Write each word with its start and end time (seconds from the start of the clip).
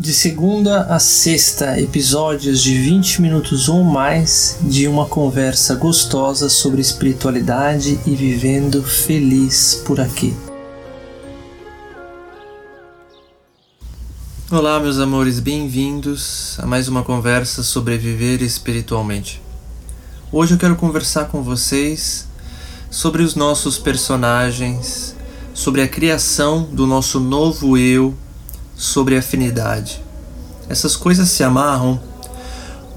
De 0.00 0.14
segunda 0.14 0.84
a 0.84 0.98
sexta, 0.98 1.78
episódios 1.78 2.62
de 2.62 2.72
20 2.72 3.20
minutos 3.20 3.68
ou 3.68 3.84
mais 3.84 4.58
de 4.62 4.88
uma 4.88 5.04
conversa 5.04 5.74
gostosa 5.74 6.48
sobre 6.48 6.80
espiritualidade 6.80 8.00
e 8.06 8.14
vivendo 8.14 8.82
feliz 8.82 9.82
por 9.84 10.00
aqui. 10.00 10.34
Olá, 14.50 14.80
meus 14.80 14.98
amores, 14.98 15.38
bem-vindos 15.38 16.58
a 16.58 16.64
mais 16.64 16.88
uma 16.88 17.02
conversa 17.02 17.62
sobre 17.62 17.98
viver 17.98 18.40
espiritualmente. 18.40 19.42
Hoje 20.32 20.54
eu 20.54 20.58
quero 20.58 20.76
conversar 20.76 21.26
com 21.26 21.42
vocês 21.42 22.26
sobre 22.90 23.22
os 23.22 23.34
nossos 23.34 23.76
personagens, 23.76 25.14
sobre 25.52 25.82
a 25.82 25.88
criação 25.88 26.62
do 26.62 26.86
nosso 26.86 27.20
novo 27.20 27.76
eu 27.76 28.14
sobre 28.80 29.14
afinidade. 29.14 30.02
Essas 30.66 30.96
coisas 30.96 31.28
se 31.28 31.44
amarram 31.44 32.00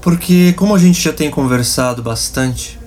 porque, 0.00 0.54
como 0.54 0.74
a 0.74 0.78
gente 0.78 0.98
já 0.98 1.12
tem 1.12 1.30
conversado 1.30 2.02
bastante, 2.02 2.78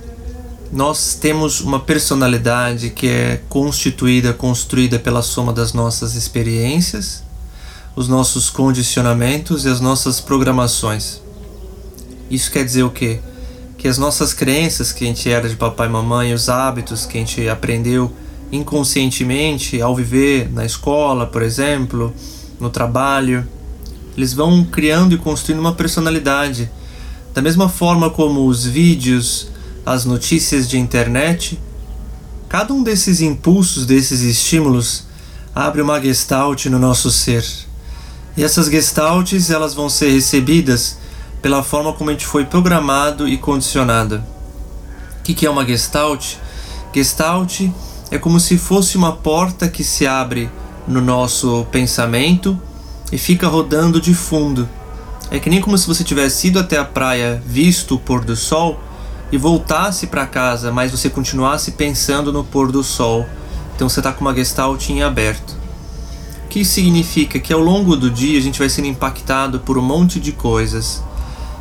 nós 0.73 1.13
temos 1.13 1.61
uma 1.61 1.79
personalidade 1.79 2.89
que 2.89 3.07
é 3.07 3.41
constituída, 3.47 4.33
construída 4.33 4.97
pela 4.97 5.21
soma 5.21 5.53
das 5.53 5.73
nossas 5.73 6.15
experiências, 6.15 7.23
os 7.95 8.07
nossos 8.07 8.49
condicionamentos 8.49 9.65
e 9.65 9.69
as 9.69 9.79
nossas 9.79 10.19
programações. 10.19 11.21
Isso 12.31 12.51
quer 12.51 12.65
dizer 12.65 12.81
o 12.81 12.89
quê? 12.89 13.19
Que 13.77 13.87
as 13.87 13.99
nossas 13.99 14.33
crenças 14.33 14.91
que 14.91 15.03
a 15.03 15.07
gente 15.07 15.29
era 15.29 15.47
de 15.47 15.55
papai 15.55 15.87
e 15.87 15.91
mamãe, 15.91 16.33
os 16.33 16.49
hábitos 16.49 17.05
que 17.05 17.17
a 17.17 17.21
gente 17.21 17.47
aprendeu 17.47 18.11
inconscientemente 18.51 19.79
ao 19.81 19.95
viver 19.95 20.51
na 20.51 20.65
escola, 20.65 21.27
por 21.27 21.43
exemplo, 21.43 22.13
no 22.59 22.69
trabalho. 22.69 23.47
Eles 24.15 24.33
vão 24.33 24.63
criando 24.63 25.13
e 25.13 25.17
construindo 25.17 25.59
uma 25.59 25.73
personalidade. 25.73 26.69
Da 27.33 27.41
mesma 27.41 27.69
forma 27.69 28.09
como 28.09 28.47
os 28.47 28.65
vídeos, 28.65 29.49
as 29.85 30.05
notícias 30.05 30.67
de 30.67 30.77
internet, 30.77 31.59
cada 32.49 32.73
um 32.73 32.83
desses 32.83 33.21
impulsos, 33.21 33.85
desses 33.85 34.21
estímulos, 34.21 35.03
abre 35.53 35.81
uma 35.81 36.01
gestalt 36.01 36.65
no 36.65 36.79
nosso 36.79 37.11
ser. 37.11 37.45
E 38.35 38.43
essas 38.43 38.67
gestaltes 38.67 39.49
elas 39.49 39.73
vão 39.73 39.89
ser 39.89 40.11
recebidas 40.11 40.97
pela 41.41 41.63
forma 41.63 41.93
como 41.93 42.09
a 42.09 42.13
gente 42.13 42.25
foi 42.25 42.45
programado 42.45 43.27
e 43.27 43.37
condicionado. 43.37 44.23
O 45.19 45.23
que 45.23 45.45
é 45.45 45.49
uma 45.49 45.65
gestalt? 45.65 46.35
Gestalt 46.93 47.61
é 48.09 48.17
como 48.17 48.39
se 48.39 48.57
fosse 48.57 48.97
uma 48.97 49.11
porta 49.11 49.67
que 49.67 49.83
se 49.83 50.07
abre 50.07 50.49
no 50.87 51.01
nosso 51.01 51.67
pensamento 51.71 52.59
e 53.11 53.17
fica 53.17 53.47
rodando 53.47 53.99
de 53.99 54.13
fundo. 54.13 54.67
É 55.29 55.39
que 55.39 55.49
nem 55.49 55.59
como 55.59 55.77
se 55.77 55.85
você 55.85 56.03
tivesse 56.03 56.47
ido 56.47 56.59
até 56.59 56.77
a 56.77 56.85
praia, 56.85 57.41
visto 57.45 57.95
o 57.95 57.99
pôr 57.99 58.23
do 58.23 58.35
sol 58.35 58.79
e 59.31 59.37
voltasse 59.37 60.07
para 60.07 60.25
casa, 60.25 60.71
mas 60.71 60.91
você 60.91 61.09
continuasse 61.09 61.71
pensando 61.71 62.31
no 62.31 62.43
pôr 62.43 62.71
do 62.71 62.83
sol. 62.83 63.25
Então 63.75 63.89
você 63.89 63.99
está 63.99 64.13
com 64.13 64.21
uma 64.21 64.33
gestalt 64.33 64.89
em 64.89 65.03
aberto. 65.03 65.55
O 66.45 66.47
que 66.47 66.63
significa? 66.63 67.39
Que 67.39 67.51
ao 67.51 67.59
longo 67.59 67.95
do 67.97 68.09
dia 68.09 68.39
a 68.39 68.41
gente 68.41 68.57
vai 68.57 68.69
sendo 68.69 68.87
impactado 68.87 69.59
por 69.59 69.77
um 69.77 69.81
monte 69.81 70.19
de 70.19 70.31
coisas. 70.31 71.03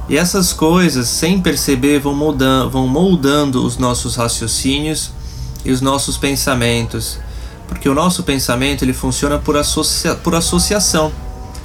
E 0.08 0.16
essas 0.16 0.52
coisas, 0.52 1.08
sem 1.08 1.40
perceber, 1.40 1.98
vão 1.98 2.14
moldando, 2.14 2.70
vão 2.70 2.86
moldando 2.86 3.66
os 3.66 3.76
nossos 3.76 4.14
raciocínios 4.14 5.10
e 5.64 5.72
os 5.72 5.80
nossos 5.80 6.16
pensamentos 6.16 7.18
porque 7.68 7.88
o 7.88 7.94
nosso 7.94 8.22
pensamento 8.22 8.84
ele 8.84 8.92
funciona 8.92 9.38
por, 9.38 9.56
associa 9.56 10.14
por 10.14 10.34
associação. 10.34 11.12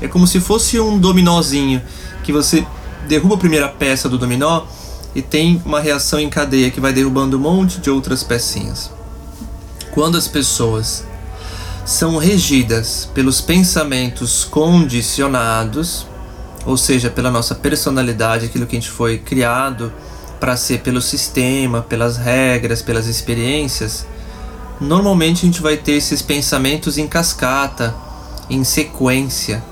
É 0.01 0.07
como 0.07 0.25
se 0.25 0.39
fosse 0.39 0.79
um 0.79 0.97
dominózinho 0.97 1.81
que 2.23 2.31
você 2.31 2.65
derruba 3.07 3.35
a 3.35 3.37
primeira 3.37 3.69
peça 3.69 4.09
do 4.09 4.17
dominó 4.17 4.63
e 5.13 5.21
tem 5.21 5.61
uma 5.65 5.79
reação 5.79 6.19
em 6.19 6.29
cadeia 6.29 6.71
que 6.71 6.79
vai 6.79 6.93
derrubando 6.93 7.37
um 7.37 7.39
monte 7.39 7.79
de 7.79 7.89
outras 7.89 8.23
pecinhas. 8.23 8.91
Quando 9.91 10.17
as 10.17 10.27
pessoas 10.27 11.03
são 11.85 12.17
regidas 12.17 13.09
pelos 13.13 13.41
pensamentos 13.41 14.43
condicionados, 14.45 16.07
ou 16.65 16.77
seja, 16.77 17.09
pela 17.09 17.31
nossa 17.31 17.55
personalidade, 17.55 18.45
aquilo 18.45 18.65
que 18.65 18.75
a 18.75 18.79
gente 18.79 18.91
foi 18.91 19.17
criado 19.17 19.91
para 20.39 20.55
ser 20.55 20.79
pelo 20.79 21.01
sistema, 21.01 21.81
pelas 21.81 22.17
regras, 22.17 22.81
pelas 22.81 23.07
experiências, 23.07 24.05
normalmente 24.81 25.43
a 25.43 25.45
gente 25.45 25.61
vai 25.61 25.77
ter 25.77 25.93
esses 25.93 26.23
pensamentos 26.23 26.97
em 26.97 27.07
cascata, 27.07 27.95
em 28.49 28.63
sequência, 28.63 29.63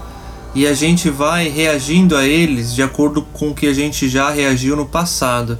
e 0.54 0.68
a 0.68 0.74
gente 0.74 1.10
vai 1.10 1.50
reagindo 1.50 2.16
a 2.16 2.26
eles 2.26 2.74
de 2.74 2.84
acordo 2.84 3.24
com 3.34 3.50
o 3.50 3.56
que 3.56 3.68
a 3.68 3.74
gente 3.74 4.08
já 4.08 4.30
reagiu 4.30 4.76
no 4.76 4.86
passado. 4.86 5.58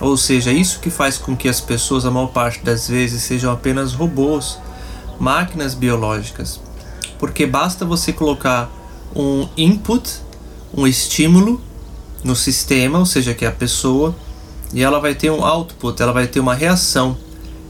Ou 0.00 0.16
seja, 0.16 0.50
isso 0.50 0.80
que 0.80 0.90
faz 0.90 1.16
com 1.16 1.36
que 1.36 1.48
as 1.48 1.60
pessoas, 1.60 2.04
a 2.04 2.10
maior 2.10 2.28
parte 2.28 2.64
das 2.64 2.88
vezes, 2.88 3.22
sejam 3.22 3.52
apenas 3.52 3.92
robôs, 3.92 4.58
máquinas 5.18 5.74
biológicas. 5.74 6.60
Porque 7.18 7.46
basta 7.46 7.84
você 7.84 8.12
colocar 8.12 8.70
um 9.14 9.48
input, 9.56 10.10
um 10.74 10.86
estímulo 10.86 11.60
no 12.24 12.34
sistema, 12.34 12.98
ou 12.98 13.06
seja, 13.06 13.34
que 13.34 13.44
é 13.44 13.48
a 13.48 13.52
pessoa, 13.52 14.16
e 14.72 14.82
ela 14.82 14.98
vai 14.98 15.14
ter 15.14 15.30
um 15.30 15.44
output, 15.44 16.00
ela 16.00 16.12
vai 16.12 16.26
ter 16.26 16.40
uma 16.40 16.54
reação 16.54 17.16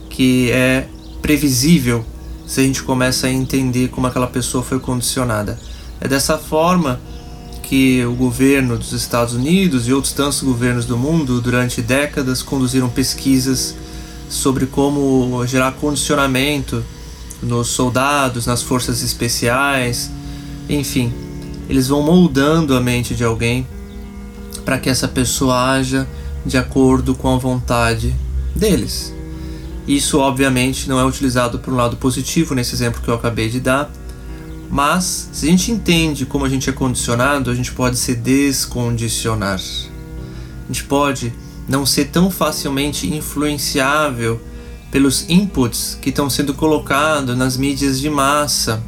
que 0.09 0.51
é 0.51 0.87
previsível 1.23 2.05
se 2.47 2.61
a 2.61 2.63
gente 2.65 2.83
começa 2.83 3.27
a 3.27 3.31
entender 3.31 3.89
como 3.89 4.07
aquela 4.07 4.27
pessoa 4.27 4.63
foi 4.63 4.81
condicionada. 4.81 5.59
É 6.01 6.09
dessa 6.09 6.37
forma 6.37 7.01
que 7.63 8.05
o 8.05 8.15
governo 8.15 8.77
dos 8.77 8.93
Estados 8.93 9.35
Unidos 9.35 9.87
e 9.87 9.93
outros 9.93 10.13
tantos 10.13 10.43
governos 10.43 10.85
do 10.85 10.99
mundo 10.99 11.41
durante 11.41 11.81
décadas 11.81 12.43
conduziram 12.43 12.89
pesquisas 12.89 13.77
sobre 14.29 14.67
como 14.67 15.47
gerar 15.47 15.73
condicionamento 15.73 16.85
nos 17.41 17.69
soldados, 17.69 18.47
nas 18.47 18.63
forças 18.63 19.03
especiais, 19.03 20.11
enfim, 20.69 21.13
eles 21.69 21.89
vão 21.89 22.03
moldando 22.03 22.77
a 22.77 22.81
mente 22.81 23.15
de 23.15 23.23
alguém 23.23 23.67
para 24.65 24.79
que 24.79 24.91
essa 24.91 25.07
pessoa 25.07 25.71
haja 25.71 26.07
de 26.45 26.59
acordo 26.59 27.15
com 27.15 27.33
a 27.35 27.39
vontade 27.39 28.15
deles. 28.55 29.15
Isso, 29.87 30.19
obviamente, 30.19 30.89
não 30.89 30.99
é 30.99 31.05
utilizado 31.05 31.59
por 31.59 31.73
um 31.73 31.77
lado 31.77 31.97
positivo 31.97 32.55
nesse 32.55 32.75
exemplo 32.75 33.03
que 33.03 33.09
eu 33.09 33.15
acabei 33.15 33.49
de 33.49 33.61
dar, 33.61 33.91
mas 34.71 35.29
se 35.33 35.47
a 35.47 35.51
gente 35.51 35.73
entende 35.73 36.25
como 36.25 36.45
a 36.45 36.49
gente 36.49 36.71
é 36.71 36.73
condicionado, 36.73 37.51
a 37.51 37.55
gente 37.55 37.73
pode 37.73 37.97
se 37.97 38.15
descondicionar. 38.15 39.59
A 39.59 40.67
gente 40.69 40.85
pode 40.85 41.33
não 41.69 41.85
ser 41.85 42.07
tão 42.07 42.31
facilmente 42.31 43.13
influenciável 43.13 44.41
pelos 44.91 45.29
inputs 45.29 45.99
que 46.01 46.11
estão 46.11 46.29
sendo 46.29 46.55
colocados 46.55 47.37
nas 47.37 47.57
mídias 47.57 48.01
de 48.01 48.11
massa, 48.11 48.83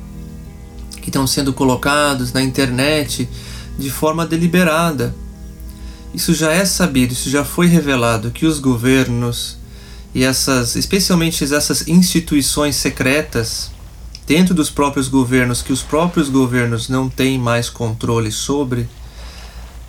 que 1.01 1.09
estão 1.09 1.27
sendo 1.27 1.53
colocados 1.53 2.33
na 2.33 2.43
internet 2.43 3.29
de 3.79 3.91
forma 3.91 4.27
deliberada. 4.27 5.15
Isso 6.15 6.35
já 6.35 6.53
é 6.53 6.65
sabido, 6.65 7.13
isso 7.13 7.31
já 7.31 7.45
foi 7.45 7.67
revelado 7.67 8.31
que 8.31 8.47
os 8.47 8.59
governos, 8.59 9.59
e 10.15 10.25
essas, 10.25 10.77
especialmente 10.77 11.43
essas 11.43 11.89
instituições 11.89 12.77
secretas 12.77 13.71
dentro 14.27 14.55
dos 14.55 14.71
próprios 14.71 15.09
governos 15.09 15.63
que 15.63 15.73
os 15.73 15.83
próprios 15.83 16.29
governos 16.29 16.89
não 16.89 17.09
têm 17.09 17.39
mais 17.39 17.69
controle 17.71 18.31
sobre, 18.31 18.89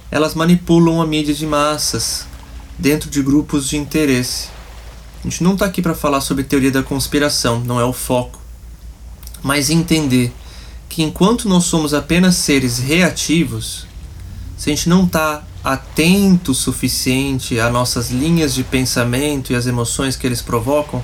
elas 0.10 0.34
manipulam 0.34 1.02
a 1.02 1.08
mídia 1.08 1.34
de 1.34 1.46
massas 1.46 2.26
dentro 2.78 3.10
de 3.10 3.22
grupos 3.22 3.68
de 3.68 3.78
interesse. 3.78 4.48
A 5.20 5.24
gente 5.24 5.44
não 5.44 5.54
está 5.54 5.66
aqui 5.66 5.82
para 5.82 5.96
falar 5.96 6.22
sobre 6.22 6.44
teoria 6.44 6.72
da 6.72 6.84
conspiração, 6.84 7.62
não 7.62 7.80
é 7.80 7.86
o 7.86 7.94
foco, 7.94 8.40
mas 9.42 9.70
entender 9.70 10.34
que 10.90 11.02
enquanto 11.02 11.50
nós 11.50 11.66
somos 11.66 11.94
apenas 11.94 12.36
seres 12.36 12.78
reativos, 12.78 13.88
se 14.58 14.70
a 14.70 14.76
gente 14.76 14.88
não 14.88 15.06
está 15.06 15.44
atento 15.64 16.52
o 16.52 16.56
suficiente 16.56 17.60
às 17.60 17.72
nossas 17.72 18.12
linhas 18.12 18.54
de 18.54 18.64
pensamento 18.64 19.54
e 19.54 19.56
às 19.56 19.66
emoções 19.66 20.18
que 20.18 20.28
eles 20.28 20.42
provocam, 20.42 21.04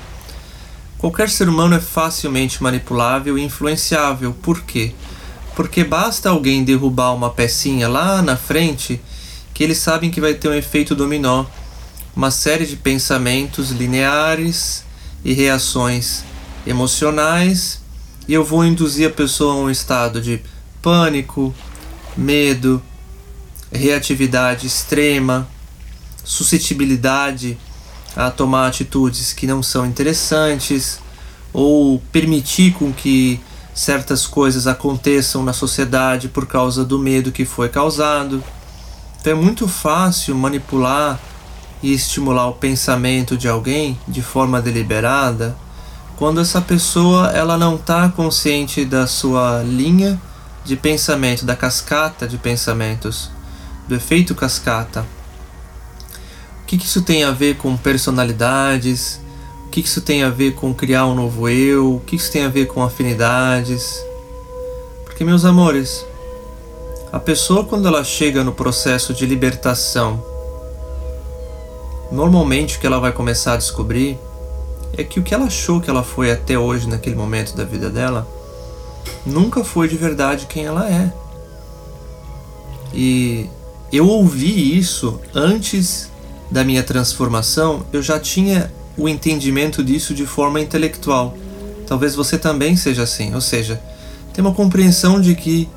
qualquer 0.97 1.29
ser 1.29 1.47
humano 1.47 1.75
é 1.75 1.79
facilmente 1.79 2.61
manipulável 2.61 3.37
e 3.37 3.43
influenciável. 3.43 4.33
Por 4.33 4.61
quê? 4.61 4.93
Porque 5.55 5.83
basta 5.83 6.29
alguém 6.29 6.63
derrubar 6.63 7.13
uma 7.13 7.29
pecinha 7.29 7.87
lá 7.87 8.21
na 8.21 8.35
frente 8.35 8.99
que 9.53 9.63
eles 9.63 9.77
sabem 9.77 10.11
que 10.11 10.21
vai 10.21 10.33
ter 10.33 10.49
um 10.49 10.53
efeito 10.53 10.95
dominó, 10.95 11.45
uma 12.15 12.31
série 12.31 12.65
de 12.65 12.75
pensamentos 12.75 13.71
lineares 13.71 14.83
e 15.23 15.33
reações 15.33 16.23
emocionais, 16.65 17.81
e 18.27 18.33
eu 18.33 18.43
vou 18.43 18.65
induzir 18.65 19.07
a 19.07 19.11
pessoa 19.11 19.53
a 19.53 19.57
um 19.57 19.69
estado 19.69 20.21
de 20.21 20.41
pânico, 20.81 21.53
medo, 22.15 22.81
reatividade 23.71 24.67
extrema, 24.67 25.47
suscetibilidade 26.23 27.57
a 28.15 28.31
tomar 28.31 28.67
atitudes 28.67 29.33
que 29.33 29.47
não 29.47 29.61
são 29.61 29.85
interessantes 29.85 30.99
ou 31.53 31.99
permitir 32.11 32.73
com 32.73 32.91
que 32.91 33.39
certas 33.73 34.27
coisas 34.27 34.67
aconteçam 34.67 35.43
na 35.43 35.53
sociedade 35.53 36.27
por 36.27 36.45
causa 36.45 36.83
do 36.83 36.99
medo 36.99 37.31
que 37.31 37.45
foi 37.45 37.69
causado. 37.69 38.43
Então 39.19 39.33
é 39.33 39.35
muito 39.35 39.67
fácil 39.67 40.35
manipular 40.35 41.19
e 41.81 41.93
estimular 41.93 42.47
o 42.47 42.53
pensamento 42.53 43.37
de 43.37 43.47
alguém 43.47 43.97
de 44.07 44.21
forma 44.21 44.61
deliberada 44.61 45.55
quando 46.19 46.41
essa 46.41 46.59
pessoa 46.59 47.29
ela 47.29 47.57
não 47.57 47.75
está 47.75 48.09
consciente 48.09 48.83
da 48.83 49.07
sua 49.07 49.63
linha 49.63 50.19
de 50.65 50.75
pensamento, 50.75 51.45
da 51.45 51.55
cascata 51.55 52.27
de 52.27 52.37
pensamentos, 52.37 53.31
do 53.89 53.95
efeito 53.95 54.35
cascata. 54.35 55.03
O 56.61 56.65
que, 56.67 56.77
que 56.77 56.85
isso 56.85 57.01
tem 57.01 57.23
a 57.23 57.31
ver 57.31 57.57
com 57.57 57.75
personalidades? 57.75 59.19
O 59.65 59.69
que 59.69 59.79
isso 59.79 59.99
tem 59.99 60.21
a 60.21 60.29
ver 60.29 60.53
com 60.53 60.71
criar 60.75 61.07
um 61.07 61.15
novo 61.15 61.49
eu? 61.49 61.95
O 61.95 61.99
que 61.99 62.15
isso 62.15 62.31
tem 62.31 62.45
a 62.45 62.49
ver 62.49 62.67
com 62.67 62.83
afinidades? 62.83 63.99
Porque, 65.03 65.23
meus 65.23 65.43
amores, 65.43 66.05
a 67.11 67.19
pessoa, 67.19 67.65
quando 67.65 67.87
ela 67.87 68.03
chega 68.03 68.43
no 68.43 68.53
processo 68.53 69.11
de 69.11 69.25
libertação, 69.25 70.23
normalmente 72.11 72.77
o 72.77 72.79
que 72.79 72.85
ela 72.85 72.99
vai 72.99 73.11
começar 73.11 73.53
a 73.53 73.57
descobrir 73.57 74.19
é 74.95 75.03
que 75.03 75.19
o 75.19 75.23
que 75.23 75.33
ela 75.33 75.45
achou 75.45 75.81
que 75.81 75.89
ela 75.89 76.03
foi 76.03 76.31
até 76.31 76.59
hoje, 76.59 76.87
naquele 76.87 77.15
momento 77.15 77.55
da 77.55 77.63
vida 77.63 77.89
dela, 77.89 78.27
nunca 79.25 79.63
foi 79.63 79.87
de 79.87 79.97
verdade 79.97 80.45
quem 80.45 80.65
ela 80.65 80.87
é. 80.87 81.11
E 82.93 83.49
eu 83.91 84.07
ouvi 84.07 84.77
isso 84.77 85.19
antes 85.33 86.09
da 86.51 86.63
minha 86.63 86.83
transformação, 86.83 87.85
eu 87.91 88.01
já 88.01 88.19
tinha 88.19 88.71
o 88.97 89.07
entendimento 89.07 89.83
disso 89.83 90.13
de 90.13 90.25
forma 90.25 90.59
intelectual. 90.59 91.37
Talvez 91.87 92.15
você 92.15 92.37
também 92.37 92.75
seja 92.75 93.03
assim, 93.03 93.33
ou 93.33 93.41
seja, 93.41 93.81
tem 94.33 94.43
uma 94.43 94.53
compreensão 94.53 95.19
de 95.19 95.35
que 95.35 95.67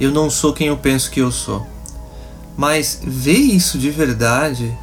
eu 0.00 0.10
não 0.10 0.30
sou 0.30 0.52
quem 0.52 0.68
eu 0.68 0.76
penso 0.76 1.10
que 1.10 1.20
eu 1.20 1.30
sou. 1.30 1.66
Mas 2.56 3.00
ver 3.02 3.38
isso 3.38 3.78
de 3.78 3.90
verdade, 3.90 4.76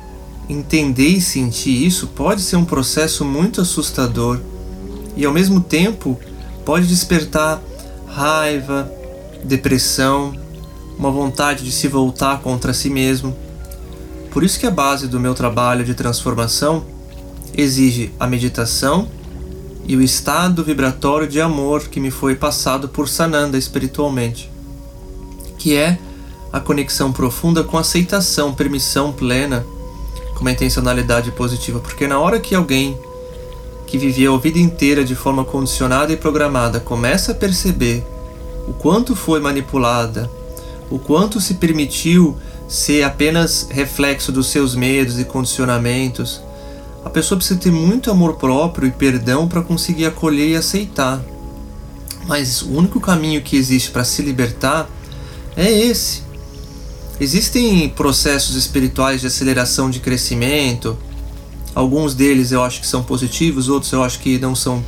entender 0.47 1.09
e 1.09 1.21
sentir 1.21 1.85
isso 1.85 2.07
pode 2.07 2.41
ser 2.41 2.55
um 2.55 2.65
processo 2.65 3.25
muito 3.25 3.61
assustador 3.61 4.39
e 5.15 5.25
ao 5.25 5.33
mesmo 5.33 5.59
tempo 5.59 6.17
pode 6.63 6.87
despertar 6.87 7.61
raiva, 8.07 8.91
depressão, 9.43 10.33
uma 10.97 11.11
vontade 11.11 11.63
de 11.63 11.71
se 11.71 11.87
voltar 11.87 12.39
contra 12.41 12.73
si 12.73 12.89
mesmo. 12.89 13.35
Por 14.31 14.43
isso 14.43 14.59
que 14.59 14.65
a 14.65 14.71
base 14.71 15.07
do 15.07 15.19
meu 15.19 15.33
trabalho 15.33 15.85
de 15.85 15.93
transformação 15.93 16.85
exige 17.55 18.11
a 18.19 18.27
meditação 18.27 19.07
e 19.87 19.95
o 19.95 20.01
estado 20.01 20.63
vibratório 20.63 21.27
de 21.27 21.39
amor 21.39 21.87
que 21.87 21.99
me 21.99 22.11
foi 22.11 22.35
passado 22.35 22.89
por 22.89 23.07
Sananda 23.07 23.57
espiritualmente, 23.57 24.51
que 25.57 25.75
é 25.75 25.97
a 26.51 26.59
conexão 26.59 27.11
profunda 27.11 27.63
com 27.63 27.77
aceitação, 27.77 28.53
permissão 28.53 29.13
plena, 29.13 29.65
com 30.33 30.41
uma 30.41 30.51
intencionalidade 30.51 31.31
positiva, 31.31 31.79
porque 31.79 32.07
na 32.07 32.19
hora 32.19 32.39
que 32.39 32.53
alguém 32.53 32.97
que 33.87 33.97
viveu 33.97 34.35
a 34.35 34.37
vida 34.37 34.59
inteira 34.59 35.03
de 35.03 35.15
forma 35.15 35.45
condicionada 35.45 36.11
e 36.11 36.17
programada 36.17 36.79
começa 36.79 37.31
a 37.31 37.35
perceber 37.35 38.05
o 38.67 38.73
quanto 38.73 39.15
foi 39.15 39.39
manipulada, 39.39 40.29
o 40.89 40.97
quanto 40.97 41.41
se 41.41 41.55
permitiu 41.55 42.37
ser 42.67 43.03
apenas 43.03 43.67
reflexo 43.69 44.31
dos 44.31 44.47
seus 44.47 44.75
medos 44.75 45.19
e 45.19 45.25
condicionamentos, 45.25 46.41
a 47.03 47.09
pessoa 47.09 47.37
precisa 47.37 47.59
ter 47.59 47.71
muito 47.71 48.11
amor 48.11 48.35
próprio 48.35 48.87
e 48.87 48.91
perdão 48.91 49.47
para 49.47 49.61
conseguir 49.61 50.05
acolher 50.05 50.49
e 50.49 50.55
aceitar. 50.55 51.23
Mas 52.27 52.61
o 52.61 52.71
único 52.71 52.99
caminho 52.99 53.41
que 53.41 53.55
existe 53.55 53.91
para 53.91 54.03
se 54.03 54.21
libertar 54.21 54.89
é 55.55 55.71
esse. 55.71 56.21
Existem 57.19 57.89
processos 57.89 58.55
espirituais 58.55 59.21
de 59.21 59.27
aceleração 59.27 59.89
de 59.89 59.99
crescimento. 59.99 60.97
Alguns 61.73 62.13
deles 62.13 62.51
eu 62.51 62.61
acho 62.63 62.81
que 62.81 62.87
são 62.87 63.01
positivos, 63.01 63.69
outros 63.69 63.91
eu 63.91 64.03
acho 64.03 64.19
que 64.19 64.37
não 64.37 64.55
são 64.55 64.83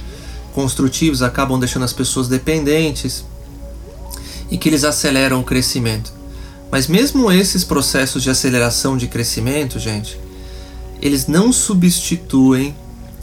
construtivos, 0.53 1.21
acabam 1.21 1.57
deixando 1.57 1.83
as 1.83 1.93
pessoas 1.93 2.27
dependentes 2.27 3.23
e 4.49 4.57
que 4.57 4.69
eles 4.69 4.83
aceleram 4.83 5.39
o 5.39 5.43
crescimento. 5.43 6.13
Mas 6.71 6.87
mesmo 6.87 7.31
esses 7.31 7.63
processos 7.63 8.21
de 8.21 8.29
aceleração 8.29 8.97
de 8.97 9.07
crescimento, 9.07 9.79
gente, 9.79 10.19
eles 11.01 11.27
não 11.27 11.51
substituem 11.51 12.75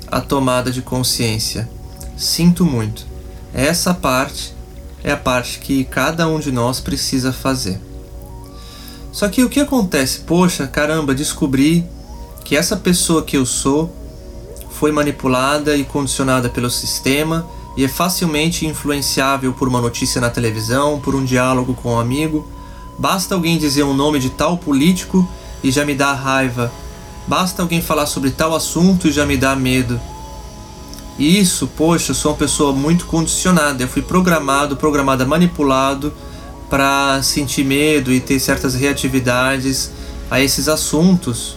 a 0.06 0.20
tomada 0.20 0.70
de 0.70 0.82
consciência. 0.82 1.68
Sinto 2.16 2.64
muito. 2.64 3.06
Essa 3.52 3.94
parte 3.94 4.54
é 5.04 5.12
a 5.12 5.16
parte 5.16 5.60
que 5.60 5.84
cada 5.84 6.26
um 6.26 6.40
de 6.40 6.50
nós 6.50 6.80
precisa 6.80 7.32
fazer. 7.32 7.80
Só 9.12 9.28
que 9.28 9.44
o 9.44 9.48
que 9.48 9.60
acontece? 9.60 10.20
Poxa, 10.20 10.66
caramba, 10.66 11.14
descobri 11.14 11.86
que 12.44 12.56
essa 12.56 12.76
pessoa 12.76 13.22
que 13.22 13.36
eu 13.36 13.46
sou 13.46 13.94
foi 14.70 14.92
manipulada 14.92 15.76
e 15.76 15.84
condicionada 15.84 16.48
pelo 16.48 16.70
sistema 16.70 17.46
e 17.76 17.84
é 17.84 17.88
facilmente 17.88 18.66
influenciável 18.66 19.52
por 19.52 19.68
uma 19.68 19.80
notícia 19.80 20.20
na 20.20 20.30
televisão, 20.30 20.98
por 20.98 21.14
um 21.14 21.24
diálogo 21.24 21.74
com 21.74 21.92
um 21.92 21.98
amigo. 21.98 22.46
Basta 22.98 23.34
alguém 23.34 23.58
dizer 23.58 23.82
o 23.82 23.90
um 23.90 23.94
nome 23.94 24.18
de 24.18 24.30
tal 24.30 24.56
político 24.56 25.28
e 25.62 25.70
já 25.70 25.84
me 25.84 25.94
dá 25.94 26.12
raiva 26.12 26.72
Basta 27.26 27.60
alguém 27.60 27.82
falar 27.82 28.06
sobre 28.06 28.30
tal 28.30 28.54
assunto 28.54 29.08
e 29.08 29.12
já 29.12 29.26
me 29.26 29.36
dá 29.36 29.56
medo. 29.56 30.00
E 31.18 31.40
isso, 31.40 31.66
poxa, 31.66 32.12
eu 32.12 32.14
sou 32.14 32.30
uma 32.30 32.38
pessoa 32.38 32.72
muito 32.72 33.06
condicionada. 33.06 33.82
Eu 33.82 33.88
fui 33.88 34.02
programado, 34.02 34.76
programada, 34.76 35.26
manipulado 35.26 36.12
para 36.70 37.20
sentir 37.22 37.64
medo 37.64 38.12
e 38.12 38.20
ter 38.20 38.38
certas 38.38 38.74
reatividades 38.74 39.90
a 40.30 40.40
esses 40.40 40.68
assuntos. 40.68 41.56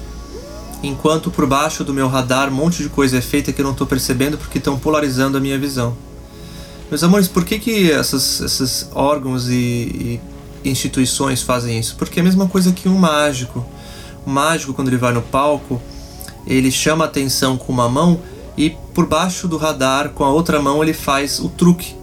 Enquanto 0.81 1.29
por 1.29 1.45
baixo 1.45 1.83
do 1.83 1.93
meu 1.93 2.07
radar 2.07 2.49
um 2.49 2.53
monte 2.53 2.81
de 2.81 2.89
coisa 2.89 3.17
é 3.17 3.21
feita 3.21 3.51
que 3.51 3.61
eu 3.61 3.65
não 3.65 3.73
estou 3.73 3.85
percebendo 3.85 4.37
porque 4.37 4.57
estão 4.57 4.79
polarizando 4.79 5.37
a 5.37 5.41
minha 5.41 5.59
visão. 5.59 5.95
Meus 6.89 7.03
amores, 7.03 7.27
por 7.27 7.45
que, 7.45 7.59
que 7.59 7.91
essas, 7.91 8.41
esses 8.41 8.89
órgãos 8.93 9.47
e, 9.47 10.19
e 10.63 10.69
instituições 10.69 11.41
fazem 11.41 11.79
isso? 11.79 11.95
Porque 11.95 12.19
é 12.19 12.21
a 12.21 12.23
mesma 12.23 12.47
coisa 12.47 12.71
que 12.71 12.89
um 12.89 12.97
mágico 12.97 13.65
mágico, 14.25 14.73
quando 14.73 14.87
ele 14.87 14.97
vai 14.97 15.13
no 15.13 15.21
palco, 15.21 15.81
ele 16.45 16.71
chama 16.71 17.05
a 17.05 17.07
atenção 17.07 17.57
com 17.57 17.71
uma 17.71 17.89
mão 17.89 18.19
e 18.57 18.71
por 18.93 19.05
baixo 19.05 19.47
do 19.47 19.57
radar, 19.57 20.09
com 20.09 20.23
a 20.23 20.29
outra 20.29 20.61
mão, 20.61 20.83
ele 20.83 20.93
faz 20.93 21.39
o 21.39 21.49
truque. 21.49 21.95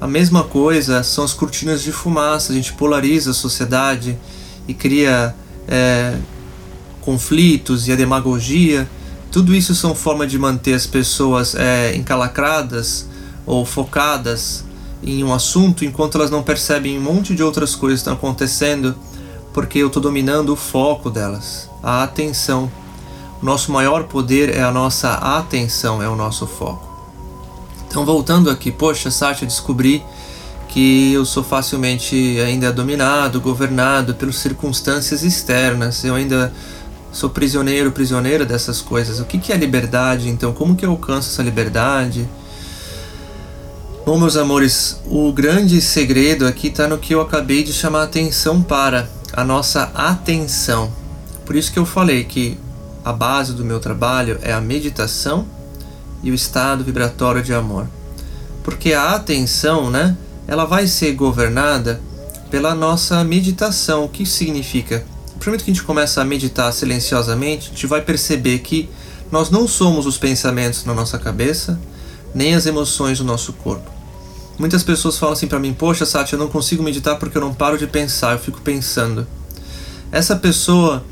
A 0.00 0.06
mesma 0.06 0.42
coisa 0.42 1.02
são 1.02 1.24
as 1.24 1.32
cortinas 1.32 1.82
de 1.82 1.92
fumaça, 1.92 2.52
a 2.52 2.54
gente 2.54 2.72
polariza 2.72 3.30
a 3.30 3.34
sociedade 3.34 4.18
e 4.66 4.74
cria 4.74 5.34
é, 5.68 6.16
conflitos 7.00 7.86
e 7.86 7.92
a 7.92 7.96
demagogia. 7.96 8.88
Tudo 9.30 9.54
isso 9.54 9.74
são 9.74 9.94
formas 9.94 10.30
de 10.30 10.38
manter 10.38 10.74
as 10.74 10.86
pessoas 10.86 11.54
é, 11.54 11.94
encalacradas 11.94 13.06
ou 13.46 13.64
focadas 13.64 14.64
em 15.02 15.24
um 15.24 15.32
assunto 15.32 15.84
enquanto 15.84 16.16
elas 16.16 16.30
não 16.30 16.42
percebem 16.42 16.98
um 16.98 17.02
monte 17.02 17.34
de 17.34 17.42
outras 17.42 17.74
coisas 17.74 18.00
que 18.00 18.02
estão 18.02 18.14
acontecendo 18.14 18.94
porque 19.52 19.78
eu 19.78 19.88
estou 19.88 20.02
dominando 20.02 20.50
o 20.50 20.56
foco 20.56 21.10
delas, 21.10 21.68
a 21.82 22.02
atenção. 22.02 22.70
O 23.40 23.44
nosso 23.44 23.72
maior 23.72 24.04
poder 24.04 24.56
é 24.56 24.62
a 24.62 24.70
nossa 24.70 25.14
atenção, 25.14 26.02
é 26.02 26.08
o 26.08 26.16
nosso 26.16 26.46
foco. 26.46 26.90
Então, 27.86 28.06
voltando 28.06 28.48
aqui, 28.48 28.70
poxa, 28.70 29.10
Sátia, 29.10 29.46
descobri 29.46 30.02
que 30.68 31.12
eu 31.12 31.26
sou 31.26 31.42
facilmente 31.42 32.40
ainda 32.40 32.72
dominado, 32.72 33.40
governado 33.40 34.14
pelas 34.14 34.36
circunstâncias 34.36 35.22
externas. 35.22 36.02
Eu 36.02 36.14
ainda 36.14 36.50
sou 37.12 37.28
prisioneiro, 37.28 37.92
prisioneira 37.92 38.46
dessas 38.46 38.80
coisas. 38.80 39.20
O 39.20 39.26
que, 39.26 39.38
que 39.38 39.52
é 39.52 39.56
liberdade? 39.56 40.30
Então, 40.30 40.54
como 40.54 40.74
que 40.74 40.86
eu 40.86 40.90
alcanço 40.92 41.28
essa 41.28 41.42
liberdade? 41.42 42.26
Bom, 44.04 44.18
meus 44.18 44.36
amores, 44.36 45.00
o 45.06 45.32
grande 45.32 45.80
segredo 45.80 46.44
aqui 46.44 46.66
está 46.66 46.88
no 46.88 46.98
que 46.98 47.14
eu 47.14 47.20
acabei 47.20 47.62
de 47.62 47.72
chamar 47.72 48.00
a 48.00 48.04
atenção 48.04 48.60
para 48.60 49.08
a 49.32 49.44
nossa 49.44 49.92
atenção. 49.94 50.92
Por 51.46 51.54
isso 51.54 51.72
que 51.72 51.78
eu 51.78 51.86
falei 51.86 52.24
que 52.24 52.58
a 53.04 53.12
base 53.12 53.52
do 53.52 53.64
meu 53.64 53.78
trabalho 53.78 54.40
é 54.42 54.52
a 54.52 54.60
meditação 54.60 55.46
e 56.20 56.32
o 56.32 56.34
estado 56.34 56.82
vibratório 56.82 57.44
de 57.44 57.54
amor. 57.54 57.86
Porque 58.64 58.92
a 58.92 59.14
atenção, 59.14 59.88
né, 59.88 60.16
ela 60.48 60.64
vai 60.64 60.88
ser 60.88 61.12
governada 61.12 62.00
pela 62.50 62.74
nossa 62.74 63.22
meditação. 63.22 64.04
O 64.04 64.08
que 64.08 64.26
significa? 64.26 65.04
No 65.38 65.46
momento 65.46 65.64
que 65.64 65.70
a 65.70 65.74
gente 65.74 65.84
começa 65.84 66.20
a 66.20 66.24
meditar 66.24 66.72
silenciosamente, 66.72 67.68
a 67.68 67.70
gente 67.70 67.86
vai 67.86 68.00
perceber 68.00 68.58
que 68.58 68.90
nós 69.30 69.48
não 69.48 69.68
somos 69.68 70.06
os 70.06 70.18
pensamentos 70.18 70.84
na 70.84 70.92
nossa 70.92 71.20
cabeça, 71.20 71.78
nem 72.34 72.56
as 72.56 72.66
emoções 72.66 73.18
do 73.18 73.24
nosso 73.24 73.52
corpo. 73.52 73.91
Muitas 74.58 74.82
pessoas 74.82 75.18
falam 75.18 75.32
assim 75.32 75.46
para 75.46 75.58
mim: 75.58 75.72
Poxa, 75.72 76.04
Sati, 76.04 76.34
eu 76.34 76.38
não 76.38 76.48
consigo 76.48 76.82
meditar 76.82 77.16
porque 77.18 77.36
eu 77.36 77.42
não 77.42 77.54
paro 77.54 77.78
de 77.78 77.86
pensar, 77.86 78.32
eu 78.32 78.38
fico 78.38 78.60
pensando. 78.60 79.26
Essa 80.10 80.36
pessoa 80.36 81.02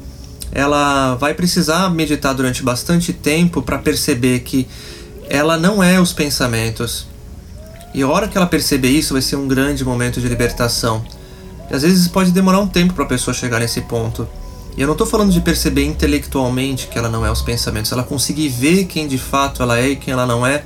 ela 0.53 1.15
vai 1.15 1.33
precisar 1.33 1.89
meditar 1.91 2.35
durante 2.35 2.63
bastante 2.63 3.13
tempo 3.13 3.63
para 3.63 3.79
perceber 3.79 4.41
que 4.41 4.69
ela 5.29 5.57
não 5.57 5.83
é 5.83 6.01
os 6.01 6.13
pensamentos. 6.13 7.07
E 7.95 8.03
a 8.03 8.09
hora 8.09 8.29
que 8.29 8.37
ela 8.37 8.47
perceber 8.47 8.91
isso 8.91 9.15
vai 9.15 9.23
ser 9.23 9.37
um 9.37 9.49
grande 9.49 9.85
momento 9.85 10.21
de 10.21 10.29
libertação. 10.29 11.05
E 11.71 11.75
às 11.75 11.83
vezes 11.83 12.09
pode 12.09 12.31
demorar 12.33 12.61
um 12.61 12.67
tempo 12.67 12.95
para 12.95 13.05
a 13.05 13.09
pessoa 13.09 13.33
chegar 13.33 13.61
nesse 13.61 13.81
ponto. 13.83 14.29
E 14.77 14.81
eu 14.81 14.87
não 14.87 14.95
estou 14.95 15.07
falando 15.07 15.33
de 15.33 15.41
perceber 15.41 15.85
intelectualmente 15.85 16.89
que 16.89 16.99
ela 16.99 17.09
não 17.09 17.25
é 17.25 17.31
os 17.31 17.43
pensamentos, 17.43 17.91
ela 17.91 18.03
conseguir 18.03 18.49
ver 18.49 18.85
quem 18.85 19.09
de 19.09 19.19
fato 19.19 19.63
ela 19.63 19.79
é 19.79 19.91
e 19.91 19.97
quem 19.97 20.13
ela 20.13 20.27
não 20.27 20.47
é 20.47 20.65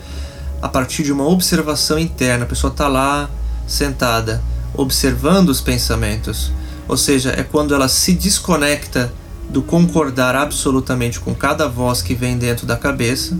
a 0.64 0.68
partir 0.68 1.02
de 1.02 1.12
uma 1.12 1.28
observação 1.28 1.98
interna. 1.98 2.44
A 2.44 2.48
pessoa 2.48 2.70
está 2.70 2.88
lá 2.88 3.28
sentada, 3.66 4.42
observando 4.74 5.50
os 5.50 5.60
pensamentos. 5.60 6.50
Ou 6.88 6.96
seja, 6.96 7.34
é 7.36 7.42
quando 7.42 7.74
ela 7.74 7.86
se 7.86 8.14
desconecta 8.14 9.12
do 9.50 9.60
concordar 9.60 10.34
absolutamente 10.34 11.20
com 11.20 11.34
cada 11.34 11.68
voz 11.68 12.00
que 12.00 12.14
vem 12.14 12.38
dentro 12.38 12.66
da 12.66 12.78
cabeça, 12.78 13.38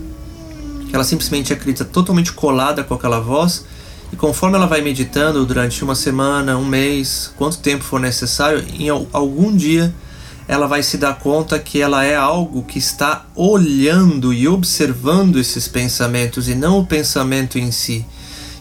que 0.87 0.95
ela 0.95 1.03
simplesmente 1.03 1.51
acredita 1.51 1.83
totalmente 1.83 2.31
colada 2.31 2.85
com 2.85 2.93
aquela 2.93 3.21
voz, 3.21 3.65
e 4.13 4.17
conforme 4.17 4.59
ela 4.59 4.67
vai 4.67 4.83
meditando 4.83 5.47
durante 5.47 5.83
uma 5.83 5.95
semana, 5.95 6.59
um 6.59 6.67
mês, 6.67 7.33
quanto 7.39 7.57
tempo 7.57 7.85
for 7.85 7.99
necessário, 7.99 8.63
em 8.79 8.91
algum 8.91 9.57
dia 9.57 9.95
ela 10.47 10.67
vai 10.67 10.83
se 10.83 10.99
dar 10.99 11.19
conta 11.19 11.59
que 11.59 11.81
ela 11.81 12.05
é 12.05 12.15
algo 12.15 12.63
que 12.63 12.79
está 12.79 13.27
olhando 13.35 14.33
e 14.33 14.47
observando 14.47 15.39
esses 15.39 15.67
pensamentos 15.67 16.49
e 16.49 16.55
não 16.55 16.81
o 16.81 16.87
pensamento 16.87 17.59
em 17.59 17.71
si. 17.71 18.05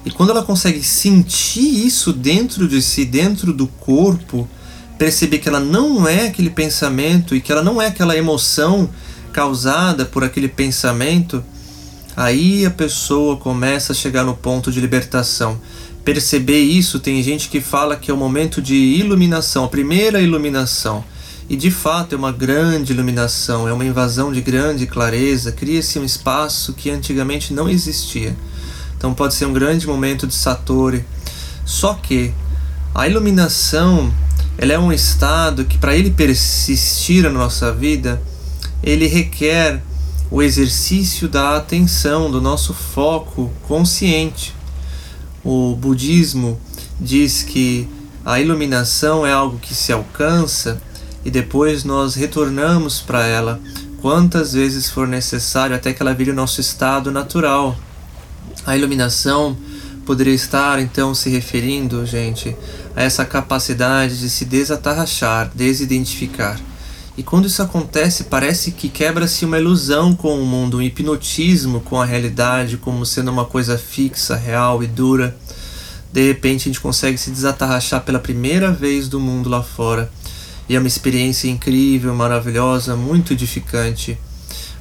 E 0.05 0.11
quando 0.11 0.31
ela 0.31 0.43
consegue 0.43 0.83
sentir 0.83 1.85
isso 1.85 2.11
dentro 2.11 2.67
de 2.67 2.81
si, 2.81 3.05
dentro 3.05 3.53
do 3.53 3.67
corpo, 3.67 4.47
perceber 4.97 5.39
que 5.39 5.49
ela 5.49 5.59
não 5.59 6.07
é 6.07 6.27
aquele 6.27 6.49
pensamento 6.49 7.35
e 7.35 7.41
que 7.41 7.51
ela 7.51 7.63
não 7.63 7.81
é 7.81 7.87
aquela 7.87 8.17
emoção 8.17 8.89
causada 9.31 10.05
por 10.05 10.23
aquele 10.23 10.47
pensamento, 10.47 11.43
aí 12.15 12.65
a 12.65 12.71
pessoa 12.71 13.37
começa 13.37 13.91
a 13.91 13.95
chegar 13.95 14.23
no 14.23 14.35
ponto 14.35 14.71
de 14.71 14.79
libertação. 14.79 15.59
Perceber 16.05 16.59
isso, 16.59 16.99
tem 16.99 17.23
gente 17.23 17.49
que 17.49 17.61
fala 17.61 17.95
que 17.95 18.11
é 18.11 18.13
o 18.13 18.17
momento 18.17 18.61
de 18.61 18.75
iluminação, 18.75 19.63
a 19.63 19.69
primeira 19.69 20.21
iluminação. 20.21 21.03
E 21.53 21.55
de 21.55 21.69
fato 21.69 22.15
é 22.15 22.17
uma 22.17 22.31
grande 22.31 22.93
iluminação, 22.93 23.67
é 23.67 23.74
uma 23.74 23.86
invasão 23.86 24.33
de 24.33 24.41
grande 24.41 24.88
clareza, 24.88 25.51
cria-se 25.51 26.00
um 26.00 26.03
espaço 26.03 26.74
que 26.74 26.89
antigamente 26.89 27.53
não 27.53 27.69
existia. 27.69 28.36
Então 28.98 29.13
pode 29.13 29.36
ser 29.36 29.45
um 29.45 29.53
grande 29.53 29.86
momento 29.86 30.25
de 30.25 30.33
Satori. 30.33 31.05
Só 31.63 31.93
que 31.93 32.33
a 32.95 33.07
iluminação 33.07 34.12
ela 34.57 34.74
é 34.74 34.79
um 34.79 34.91
estado 34.91 35.63
que, 35.63 35.77
para 35.77 35.95
ele 35.95 36.10
persistir 36.10 37.22
na 37.22 37.29
nossa 37.29 37.72
vida, 37.72 38.19
ele 38.81 39.05
requer 39.05 39.79
o 40.31 40.41
exercício 40.41 41.27
da 41.27 41.55
atenção, 41.55 42.31
do 42.31 42.41
nosso 42.41 42.74
foco 42.74 43.53
consciente. 43.67 44.55
O 45.43 45.75
budismo 45.75 46.60
diz 47.00 47.43
que 47.43 47.88
a 48.25 48.39
iluminação 48.39 49.24
é 49.24 49.31
algo 49.31 49.60
que 49.60 49.75
se 49.75 49.93
alcança 49.93 50.81
e 51.25 51.32
depois 51.32 51.84
nós 51.84 52.15
retornamos 52.15 53.01
para 53.01 53.25
ela 53.25 53.60
quantas 54.01 54.53
vezes 54.53 54.89
for 54.89 55.08
necessário 55.08 55.75
até 55.75 55.94
que 55.94 56.01
ela 56.01 56.13
vire 56.13 56.32
o 56.32 56.36
nosso 56.36 56.60
estado 56.60 57.12
natural. 57.12 57.77
A 58.65 58.75
iluminação 58.75 59.58
poderia 60.06 60.34
estar 60.34 60.80
então 60.80 61.15
se 61.15 61.30
referindo, 61.30 62.06
gente, 62.06 62.56
a 62.96 63.03
essa 63.03 63.25
capacidade 63.25 64.20
de 64.20 64.30
se 64.30 64.46
desatarrachar, 64.46 65.51
desidentificar. 65.56 66.60
E 67.15 67.22
quando 67.22 67.46
isso 67.46 67.62
acontece, 67.62 68.25
parece 68.25 68.72
que 68.72 68.89
quebra-se 68.89 69.46
uma 69.46 69.60
ilusão 69.60 70.15
com 70.15 70.42
o 70.42 70.46
mundo, 70.46 70.77
um 70.77 70.82
hipnotismo 70.82 71.80
com 71.80 72.01
a 72.01 72.06
realidade 72.06 72.77
como 72.77 73.06
sendo 73.06 73.32
uma 73.32 73.46
coisa 73.46 73.77
fixa, 73.77 74.36
real 74.36 74.84
e 74.84 74.88
dura. 74.88 75.38
De 76.12 76.27
repente 76.27 76.63
a 76.63 76.65
gente 76.65 76.80
consegue 76.80 77.18
se 77.18 77.30
desatarrachar 77.30 78.01
pela 78.01 78.20
primeira 78.20 78.72
vez 78.72 79.08
do 79.08 79.20
mundo 79.20 79.48
lá 79.48 79.62
fora. 79.62 80.12
E 80.74 80.75
é 80.75 80.80
uma 80.80 80.88
experiência 80.88 81.48
incrível, 81.48 82.15
maravilhosa, 82.15 82.96
muito 82.96 83.32
edificante. 83.32 84.18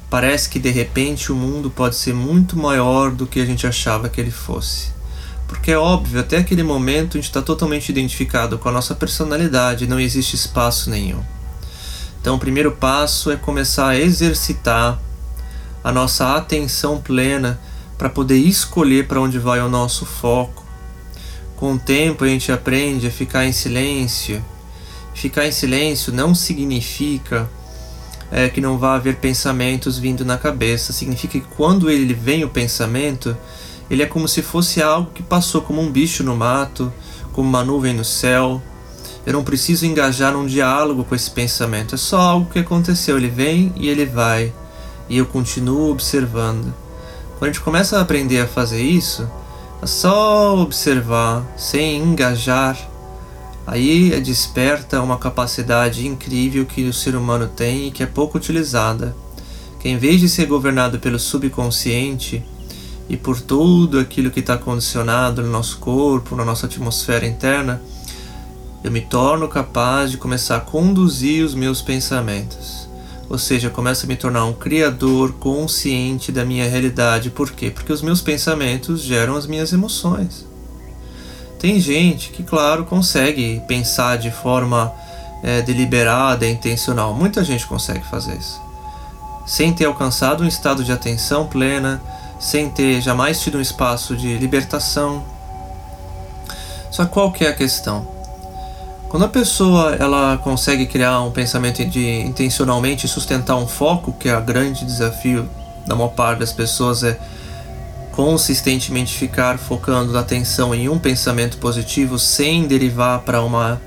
Parece 0.09 0.49
que 0.49 0.57
de 0.57 0.71
repente 0.71 1.31
o 1.31 1.35
mundo 1.35 1.69
pode 1.69 1.95
ser 1.95 2.15
muito 2.15 2.57
maior 2.57 3.11
do 3.11 3.27
que 3.27 3.39
a 3.39 3.45
gente 3.45 3.67
achava 3.67 4.09
que 4.09 4.19
ele 4.19 4.31
fosse. 4.31 4.87
Porque 5.47 5.71
é 5.71 5.77
óbvio, 5.77 6.19
até 6.19 6.37
aquele 6.37 6.63
momento 6.63 7.15
a 7.15 7.21
gente 7.21 7.29
está 7.29 7.43
totalmente 7.43 7.89
identificado 7.89 8.57
com 8.57 8.67
a 8.67 8.71
nossa 8.71 8.95
personalidade, 8.95 9.85
não 9.85 9.99
existe 9.99 10.35
espaço 10.35 10.89
nenhum. 10.89 11.21
Então, 12.19 12.37
o 12.37 12.39
primeiro 12.39 12.71
passo 12.71 13.29
é 13.29 13.35
começar 13.35 13.89
a 13.89 13.95
exercitar 13.95 14.99
a 15.83 15.91
nossa 15.91 16.35
atenção 16.35 16.99
plena 16.99 17.59
para 17.99 18.09
poder 18.09 18.37
escolher 18.37 19.07
para 19.07 19.21
onde 19.21 19.37
vai 19.37 19.61
o 19.61 19.69
nosso 19.69 20.07
foco. 20.07 20.65
Com 21.55 21.73
o 21.73 21.79
tempo, 21.79 22.23
a 22.23 22.27
gente 22.27 22.51
aprende 22.51 23.05
a 23.05 23.11
ficar 23.11 23.45
em 23.45 23.51
silêncio. 23.51 24.43
Ficar 25.13 25.45
em 25.45 25.51
silêncio 25.51 26.11
não 26.11 26.33
significa 26.33 27.49
é, 28.31 28.49
que 28.49 28.59
não 28.59 28.77
vai 28.77 28.95
haver 28.95 29.17
pensamentos 29.17 29.99
vindo 29.99 30.25
na 30.25 30.37
cabeça, 30.37 30.91
significa 30.91 31.39
que 31.39 31.45
quando 31.55 31.89
ele 31.89 32.13
vem 32.13 32.43
o 32.43 32.49
pensamento, 32.49 33.37
ele 33.89 34.01
é 34.01 34.07
como 34.07 34.27
se 34.27 34.41
fosse 34.41 34.81
algo 34.81 35.11
que 35.13 35.21
passou 35.21 35.61
como 35.61 35.79
um 35.79 35.91
bicho 35.91 36.23
no 36.23 36.35
mato, 36.35 36.91
como 37.31 37.47
uma 37.47 37.63
nuvem 37.63 37.93
no 37.93 38.03
céu. 38.03 38.61
Eu 39.25 39.33
não 39.33 39.43
preciso 39.43 39.85
engajar 39.85 40.33
num 40.33 40.47
diálogo 40.47 41.03
com 41.03 41.13
esse 41.13 41.29
pensamento, 41.29 41.93
é 41.95 41.97
só 41.97 42.19
algo 42.19 42.49
que 42.51 42.59
aconteceu. 42.59 43.17
Ele 43.17 43.29
vem 43.29 43.71
e 43.75 43.87
ele 43.87 44.05
vai, 44.05 44.51
e 45.07 45.17
eu 45.17 45.27
continuo 45.27 45.91
observando. 45.91 46.73
Quando 47.37 47.51
a 47.51 47.53
gente 47.53 47.61
começa 47.61 47.97
a 47.97 48.01
aprender 48.01 48.41
a 48.41 48.47
fazer 48.47 48.81
isso, 48.81 49.29
é 49.81 49.85
só 49.85 50.57
observar, 50.57 51.45
sem 51.55 52.01
engajar, 52.01 52.77
aí 53.65 54.19
desperta 54.21 55.01
uma 55.01 55.17
capacidade 55.17 56.07
incrível 56.07 56.65
que 56.65 56.83
o 56.83 56.93
ser 56.93 57.15
humano 57.15 57.47
tem 57.47 57.87
e 57.87 57.91
que 57.91 58.03
é 58.03 58.05
pouco 58.05 58.37
utilizada. 58.37 59.15
Que 59.79 59.89
em 59.89 59.97
vez 59.97 60.19
de 60.19 60.29
ser 60.29 60.45
governado 60.45 60.99
pelo 60.99 61.19
subconsciente, 61.19 62.43
e 63.09 63.17
por 63.17 63.39
tudo 63.39 63.99
aquilo 63.99 64.31
que 64.31 64.39
está 64.39 64.57
condicionado 64.57 65.41
no 65.41 65.49
nosso 65.49 65.77
corpo, 65.77 66.35
na 66.35 66.45
nossa 66.45 66.65
atmosfera 66.65 67.25
interna, 67.25 67.81
eu 68.83 68.91
me 68.91 69.01
torno 69.01 69.47
capaz 69.47 70.11
de 70.11 70.17
começar 70.17 70.57
a 70.57 70.61
conduzir 70.61 71.45
os 71.45 71.53
meus 71.53 71.81
pensamentos. 71.81 72.87
Ou 73.29 73.37
seja, 73.37 73.69
começo 73.69 74.05
a 74.05 74.07
me 74.07 74.15
tornar 74.15 74.45
um 74.45 74.53
criador 74.53 75.33
consciente 75.33 76.31
da 76.31 76.45
minha 76.45 76.67
realidade. 76.67 77.29
Por 77.29 77.51
quê? 77.51 77.71
Porque 77.71 77.91
os 77.91 78.01
meus 78.01 78.21
pensamentos 78.21 79.01
geram 79.01 79.35
as 79.35 79.47
minhas 79.47 79.71
emoções. 79.71 80.45
Tem 81.63 81.79
gente 81.79 82.31
que, 82.31 82.43
claro, 82.43 82.83
consegue 82.83 83.63
pensar 83.65 84.17
de 84.17 84.29
forma 84.29 84.93
é, 85.41 85.61
deliberada 85.61 86.45
e 86.45 86.51
intencional. 86.51 87.13
Muita 87.13 87.41
gente 87.41 87.65
consegue 87.65 88.05
fazer 88.05 88.35
isso. 88.35 88.61
Sem 89.45 89.71
ter 89.71 89.85
alcançado 89.85 90.43
um 90.43 90.45
estado 90.45 90.83
de 90.83 90.91
atenção 90.91 91.47
plena, 91.47 92.01
sem 92.37 92.69
ter 92.69 92.99
jamais 92.99 93.39
tido 93.39 93.59
um 93.59 93.61
espaço 93.61 94.13
de 94.13 94.37
libertação. 94.37 95.23
Só 96.91 97.05
qual 97.05 97.31
que 97.31 97.45
é 97.45 97.47
a 97.47 97.53
questão? 97.53 98.05
Quando 99.07 99.23
a 99.23 99.29
pessoa 99.29 99.95
ela 99.95 100.37
consegue 100.43 100.85
criar 100.85 101.21
um 101.21 101.31
pensamento 101.31 101.85
de 101.85 102.19
intencionalmente 102.23 103.07
sustentar 103.07 103.55
um 103.55 103.67
foco, 103.67 104.11
que 104.11 104.27
é 104.27 104.37
o 104.37 104.41
grande 104.41 104.83
desafio 104.83 105.49
da 105.87 105.95
maior 105.95 106.09
parte 106.09 106.39
das 106.39 106.51
pessoas 106.51 107.05
é 107.05 107.17
consistentemente 108.13 109.17
ficar 109.17 109.57
focando 109.57 110.17
a 110.17 110.21
atenção 110.21 110.73
em 110.73 110.87
um 110.87 110.97
pensamento 110.97 111.57
positivo 111.57 112.17
sem 112.17 112.65
derivar 112.65 113.19
para 113.21 113.41
uma 113.41 113.81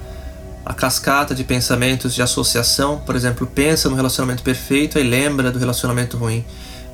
a 0.65 0.75
cascata 0.75 1.33
de 1.33 1.45
pensamentos 1.45 2.13
de 2.13 2.21
associação, 2.21 2.99
por 2.99 3.15
exemplo, 3.15 3.47
pensa 3.47 3.89
no 3.89 3.95
relacionamento 3.95 4.43
perfeito 4.43 4.99
e 4.99 5.03
lembra 5.03 5.53
do 5.53 5.59
relacionamento 5.61 6.17
ruim 6.17 6.45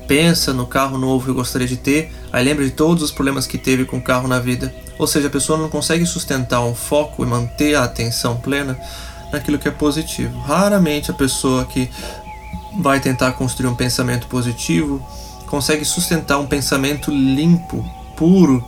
pensa 0.07 0.53
no 0.53 0.67
carro 0.67 0.97
novo 0.97 1.25
que 1.25 1.31
eu 1.31 1.35
gostaria 1.35 1.67
de 1.67 1.77
ter, 1.77 2.11
aí 2.31 2.43
lembra 2.43 2.65
de 2.65 2.71
todos 2.71 3.03
os 3.03 3.11
problemas 3.11 3.47
que 3.47 3.57
teve 3.57 3.85
com 3.85 3.97
o 3.97 4.01
carro 4.01 4.27
na 4.27 4.39
vida. 4.39 4.73
Ou 4.97 5.07
seja, 5.07 5.27
a 5.27 5.31
pessoa 5.31 5.57
não 5.57 5.69
consegue 5.69 6.05
sustentar 6.05 6.61
um 6.61 6.75
foco 6.75 7.23
e 7.23 7.27
manter 7.27 7.75
a 7.75 7.83
atenção 7.83 8.37
plena 8.37 8.77
naquilo 9.31 9.57
que 9.57 9.67
é 9.67 9.71
positivo. 9.71 10.37
Raramente 10.39 11.09
a 11.09 11.13
pessoa 11.13 11.65
que 11.65 11.89
vai 12.79 12.99
tentar 12.99 13.31
construir 13.33 13.69
um 13.69 13.75
pensamento 13.75 14.27
positivo 14.27 15.05
consegue 15.53 15.85
sustentar 15.85 16.39
um 16.39 16.47
pensamento 16.47 17.11
limpo, 17.11 17.85
puro 18.17 18.65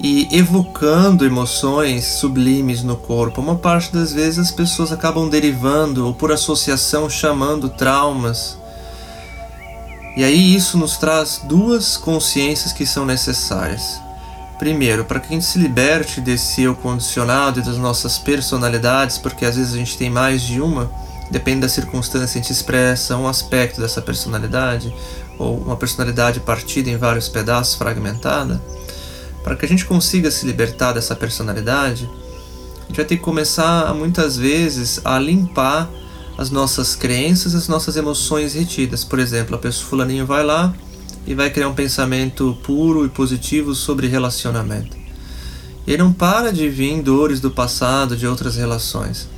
e 0.00 0.26
evocando 0.32 1.26
emoções 1.26 2.06
sublimes 2.06 2.82
no 2.82 2.96
corpo. 2.96 3.42
Uma 3.42 3.56
parte 3.56 3.92
das 3.92 4.10
vezes 4.10 4.38
as 4.38 4.50
pessoas 4.50 4.90
acabam 4.90 5.28
derivando 5.28 6.06
ou 6.06 6.14
por 6.14 6.32
associação 6.32 7.10
chamando 7.10 7.68
traumas 7.68 8.56
e 10.16 10.24
aí 10.24 10.54
isso 10.54 10.78
nos 10.78 10.96
traz 10.96 11.42
duas 11.44 11.98
consciências 11.98 12.72
que 12.72 12.86
são 12.86 13.04
necessárias. 13.04 14.00
Primeiro, 14.58 15.04
para 15.04 15.20
que 15.20 15.26
a 15.26 15.32
gente 15.32 15.44
se 15.44 15.58
liberte 15.58 16.22
desse 16.22 16.62
eu 16.62 16.74
condicionado 16.74 17.60
e 17.60 17.62
das 17.62 17.76
nossas 17.76 18.18
personalidades, 18.18 19.18
porque 19.18 19.44
às 19.44 19.56
vezes 19.56 19.74
a 19.74 19.76
gente 19.76 19.98
tem 19.98 20.08
mais 20.08 20.40
de 20.40 20.58
uma, 20.58 20.90
depende 21.30 21.60
da 21.60 21.68
circunstância, 21.68 22.38
a 22.38 22.42
gente 22.42 22.52
expressa 22.52 23.14
um 23.16 23.26
aspecto 23.26 23.80
dessa 23.80 24.00
personalidade, 24.00 24.94
ou 25.38 25.58
uma 25.58 25.76
personalidade 25.76 26.40
partida 26.40 26.90
em 26.90 26.96
vários 26.96 27.28
pedaços, 27.28 27.74
fragmentada. 27.74 28.60
para 29.42 29.56
que 29.56 29.66
a 29.66 29.68
gente 29.68 29.84
consiga 29.84 30.30
se 30.30 30.46
libertar 30.46 30.92
dessa 30.92 31.14
personalidade, 31.14 32.08
a 32.84 32.86
gente 32.86 32.96
vai 32.96 33.04
ter 33.04 33.16
que 33.16 33.22
começar 33.22 33.92
muitas 33.94 34.36
vezes 34.38 35.00
a 35.04 35.18
limpar 35.18 35.90
as 36.36 36.50
nossas 36.50 36.96
crenças, 36.96 37.54
as 37.54 37.68
nossas 37.68 37.96
emoções 37.96 38.54
retidas. 38.54 39.04
Por 39.04 39.18
exemplo, 39.18 39.54
a 39.54 39.58
pessoa 39.58 39.88
fulaninho 39.88 40.26
vai 40.26 40.42
lá 40.42 40.74
e 41.26 41.34
vai 41.34 41.50
criar 41.50 41.68
um 41.68 41.74
pensamento 41.74 42.56
puro 42.62 43.04
e 43.04 43.08
positivo 43.08 43.74
sobre 43.74 44.06
relacionamento. 44.06 44.96
Ele 45.86 45.98
não 45.98 46.12
para 46.12 46.52
de 46.52 46.68
vir 46.68 47.02
dores 47.02 47.40
do 47.40 47.50
passado, 47.50 48.16
de 48.16 48.26
outras 48.26 48.56
relações. 48.56 49.28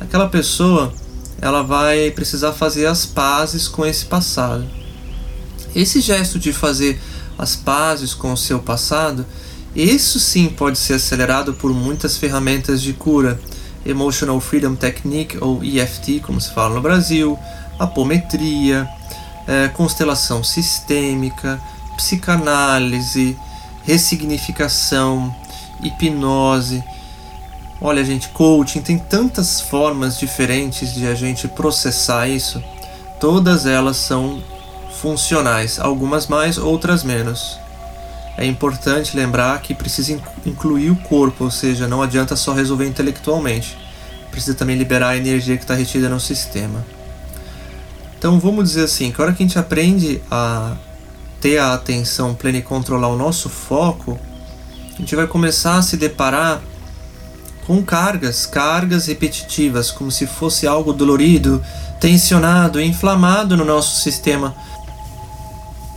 Aquela 0.00 0.28
pessoa, 0.28 0.92
ela 1.40 1.62
vai 1.62 2.10
precisar 2.12 2.52
fazer 2.52 2.86
as 2.86 3.04
pazes 3.04 3.66
com 3.66 3.84
esse 3.84 4.06
passado. 4.06 4.64
Esse 5.78 6.00
gesto 6.00 6.40
de 6.40 6.52
fazer 6.52 7.00
as 7.38 7.54
pazes 7.54 8.12
com 8.12 8.32
o 8.32 8.36
seu 8.36 8.58
passado, 8.58 9.24
isso 9.76 10.18
sim 10.18 10.48
pode 10.48 10.76
ser 10.76 10.94
acelerado 10.94 11.54
por 11.54 11.72
muitas 11.72 12.16
ferramentas 12.16 12.82
de 12.82 12.92
cura, 12.92 13.40
Emotional 13.86 14.40
Freedom 14.40 14.74
Technique 14.74 15.38
ou 15.40 15.62
EFT, 15.62 16.18
como 16.26 16.40
se 16.40 16.50
fala 16.52 16.74
no 16.74 16.80
Brasil, 16.80 17.38
apometria, 17.78 18.88
é, 19.46 19.68
constelação 19.68 20.42
sistêmica, 20.42 21.60
psicanálise, 21.96 23.38
ressignificação, 23.84 25.32
hipnose. 25.84 26.82
Olha, 27.80 28.04
gente, 28.04 28.30
coaching 28.30 28.80
tem 28.80 28.98
tantas 28.98 29.60
formas 29.60 30.18
diferentes 30.18 30.92
de 30.92 31.06
a 31.06 31.14
gente 31.14 31.46
processar 31.46 32.26
isso. 32.26 32.60
Todas 33.20 33.64
elas 33.64 33.96
são 33.96 34.42
funcionais, 35.00 35.78
algumas 35.78 36.26
mais, 36.26 36.58
outras 36.58 37.02
menos. 37.02 37.58
É 38.36 38.44
importante 38.44 39.16
lembrar 39.16 39.60
que 39.60 39.74
precisa 39.74 40.20
incluir 40.46 40.90
o 40.90 40.96
corpo, 40.96 41.44
ou 41.44 41.50
seja, 41.50 41.88
não 41.88 42.02
adianta 42.02 42.36
só 42.36 42.52
resolver 42.52 42.86
intelectualmente. 42.86 43.76
Precisa 44.30 44.56
também 44.56 44.76
liberar 44.76 45.10
a 45.10 45.16
energia 45.16 45.56
que 45.56 45.64
está 45.64 45.74
retida 45.74 46.08
no 46.08 46.20
sistema. 46.20 46.84
Então 48.18 48.38
vamos 48.38 48.68
dizer 48.68 48.84
assim, 48.84 49.10
que 49.10 49.20
a 49.20 49.24
hora 49.24 49.32
que 49.32 49.42
a 49.42 49.46
gente 49.46 49.58
aprende 49.58 50.20
a 50.30 50.76
ter 51.40 51.58
a 51.58 51.74
atenção 51.74 52.34
plena 52.34 52.58
e 52.58 52.62
controlar 52.62 53.08
o 53.08 53.16
nosso 53.16 53.48
foco, 53.48 54.18
a 54.94 54.98
gente 54.98 55.14
vai 55.14 55.26
começar 55.26 55.76
a 55.76 55.82
se 55.82 55.96
deparar 55.96 56.60
com 57.66 57.82
cargas, 57.82 58.46
cargas 58.46 59.06
repetitivas, 59.06 59.90
como 59.90 60.10
se 60.10 60.26
fosse 60.26 60.66
algo 60.66 60.92
dolorido, 60.92 61.62
tensionado, 62.00 62.80
inflamado 62.80 63.56
no 63.56 63.64
nosso 63.64 64.00
sistema. 64.00 64.54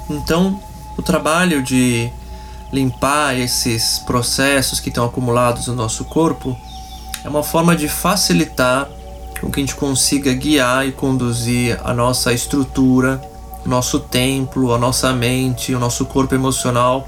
Então, 0.10 0.60
o 0.98 1.02
trabalho 1.02 1.62
de 1.62 2.12
limpar 2.72 3.38
esses 3.38 4.00
processos 4.00 4.80
que 4.80 4.90
estão 4.90 5.06
acumulados 5.06 5.68
no 5.68 5.76
nosso 5.76 6.06
corpo 6.06 6.58
é 7.24 7.30
uma 7.30 7.44
forma 7.44 7.76
de 7.76 7.88
facilitar 7.88 8.88
com 9.40 9.52
que 9.52 9.60
a 9.60 9.64
gente 9.64 9.76
consiga 9.76 10.34
guiar 10.34 10.88
e 10.88 10.92
conduzir 10.92 11.80
a 11.84 11.94
nossa 11.94 12.32
estrutura, 12.32 13.22
nosso 13.66 14.00
templo, 14.00 14.74
a 14.74 14.78
nossa 14.78 15.12
mente, 15.14 15.74
o 15.74 15.80
nosso 15.80 16.06
corpo 16.06 16.36
emocional 16.36 17.08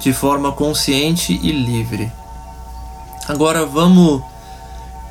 de 0.00 0.12
forma 0.12 0.52
consciente 0.52 1.38
e 1.42 1.52
livre. 1.52 2.10
Agora 3.28 3.64
vamos 3.64 4.22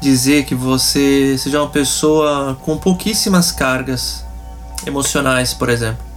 dizer 0.02 0.46
que 0.46 0.54
você 0.54 1.38
seja 1.38 1.62
uma 1.62 1.70
pessoa 1.70 2.58
com 2.62 2.78
pouquíssimas 2.78 3.52
cargas 3.52 4.24
emocionais, 4.86 5.54
por 5.54 5.70
exemplo. 5.70 6.13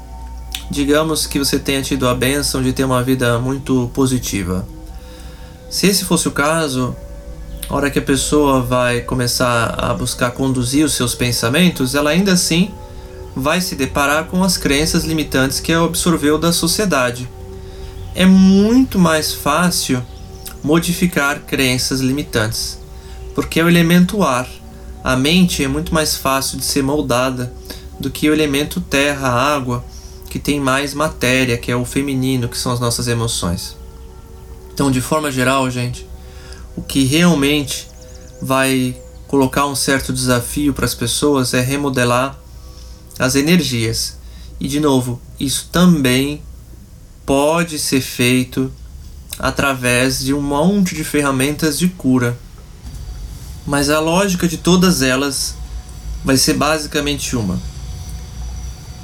Digamos 0.70 1.26
que 1.26 1.38
você 1.38 1.58
tenha 1.58 1.82
tido 1.82 2.08
a 2.08 2.14
benção 2.14 2.62
de 2.62 2.73
ter 2.73 2.85
uma 2.85 3.02
vida 3.02 3.38
muito 3.38 3.90
positiva. 3.94 4.66
Se 5.70 5.87
esse 5.87 6.04
fosse 6.04 6.26
o 6.26 6.32
caso, 6.32 6.94
a 7.68 7.75
hora 7.75 7.90
que 7.90 7.99
a 7.99 8.02
pessoa 8.02 8.61
vai 8.62 9.00
começar 9.00 9.75
a 9.78 9.92
buscar 9.92 10.30
conduzir 10.30 10.85
os 10.85 10.94
seus 10.94 11.14
pensamentos, 11.14 11.94
ela 11.94 12.11
ainda 12.11 12.32
assim 12.32 12.70
vai 13.35 13.61
se 13.61 13.74
deparar 13.74 14.24
com 14.24 14.42
as 14.42 14.57
crenças 14.57 15.05
limitantes 15.05 15.61
que 15.61 15.72
absorveu 15.72 16.38
da 16.38 16.52
sociedade. 16.52 17.29
É 18.14 18.24
muito 18.24 18.98
mais 18.98 19.33
fácil 19.33 20.02
modificar 20.64 21.40
crenças 21.40 22.00
limitantes, 22.00 22.79
porque 23.35 23.61
é 23.61 23.64
o 23.64 23.68
elemento 23.68 24.22
ar. 24.22 24.48
A 25.05 25.16
mente 25.16 25.62
é 25.62 25.68
muito 25.68 25.92
mais 25.92 26.16
fácil 26.16 26.59
de 26.59 26.64
ser 26.64 26.83
moldada 26.83 27.52
do 28.00 28.11
que 28.11 28.29
o 28.29 28.33
elemento 28.33 28.81
terra, 28.81 29.29
água, 29.29 29.85
que 30.28 30.38
tem 30.38 30.60
mais 30.60 30.94
matéria, 30.94 31.56
que 31.56 31.70
é 31.70 31.76
o 31.76 31.84
feminino, 31.84 32.48
que 32.48 32.58
são 32.58 32.72
as 32.72 32.80
nossas 32.80 33.08
emoções. 33.08 33.76
Então, 34.72 34.90
de 34.90 35.00
forma 35.00 35.30
geral, 35.30 35.70
gente, 35.70 36.06
o 36.76 36.82
que 36.82 37.04
realmente 37.04 37.88
vai 38.40 38.96
colocar 39.26 39.66
um 39.66 39.74
certo 39.74 40.12
desafio 40.12 40.72
para 40.72 40.84
as 40.84 40.94
pessoas 40.94 41.54
é 41.54 41.60
remodelar 41.60 42.38
as 43.18 43.34
energias. 43.34 44.16
E 44.60 44.68
de 44.68 44.80
novo, 44.80 45.20
isso 45.38 45.68
também 45.72 46.42
pode 47.24 47.78
ser 47.78 48.00
feito 48.00 48.72
através 49.38 50.20
de 50.20 50.32
um 50.32 50.40
monte 50.40 50.94
de 50.94 51.04
ferramentas 51.04 51.78
de 51.78 51.88
cura. 51.88 52.38
Mas 53.66 53.90
a 53.90 53.98
lógica 53.98 54.46
de 54.46 54.56
todas 54.56 55.02
elas 55.02 55.54
vai 56.24 56.36
ser 56.36 56.54
basicamente 56.54 57.36
uma: 57.36 57.60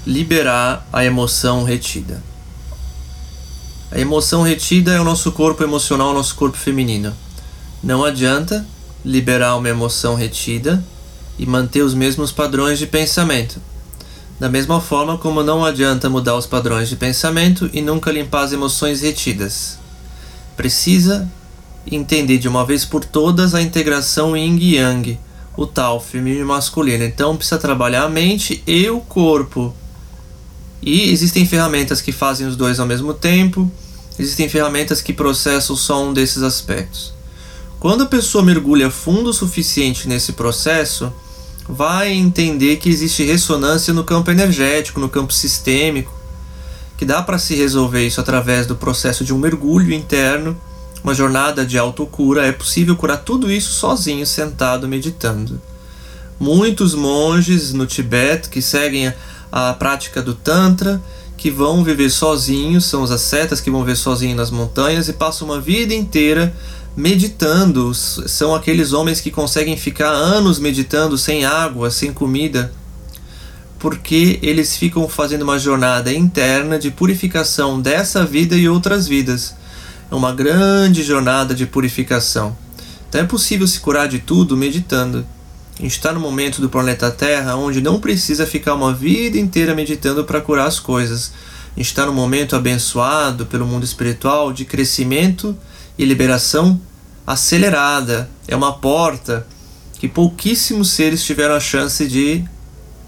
liberar 0.06 0.86
a 0.92 1.04
emoção 1.04 1.62
retida. 1.62 2.22
A 3.90 4.00
emoção 4.00 4.42
retida 4.42 4.92
é 4.92 5.00
o 5.00 5.04
nosso 5.04 5.30
corpo 5.32 5.62
emocional, 5.62 6.10
o 6.10 6.14
nosso 6.14 6.34
corpo 6.34 6.56
feminino. 6.56 7.14
Não 7.82 8.04
adianta 8.04 8.66
liberar 9.04 9.56
uma 9.56 9.68
emoção 9.68 10.14
retida 10.14 10.82
e 11.38 11.46
manter 11.46 11.82
os 11.82 11.94
mesmos 11.94 12.32
padrões 12.32 12.78
de 12.78 12.86
pensamento. 12.86 13.60
Da 14.40 14.48
mesma 14.48 14.80
forma 14.80 15.18
como 15.18 15.42
não 15.42 15.64
adianta 15.64 16.10
mudar 16.10 16.36
os 16.36 16.46
padrões 16.46 16.88
de 16.88 16.96
pensamento 16.96 17.70
e 17.72 17.80
nunca 17.80 18.10
limpar 18.10 18.42
as 18.42 18.52
emoções 18.52 19.02
retidas. 19.02 19.78
Precisa 20.56 21.30
entender 21.86 22.38
de 22.38 22.48
uma 22.48 22.64
vez 22.64 22.84
por 22.84 23.04
todas 23.04 23.54
a 23.54 23.62
integração 23.62 24.36
yin 24.36 24.56
e 24.56 24.76
yang, 24.76 25.18
o 25.56 25.64
tal 25.66 26.00
feminino 26.00 26.42
e 26.42 26.44
masculino. 26.44 27.04
Então 27.04 27.36
precisa 27.36 27.58
trabalhar 27.58 28.04
a 28.04 28.08
mente 28.08 28.62
e 28.66 28.88
o 28.90 29.00
corpo 29.00 29.74
e 30.82 31.10
existem 31.10 31.46
ferramentas 31.46 32.00
que 32.00 32.10
fazem 32.10 32.46
os 32.46 32.56
dois 32.56 32.80
ao 32.80 32.86
mesmo 32.86 33.14
tempo, 33.14 33.70
existem 34.18 34.48
ferramentas 34.48 35.00
que 35.00 35.12
processam 35.12 35.76
só 35.76 36.04
um 36.04 36.12
desses 36.12 36.42
aspectos. 36.42 37.14
Quando 37.78 38.02
a 38.02 38.06
pessoa 38.06 38.44
mergulha 38.44 38.90
fundo 38.90 39.30
o 39.30 39.32
suficiente 39.32 40.08
nesse 40.08 40.32
processo, 40.32 41.12
vai 41.68 42.12
entender 42.12 42.76
que 42.76 42.88
existe 42.88 43.24
ressonância 43.24 43.94
no 43.94 44.04
campo 44.04 44.30
energético, 44.30 45.00
no 45.00 45.08
campo 45.08 45.32
sistêmico, 45.32 46.12
que 46.98 47.04
dá 47.04 47.22
para 47.22 47.38
se 47.38 47.54
resolver 47.54 48.06
isso 48.06 48.20
através 48.20 48.66
do 48.66 48.76
processo 48.76 49.24
de 49.24 49.32
um 49.32 49.38
mergulho 49.38 49.92
interno, 49.92 50.56
uma 51.02 51.14
jornada 51.14 51.64
de 51.64 51.78
autocura. 51.78 52.46
É 52.46 52.52
possível 52.52 52.94
curar 52.96 53.18
tudo 53.18 53.50
isso 53.50 53.72
sozinho, 53.72 54.26
sentado, 54.26 54.86
meditando. 54.86 55.60
Muitos 56.38 56.94
monges 56.94 57.72
no 57.72 57.86
Tibete 57.86 58.48
que 58.48 58.60
seguem 58.60 59.12
a 59.52 59.74
prática 59.74 60.22
do 60.22 60.32
Tantra, 60.32 60.98
que 61.36 61.50
vão 61.50 61.84
viver 61.84 62.08
sozinhos, 62.08 62.86
são 62.86 63.02
os 63.02 63.10
ascetas 63.10 63.60
que 63.60 63.70
vão 63.70 63.80
viver 63.80 63.96
sozinhos 63.96 64.36
nas 64.36 64.50
montanhas 64.50 65.08
e 65.08 65.12
passam 65.12 65.46
uma 65.46 65.60
vida 65.60 65.92
inteira 65.92 66.54
meditando. 66.96 67.92
São 67.92 68.54
aqueles 68.54 68.94
homens 68.94 69.20
que 69.20 69.30
conseguem 69.30 69.76
ficar 69.76 70.08
anos 70.08 70.58
meditando 70.58 71.18
sem 71.18 71.44
água, 71.44 71.90
sem 71.90 72.14
comida, 72.14 72.72
porque 73.78 74.38
eles 74.42 74.74
ficam 74.76 75.06
fazendo 75.06 75.42
uma 75.42 75.58
jornada 75.58 76.10
interna 76.10 76.78
de 76.78 76.90
purificação 76.90 77.78
dessa 77.78 78.24
vida 78.24 78.56
e 78.56 78.68
outras 78.68 79.06
vidas. 79.06 79.54
É 80.10 80.14
uma 80.14 80.32
grande 80.32 81.02
jornada 81.02 81.54
de 81.54 81.66
purificação. 81.66 82.56
Então 83.08 83.20
é 83.20 83.24
possível 83.24 83.66
se 83.66 83.80
curar 83.80 84.08
de 84.08 84.18
tudo 84.18 84.56
meditando. 84.56 85.26
A 85.78 85.82
gente 85.82 85.92
está 85.92 86.12
no 86.12 86.20
momento 86.20 86.60
do 86.60 86.68
planeta 86.68 87.10
Terra 87.10 87.56
onde 87.56 87.80
não 87.80 87.98
precisa 87.98 88.46
ficar 88.46 88.74
uma 88.74 88.92
vida 88.92 89.38
inteira 89.38 89.74
meditando 89.74 90.24
para 90.24 90.40
curar 90.40 90.66
as 90.66 90.78
coisas. 90.78 91.32
A 91.74 91.78
gente 91.78 91.86
está 91.86 92.04
no 92.04 92.12
momento 92.12 92.54
abençoado 92.54 93.46
pelo 93.46 93.66
mundo 93.66 93.84
espiritual 93.84 94.52
de 94.52 94.64
crescimento 94.66 95.56
e 95.98 96.04
liberação 96.04 96.78
acelerada. 97.26 98.28
É 98.46 98.54
uma 98.54 98.74
porta 98.74 99.46
que 99.98 100.06
pouquíssimos 100.06 100.90
seres 100.90 101.24
tiveram 101.24 101.54
a 101.54 101.60
chance 101.60 102.06
de 102.06 102.44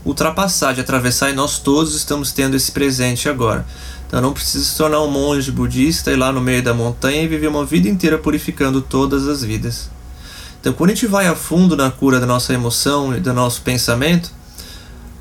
ultrapassar, 0.04 0.72
de 0.72 0.80
atravessar, 0.80 1.30
e 1.30 1.34
nós 1.34 1.58
todos 1.58 1.94
estamos 1.94 2.32
tendo 2.32 2.56
esse 2.56 2.72
presente 2.72 3.28
agora. 3.28 3.66
Então 4.06 4.20
não 4.20 4.32
precisa 4.32 4.64
se 4.64 4.76
tornar 4.76 5.02
um 5.02 5.10
monge 5.10 5.50
budista 5.50 6.10
e 6.10 6.16
lá 6.16 6.32
no 6.32 6.40
meio 6.40 6.62
da 6.62 6.72
montanha 6.72 7.22
e 7.22 7.28
viver 7.28 7.48
uma 7.48 7.64
vida 7.64 7.88
inteira 7.88 8.16
purificando 8.16 8.80
todas 8.80 9.28
as 9.28 9.42
vidas. 9.42 9.93
Então, 10.64 10.72
quando 10.72 10.92
a 10.92 10.94
gente 10.94 11.06
vai 11.06 11.26
a 11.26 11.36
fundo 11.36 11.76
na 11.76 11.90
cura 11.90 12.18
da 12.18 12.24
nossa 12.24 12.54
emoção 12.54 13.14
e 13.14 13.20
do 13.20 13.34
nosso 13.34 13.60
pensamento, 13.60 14.32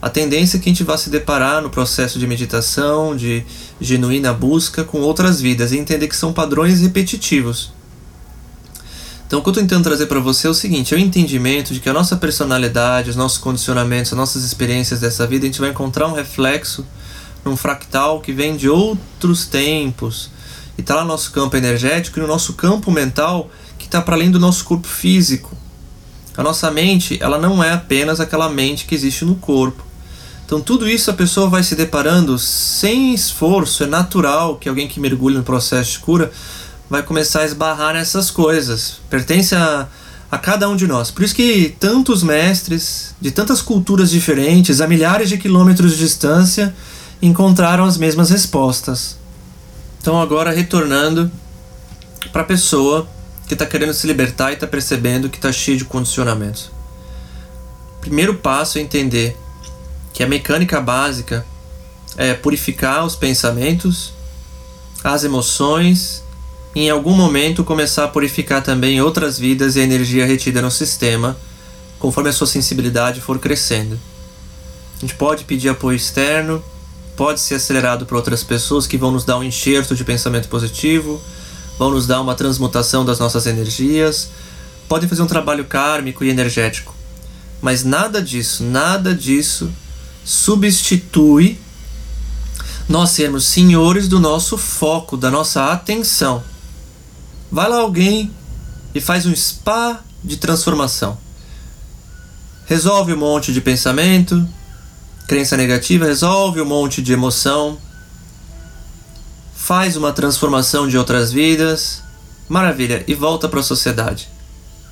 a 0.01 0.10
tendência 0.10 0.56
é 0.56 0.60
que 0.62 0.69
a 0.69 0.71
gente 0.71 0.86
vá 0.86 0.97
se 0.97 1.10
deparar 1.10 1.62
no 1.62 1.69
processo 1.69 2.17
de 2.17 2.25
meditação, 2.25 3.13
de 3.13 3.45
genuína 3.82 4.32
busca 4.32 4.86
com 4.86 5.01
outras 5.01 5.41
vidas 5.41 5.73
e 5.73 5.77
entender 5.77 6.08
que 6.08 6.15
são 6.15 6.32
padrões 6.32 6.79
repetitivos. 6.79 7.73
Então, 9.27 9.39
o 9.39 9.41
que 9.43 9.49
eu 9.49 9.51
estou 9.51 9.63
tentando 9.63 9.84
trazer 9.84 10.06
para 10.06 10.21
você 10.21 10.47
é 10.47 10.49
o 10.49 10.53
seguinte: 10.53 10.93
é 10.93 10.97
o 10.97 10.99
entendimento 11.01 11.73
de 11.73 11.82
que 11.82 11.89
a 11.89 11.93
nossa 11.93 12.15
personalidade, 12.15 13.10
os 13.10 13.17
nossos 13.17 13.38
condicionamentos, 13.38 14.13
as 14.13 14.17
nossas 14.17 14.45
experiências 14.45 15.01
dessa 15.01 15.27
vida, 15.27 15.43
a 15.43 15.47
gente 15.47 15.60
vai 15.60 15.71
encontrar 15.71 16.08
um 16.08 16.13
reflexo 16.13 16.88
num 17.43 17.58
fractal 17.58 18.21
que 18.21 18.32
vem 18.32 18.56
de 18.56 18.69
outros 18.69 19.45
tempos 19.45 20.32
e 20.77 20.82
está 20.82 20.95
lá 20.95 21.01
no 21.01 21.10
nosso 21.10 21.34
campo 21.34 21.58
energético 21.58 22.17
e 22.17 22.21
no 22.21 22.29
nosso 22.29 22.53
campo 22.53 22.89
mental 22.89 23.51
está 23.93 24.01
para 24.01 24.15
além 24.15 24.32
do 24.32 24.39
nosso 24.39 24.65
corpo 24.65 24.88
físico. 24.88 25.56
A 26.36 26.41
nossa 26.41 26.71
mente, 26.71 27.19
ela 27.21 27.38
não 27.38 27.63
é 27.63 27.73
apenas 27.73 28.19
aquela 28.19 28.49
mente 28.49 28.86
que 28.86 28.95
existe 28.95 29.23
no 29.23 29.36
corpo. 29.36 29.84
Então 30.45 30.60
tudo 30.60 30.89
isso 30.89 31.12
a 31.12 31.13
pessoa 31.13 31.47
vai 31.47 31.62
se 31.62 31.75
deparando 31.75 32.38
sem 32.39 33.13
esforço, 33.13 33.84
é 33.84 33.88
natural 33.88 34.58
que 34.58 34.67
alguém 34.67 34.88
que 34.88 34.99
mergulhe 34.99 35.38
no 35.38 35.43
processo 35.43 35.91
de 35.91 35.99
cura 35.99 36.32
vai 36.89 37.03
começar 37.03 37.41
a 37.41 37.45
esbarrar 37.45 37.93
nessas 37.93 38.32
coisas. 38.32 38.99
Pertence 39.10 39.56
a, 39.56 39.88
a 40.29 40.38
cada 40.39 40.67
um 40.67 40.75
de 40.75 40.88
nós. 40.88 41.12
Por 41.12 41.23
isso 41.23 41.36
que 41.36 41.75
tantos 41.79 42.23
mestres 42.23 43.15
de 43.21 43.29
tantas 43.29 43.62
culturas 43.62 44.10
diferentes, 44.10 44.82
a 44.82 44.88
milhares 44.88 45.29
de 45.29 45.38
quilômetros 45.38 45.91
de 45.91 45.99
distância, 45.99 46.75
encontraram 47.21 47.86
as 47.86 47.97
mesmas 47.97 48.32
respostas. 48.32 49.17
Então 50.01 50.19
agora 50.19 50.51
retornando 50.51 51.32
para 52.32 52.41
a 52.41 52.45
pessoa 52.45 53.08
que 53.56 53.63
está 53.63 53.66
querendo 53.66 53.94
se 53.94 54.08
libertar 54.08 54.52
e 54.52 54.56
está 54.56 54.66
percebendo 54.66 55.30
que 55.30 55.38
está 55.38 55.52
cheio 55.52 55.78
de 55.78 55.86
condicionamentos. 55.86 56.72
Primeiro 58.02 58.36
passo 58.36 58.78
é 58.78 58.82
entender 58.82 59.38
que 60.12 60.24
a 60.24 60.28
mecânica 60.28 60.82
básica 60.82 61.46
é 62.18 62.34
purificar 62.34 63.06
os 63.06 63.16
pensamentos, 63.16 64.12
as 65.04 65.24
emoções 65.24 66.24
e 66.76 66.82
em 66.82 66.89
algum 66.89 67.13
momento 67.13 67.63
começar 67.63 68.06
a 68.06 68.08
purificar 68.08 68.63
também 68.63 69.00
outras 69.02 69.38
vidas 69.38 69.76
e 69.76 69.80
a 69.80 69.84
energia 69.84 70.26
retida 70.26 70.62
no 70.62 70.72
sistema, 70.72 71.38
conforme 72.00 72.30
a 72.30 72.34
sua 72.34 72.48
sensibilidade 72.48 73.22
for 73.22 73.38
crescendo. 73.38 74.00
A 74.98 75.00
gente 75.00 75.13
pode 75.13 75.44
pedir 75.44 75.70
apoio 75.70 75.96
externo, 75.96 76.63
pode 77.16 77.39
ser 77.39 77.56
acelerado 77.56 78.06
por 78.06 78.16
outras 78.16 78.44
pessoas 78.44 78.88
que 78.88 78.98
vão 78.98 79.12
nos 79.12 79.24
dar 79.24 79.38
um 79.38 79.44
enxerto 79.44 79.96
de 79.96 80.04
pensamento 80.04 80.50
positivo, 80.50 81.22
vão 81.78 81.92
nos 81.92 82.08
dar 82.08 82.22
uma 82.22 82.36
transmutação 82.36 83.04
das 83.06 83.20
nossas 83.20 83.46
energias, 83.46 84.30
podem 84.88 85.10
fazer 85.10 85.22
um 85.22 85.28
trabalho 85.28 85.66
kármico 85.66 86.24
e 86.24 86.30
energético. 86.30 86.94
Mas 87.62 87.84
nada 87.84 88.22
disso, 88.22 88.64
nada 88.64 89.16
disso 89.16 89.72
substitui 90.24 91.60
nós 92.88 93.12
sermos 93.12 93.46
senhores 93.46 94.08
do 94.08 94.20
nosso 94.20 94.58
foco, 94.58 95.16
da 95.16 95.32
nossa 95.32 95.72
atenção. 95.72 96.44
Vai 97.52 97.70
lá 97.70 97.78
alguém 97.78 98.32
e 98.94 99.00
faz 99.00 99.26
um 99.26 99.36
spa 99.36 100.02
de 100.24 100.38
transformação. 100.38 101.18
Resolve 102.66 103.14
um 103.14 103.18
monte 103.18 103.54
de 103.54 103.62
pensamento, 103.62 104.48
crença 105.28 105.56
negativa, 105.58 106.06
resolve 106.06 106.62
um 106.62 106.66
monte 106.66 107.02
de 107.02 107.14
emoção, 107.14 107.78
faz 109.56 109.96
uma 109.96 110.12
transformação 110.12 110.88
de 110.88 110.98
outras 110.98 111.32
vidas, 111.32 112.02
maravilha, 112.50 113.04
e 113.08 113.13
volta 113.13 113.48
para 113.48 113.60
a 113.60 113.63
sociedade. 113.63 114.28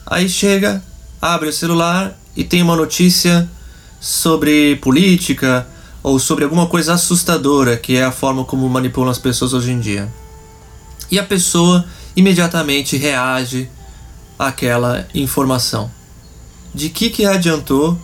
Aí 0.06 0.30
chega, 0.30 0.84
abre 1.22 1.50
o 1.50 1.54
celular 1.54 2.18
e 2.36 2.44
tem 2.44 2.62
uma 2.62 2.76
notícia 2.76 3.50
sobre 4.00 4.78
política 4.78 5.68
ou 6.04 6.18
sobre 6.18 6.44
alguma 6.44 6.68
coisa 6.68 6.94
assustadora, 6.94 7.78
que 7.78 7.96
é 7.96 8.04
a 8.04 8.12
forma 8.12 8.44
como 8.44 8.68
manipulam 8.68 9.12
as 9.12 9.20
pessoas 9.20 9.54
hoje 9.54 9.72
em 9.72 9.80
dia. 9.80 10.12
E 11.10 11.20
a 11.20 11.24
pessoa 11.24 11.86
imediatamente 12.16 12.98
reage 12.98 13.70
àquela 14.40 15.08
informação. 15.14 15.92
De 16.74 16.90
que 16.90 17.10
que 17.10 17.26
adiantou 17.26 18.00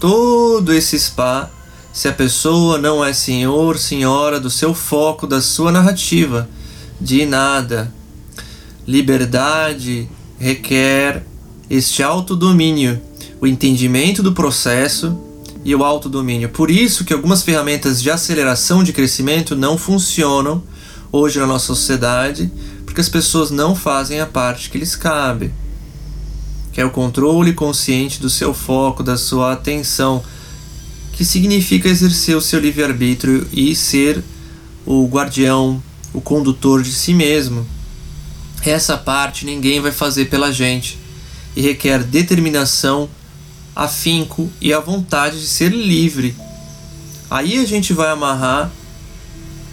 todo 0.00 0.72
esse 0.72 0.98
spa 0.98 1.50
se 1.96 2.08
a 2.08 2.12
pessoa 2.12 2.76
não 2.76 3.02
é 3.02 3.14
senhor, 3.14 3.78
senhora 3.78 4.38
do 4.38 4.50
seu 4.50 4.74
foco, 4.74 5.26
da 5.26 5.40
sua 5.40 5.72
narrativa. 5.72 6.46
De 7.00 7.24
nada. 7.24 7.90
Liberdade 8.86 10.06
requer 10.38 11.24
este 11.70 12.02
autodomínio, 12.02 13.00
o 13.40 13.46
entendimento 13.46 14.22
do 14.22 14.34
processo 14.34 15.18
e 15.64 15.74
o 15.74 15.82
autodomínio. 15.82 16.50
Por 16.50 16.70
isso 16.70 17.02
que 17.02 17.14
algumas 17.14 17.42
ferramentas 17.42 18.02
de 18.02 18.10
aceleração 18.10 18.84
de 18.84 18.92
crescimento 18.92 19.56
não 19.56 19.78
funcionam 19.78 20.62
hoje 21.10 21.38
na 21.38 21.46
nossa 21.46 21.64
sociedade, 21.64 22.52
porque 22.84 23.00
as 23.00 23.08
pessoas 23.08 23.50
não 23.50 23.74
fazem 23.74 24.20
a 24.20 24.26
parte 24.26 24.68
que 24.68 24.76
lhes 24.76 24.94
cabe. 24.94 25.50
Que 26.74 26.80
é 26.82 26.84
o 26.84 26.90
controle 26.90 27.54
consciente 27.54 28.20
do 28.20 28.28
seu 28.28 28.52
foco, 28.52 29.02
da 29.02 29.16
sua 29.16 29.54
atenção 29.54 30.22
que 31.16 31.24
significa 31.24 31.88
exercer 31.88 32.36
o 32.36 32.42
seu 32.42 32.60
livre-arbítrio 32.60 33.48
e 33.50 33.74
ser 33.74 34.22
o 34.84 35.06
guardião, 35.06 35.82
o 36.12 36.20
condutor 36.20 36.82
de 36.82 36.92
si 36.92 37.14
mesmo. 37.14 37.66
Essa 38.62 38.98
parte 38.98 39.46
ninguém 39.46 39.80
vai 39.80 39.92
fazer 39.92 40.26
pela 40.26 40.52
gente 40.52 40.98
e 41.56 41.62
requer 41.62 42.04
determinação, 42.04 43.08
afinco 43.74 44.50
e 44.60 44.74
a 44.74 44.80
vontade 44.80 45.40
de 45.40 45.46
ser 45.46 45.70
livre. 45.72 46.36
Aí 47.30 47.58
a 47.58 47.64
gente 47.64 47.92
vai 47.94 48.10
amarrar 48.10 48.70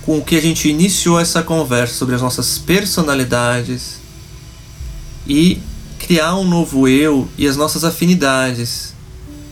com 0.04 0.18
o 0.18 0.24
que 0.24 0.36
a 0.36 0.42
gente 0.42 0.70
iniciou 0.70 1.20
essa 1.20 1.44
conversa 1.44 1.96
sobre 1.96 2.16
as 2.16 2.22
nossas 2.22 2.58
personalidades 2.58 3.98
e 5.28 5.62
criar 6.00 6.36
um 6.36 6.48
novo 6.48 6.88
eu 6.88 7.28
e 7.38 7.48
as 7.48 7.58
nossas 7.58 7.84
afinidades. 7.84 8.94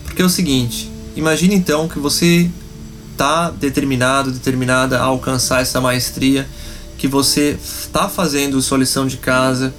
Porque 0.03 0.21
é 0.21 0.25
o 0.25 0.29
seguinte, 0.29 0.90
Imagine 1.15 1.55
então 1.55 1.89
que 1.89 1.99
você 1.99 2.49
está 3.11 3.51
determinado, 3.51 4.31
determinada 4.31 4.99
a 4.99 5.03
alcançar 5.03 5.61
essa 5.61 5.81
maestria, 5.81 6.47
que 6.97 7.07
você 7.07 7.57
está 7.61 8.07
fazendo 8.07 8.61
sua 8.61 8.77
lição 8.77 9.05
de 9.05 9.17
casa, 9.17 9.73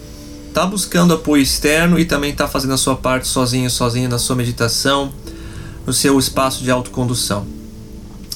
está 0.49 0.67
buscando 0.67 1.15
apoio 1.15 1.43
externo 1.43 1.99
e 1.99 2.05
também 2.05 2.33
está 2.33 2.47
fazendo 2.47 2.75
a 2.75 2.77
sua 2.77 2.97
parte 2.97 3.27
sozinho, 3.27 3.71
sozinha 3.71 4.09
na 4.09 4.19
sua 4.19 4.37
meditação, 4.37 5.11
no 5.87 5.93
seu 5.93 6.19
espaço 6.19 6.63
de 6.63 6.71
autocondução. 6.71 7.47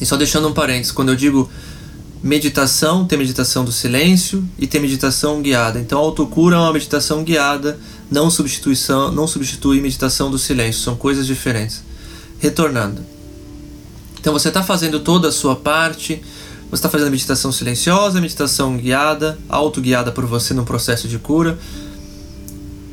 E 0.00 0.06
só 0.06 0.16
deixando 0.16 0.48
um 0.48 0.54
parênteses, 0.54 0.90
quando 0.90 1.11
eu 1.11 1.16
digo 1.16 1.50
meditação, 2.22 3.04
tem 3.04 3.18
meditação 3.18 3.64
do 3.64 3.70
silêncio 3.70 4.42
e 4.59 4.66
tem 4.66 4.80
meditação 4.80 5.42
guiada. 5.42 5.78
Então, 5.78 5.98
autocura 5.98 6.56
é 6.56 6.59
uma 6.59 6.72
meditação 6.72 7.22
guiada, 7.22 7.78
não 8.11 8.30
substituição, 8.30 9.12
não 9.12 9.26
substitui 9.26 9.80
meditação 9.82 10.30
do 10.30 10.38
silêncio, 10.38 10.80
são 10.80 10.96
coisas 10.96 11.26
diferentes 11.26 11.86
retornando. 12.38 13.03
Então 14.18 14.33
você 14.33 14.49
está 14.49 14.62
fazendo 14.62 15.01
toda 15.01 15.29
a 15.29 15.33
sua 15.33 15.55
parte, 15.55 16.20
você 16.68 16.75
está 16.75 16.88
fazendo 16.88 17.11
meditação 17.11 17.53
silenciosa, 17.53 18.20
meditação 18.20 18.77
guiada, 18.77 19.38
autoguiada 19.49 20.11
por 20.11 20.27
você 20.27 20.53
no 20.53 20.64
processo 20.64 21.07
de 21.07 21.18
cura, 21.18 21.59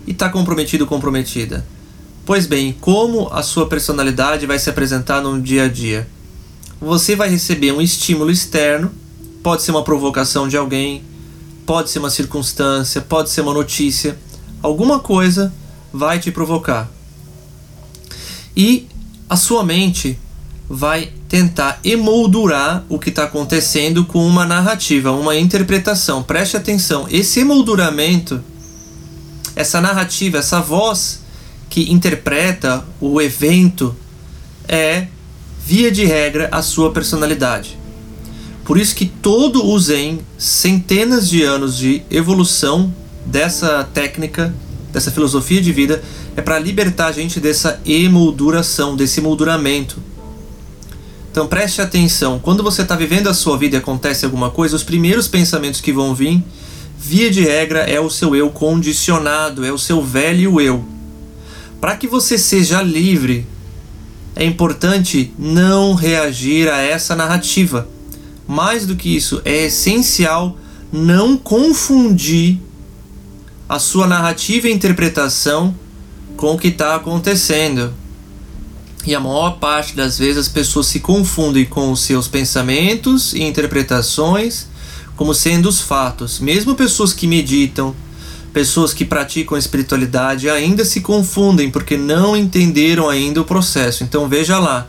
e 0.06 0.12
está 0.12 0.30
comprometido, 0.30 0.86
comprometida. 0.86 1.66
Pois 2.26 2.46
bem, 2.46 2.76
como 2.80 3.30
a 3.34 3.42
sua 3.42 3.68
personalidade 3.68 4.46
vai 4.46 4.60
se 4.60 4.70
apresentar 4.70 5.22
no 5.22 5.42
dia 5.42 5.64
a 5.64 5.68
dia? 5.68 6.08
Você 6.80 7.16
vai 7.16 7.30
receber 7.30 7.72
um 7.72 7.82
estímulo 7.82 8.30
externo, 8.30 8.92
pode 9.42 9.64
ser 9.64 9.72
uma 9.72 9.84
provocação 9.84 10.48
de 10.48 10.56
alguém, 10.56 11.04
pode 11.66 11.90
ser 11.90 12.00
uma 12.00 12.10
circunstância, 12.10 13.02
pode 13.02 13.30
ser 13.30 13.42
uma 13.42 13.54
notícia, 13.54 14.18
alguma 14.62 15.00
coisa 15.00 15.54
vai 15.92 16.20
te 16.20 16.32
provocar. 16.32 16.90
E 18.56 18.88
a 19.34 19.36
sua 19.36 19.64
mente 19.64 20.20
vai 20.70 21.12
tentar 21.28 21.80
emoldurar 21.84 22.86
o 22.88 23.00
que 23.00 23.10
está 23.10 23.24
acontecendo 23.24 24.06
com 24.06 24.24
uma 24.28 24.46
narrativa, 24.46 25.12
uma 25.12 25.36
interpretação. 25.36 26.22
Preste 26.22 26.56
atenção, 26.56 27.08
esse 27.10 27.40
emolduramento, 27.40 28.44
essa 29.56 29.82
narrativa, 29.82 30.38
essa 30.38 30.62
voz 30.62 31.22
que 31.68 31.92
interpreta 31.92 32.86
o 33.02 33.20
evento 33.20 33.96
é, 34.68 35.08
via 35.66 35.92
de 35.92 36.06
regra, 36.06 36.48
a 36.52 36.62
sua 36.62 36.92
personalidade. 36.92 37.76
Por 38.64 38.78
isso 38.78 38.96
que 38.96 39.08
todo 39.08 39.66
o 39.66 39.80
Zen, 39.80 40.20
centenas 40.38 41.28
de 41.28 41.42
anos 41.42 41.76
de 41.76 42.04
evolução 42.12 42.94
dessa 43.26 43.84
técnica, 43.84 44.54
dessa 44.92 45.10
filosofia 45.10 45.60
de 45.60 45.72
vida, 45.72 46.04
é 46.36 46.42
para 46.42 46.60
libertar 46.60 47.08
a 47.08 47.12
gente 47.12 47.40
dessa 47.40 47.80
emolduração, 47.86 48.96
desse 48.96 49.22
molduramento. 49.22 50.02
Então 51.32 51.48
preste 51.48 51.82
atenção, 51.82 52.40
quando 52.40 52.62
você 52.62 52.84
está 52.84 52.96
vivendo 52.96 53.28
a 53.28 53.34
sua 53.34 53.58
vida 53.58 53.76
e 53.76 53.80
acontece 53.80 54.26
alguma 54.26 54.52
coisa, 54.52 54.76
os 54.76 54.84
primeiros 54.84 55.28
pensamentos 55.28 55.82
que 55.82 55.92
vão 55.92 56.14
vir, 56.14 56.44
via 56.98 57.30
de 57.32 57.42
regra, 57.42 57.80
é 57.80 58.00
o 58.00 58.10
seu 58.10 58.36
eu 58.36 58.50
condicionado, 58.50 59.66
é 59.66 59.72
o 59.72 59.78
seu 59.78 60.02
velho 60.02 60.62
eu. 60.62 60.86
Para 61.82 61.96
que 61.98 62.08
você 62.08 62.38
seja 62.38 62.82
livre, 62.82 63.48
é 64.36 64.46
importante 64.46 65.34
não 65.38 65.94
reagir 65.94 66.70
a 66.70 66.78
essa 66.78 67.16
narrativa, 67.16 67.88
Mais 68.48 68.86
do 68.86 68.96
que 68.96 69.16
isso, 69.16 69.42
é 69.46 69.66
essencial 69.66 70.58
não 70.92 71.38
confundir 71.38 72.60
a 73.68 73.80
sua 73.80 74.06
narrativa 74.06 74.68
e 74.68 74.74
interpretação 74.74 75.74
com 76.44 76.56
o 76.56 76.60
que 76.60 76.68
está 76.68 76.96
acontecendo. 76.96 77.94
E 79.06 79.16
a 79.16 79.20
maior 79.22 79.60
parte 79.60 79.96
das 79.96 80.18
vezes 80.18 80.40
as 80.40 80.48
pessoas 80.50 80.88
se 80.88 81.00
confundem 81.00 81.64
com 81.64 81.90
os 81.90 82.02
seus 82.02 82.28
pensamentos 82.28 83.32
e 83.32 83.44
interpretações 83.44 84.68
como 85.16 85.34
sendo 85.34 85.70
os 85.70 85.80
fatos. 85.80 86.42
Mesmo 86.42 86.76
pessoas 86.76 87.14
que 87.14 87.28
meditam, 87.28 87.96
pessoas 88.52 88.94
que 88.94 89.06
praticam 89.06 89.58
espiritualidade 89.58 90.50
ainda 90.50 90.84
se 90.84 91.00
confundem 91.00 91.72
porque 91.72 91.96
não 91.96 92.36
entenderam 92.36 93.08
ainda 93.08 93.40
o 93.40 93.46
processo. 93.46 94.04
Então 94.04 94.28
veja 94.28 94.60
lá, 94.60 94.86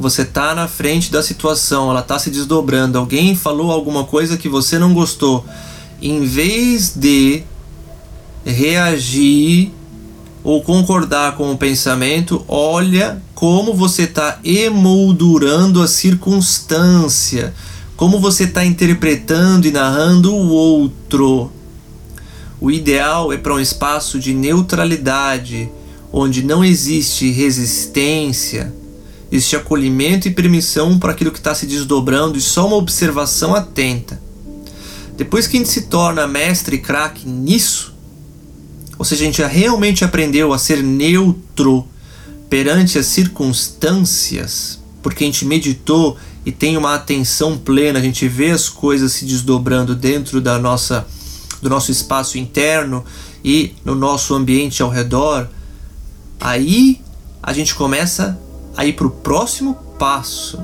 você 0.00 0.22
está 0.22 0.52
na 0.52 0.66
frente 0.66 1.12
da 1.12 1.22
situação, 1.22 1.88
ela 1.90 2.00
está 2.00 2.18
se 2.18 2.28
desdobrando, 2.28 2.98
alguém 2.98 3.36
falou 3.36 3.70
alguma 3.70 4.02
coisa 4.02 4.36
que 4.36 4.48
você 4.48 4.80
não 4.80 4.92
gostou. 4.92 5.46
Em 6.02 6.24
vez 6.24 6.92
de 6.96 7.44
reagir 8.44 9.77
ou 10.48 10.62
concordar 10.62 11.36
com 11.36 11.52
o 11.52 11.58
pensamento, 11.58 12.42
olha 12.48 13.20
como 13.34 13.74
você 13.74 14.04
está 14.04 14.38
emoldurando 14.42 15.82
a 15.82 15.86
circunstância, 15.86 17.52
como 17.98 18.18
você 18.18 18.44
está 18.44 18.64
interpretando 18.64 19.66
e 19.66 19.70
narrando 19.70 20.34
o 20.34 20.48
outro. 20.48 21.52
O 22.58 22.70
ideal 22.70 23.30
é 23.30 23.36
para 23.36 23.52
um 23.52 23.60
espaço 23.60 24.18
de 24.18 24.32
neutralidade, 24.32 25.70
onde 26.10 26.42
não 26.42 26.64
existe 26.64 27.30
resistência, 27.30 28.72
existe 29.30 29.54
acolhimento 29.54 30.28
e 30.28 30.30
permissão 30.30 30.98
para 30.98 31.12
aquilo 31.12 31.30
que 31.30 31.36
está 31.36 31.54
se 31.54 31.66
desdobrando 31.66 32.38
e 32.38 32.40
só 32.40 32.66
uma 32.66 32.76
observação 32.76 33.54
atenta. 33.54 34.18
Depois 35.14 35.46
que 35.46 35.58
a 35.58 35.60
gente 35.60 35.68
se 35.68 35.82
torna 35.82 36.26
mestre 36.26 36.76
e 36.76 36.80
craque 36.80 37.28
nisso, 37.28 37.97
ou 38.98 39.04
seja, 39.04 39.22
a 39.22 39.26
gente 39.26 39.42
realmente 39.42 40.04
aprendeu 40.04 40.52
a 40.52 40.58
ser 40.58 40.82
neutro 40.82 41.86
perante 42.50 42.98
as 42.98 43.06
circunstâncias, 43.06 44.80
porque 45.02 45.22
a 45.22 45.26
gente 45.26 45.44
meditou 45.44 46.16
e 46.44 46.50
tem 46.50 46.76
uma 46.76 46.94
atenção 46.94 47.56
plena, 47.56 47.98
a 47.98 48.02
gente 48.02 48.26
vê 48.26 48.50
as 48.50 48.68
coisas 48.68 49.12
se 49.12 49.24
desdobrando 49.24 49.94
dentro 49.94 50.40
da 50.40 50.58
nossa 50.58 51.06
do 51.60 51.68
nosso 51.68 51.90
espaço 51.90 52.38
interno 52.38 53.04
e 53.44 53.74
no 53.84 53.94
nosso 53.94 54.34
ambiente 54.34 54.80
ao 54.80 54.88
redor, 54.88 55.48
aí 56.40 57.00
a 57.42 57.52
gente 57.52 57.74
começa 57.74 58.38
a 58.76 58.84
ir 58.84 58.92
para 58.92 59.06
o 59.06 59.10
próximo 59.10 59.74
passo, 59.98 60.60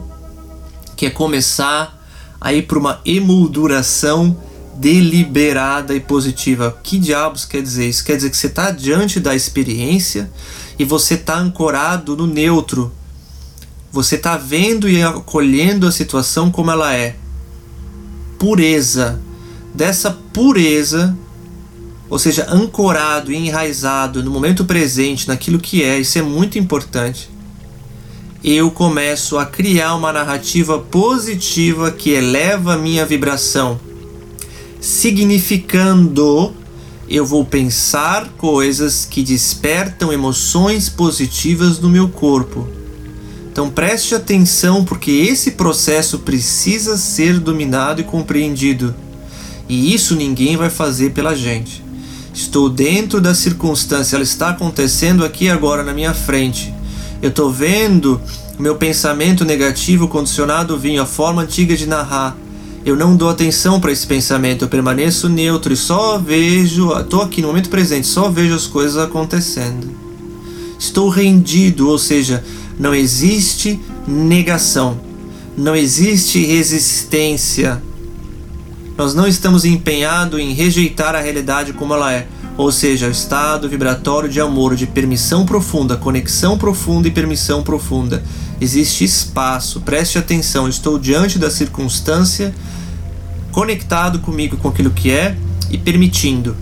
que 0.96 1.06
é 1.06 1.10
começar 1.10 2.00
a 2.40 2.52
ir 2.52 2.62
para 2.62 2.78
uma 2.78 3.00
emolduração 3.04 4.36
deliberada 4.76 5.94
e 5.94 6.00
positiva. 6.00 6.76
Que 6.82 6.98
diabos 6.98 7.44
quer 7.44 7.62
dizer 7.62 7.88
isso? 7.88 8.04
Quer 8.04 8.16
dizer 8.16 8.30
que 8.30 8.36
você 8.36 8.48
está 8.48 8.70
diante 8.70 9.20
da 9.20 9.34
experiência 9.34 10.30
e 10.78 10.84
você 10.84 11.14
está 11.14 11.38
ancorado 11.38 12.16
no 12.16 12.26
neutro. 12.26 12.92
Você 13.92 14.16
está 14.16 14.36
vendo 14.36 14.88
e 14.88 15.02
acolhendo 15.02 15.86
a 15.86 15.92
situação 15.92 16.50
como 16.50 16.70
ela 16.70 16.94
é. 16.94 17.16
Pureza. 18.38 19.20
Dessa 19.72 20.10
pureza, 20.32 21.16
ou 22.08 22.18
seja, 22.18 22.46
ancorado 22.50 23.32
e 23.32 23.36
enraizado 23.36 24.22
no 24.22 24.30
momento 24.30 24.64
presente, 24.64 25.26
naquilo 25.26 25.58
que 25.58 25.82
é, 25.82 25.98
isso 25.98 26.18
é 26.18 26.22
muito 26.22 26.58
importante. 26.58 27.30
Eu 28.42 28.70
começo 28.70 29.38
a 29.38 29.46
criar 29.46 29.94
uma 29.94 30.12
narrativa 30.12 30.78
positiva 30.78 31.90
que 31.90 32.10
eleva 32.10 32.74
a 32.74 32.78
minha 32.78 33.06
vibração 33.06 33.80
significando 34.84 36.52
eu 37.08 37.24
vou 37.24 37.42
pensar 37.42 38.28
coisas 38.36 39.08
que 39.10 39.22
despertam 39.22 40.12
emoções 40.12 40.90
positivas 40.90 41.78
no 41.78 41.88
meu 41.88 42.06
corpo. 42.10 42.68
Então 43.50 43.70
preste 43.70 44.14
atenção 44.14 44.84
porque 44.84 45.10
esse 45.10 45.52
processo 45.52 46.18
precisa 46.18 46.98
ser 46.98 47.40
dominado 47.40 48.02
e 48.02 48.04
compreendido. 48.04 48.94
E 49.70 49.94
isso 49.94 50.14
ninguém 50.16 50.54
vai 50.54 50.68
fazer 50.68 51.12
pela 51.12 51.34
gente. 51.34 51.82
Estou 52.34 52.68
dentro 52.68 53.22
da 53.22 53.34
circunstância, 53.34 54.16
ela 54.16 54.22
está 54.22 54.50
acontecendo 54.50 55.24
aqui 55.24 55.48
agora 55.48 55.82
na 55.82 55.94
minha 55.94 56.12
frente. 56.12 56.74
Eu 57.22 57.30
estou 57.30 57.50
vendo 57.50 58.20
meu 58.58 58.76
pensamento 58.76 59.46
negativo 59.46 60.08
condicionado 60.08 60.76
vinho, 60.76 61.00
a 61.00 61.06
forma 61.06 61.40
antiga 61.40 61.74
de 61.74 61.86
narrar 61.86 62.36
eu 62.84 62.94
não 62.94 63.16
dou 63.16 63.30
atenção 63.30 63.80
para 63.80 63.90
esse 63.90 64.06
pensamento, 64.06 64.64
eu 64.64 64.68
permaneço 64.68 65.28
neutro 65.28 65.72
e 65.72 65.76
só 65.76 66.18
vejo, 66.18 66.92
estou 66.98 67.22
aqui 67.22 67.40
no 67.40 67.48
momento 67.48 67.70
presente, 67.70 68.06
só 68.06 68.28
vejo 68.28 68.54
as 68.54 68.66
coisas 68.66 68.98
acontecendo. 68.98 69.90
Estou 70.78 71.08
rendido, 71.08 71.88
ou 71.88 71.98
seja, 71.98 72.44
não 72.78 72.94
existe 72.94 73.80
negação, 74.06 75.00
não 75.56 75.74
existe 75.74 76.44
resistência. 76.44 77.82
Nós 78.98 79.14
não 79.14 79.26
estamos 79.26 79.64
empenhados 79.64 80.38
em 80.38 80.52
rejeitar 80.52 81.14
a 81.14 81.20
realidade 81.20 81.72
como 81.72 81.94
ela 81.94 82.12
é, 82.12 82.28
ou 82.56 82.70
seja, 82.70 83.08
o 83.08 83.10
estado 83.10 83.68
vibratório 83.68 84.28
de 84.28 84.40
amor, 84.40 84.76
de 84.76 84.86
permissão 84.86 85.44
profunda, 85.44 85.96
conexão 85.96 86.56
profunda 86.56 87.08
e 87.08 87.10
permissão 87.10 87.62
profunda. 87.62 88.22
Existe 88.60 89.04
espaço, 89.04 89.80
preste 89.80 90.18
atenção, 90.18 90.68
estou 90.68 90.98
diante 90.98 91.38
da 91.38 91.50
circunstância 91.50 92.54
conectado 93.50 94.18
comigo 94.18 94.56
com 94.56 94.68
aquilo 94.68 94.90
que 94.90 95.10
é 95.10 95.36
e 95.70 95.78
permitindo. 95.78 96.56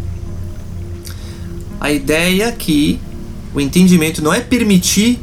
A 1.80 1.90
ideia 1.90 2.52
que 2.52 2.98
o 3.54 3.60
entendimento 3.60 4.22
não 4.22 4.32
é 4.32 4.40
permitir, 4.40 5.20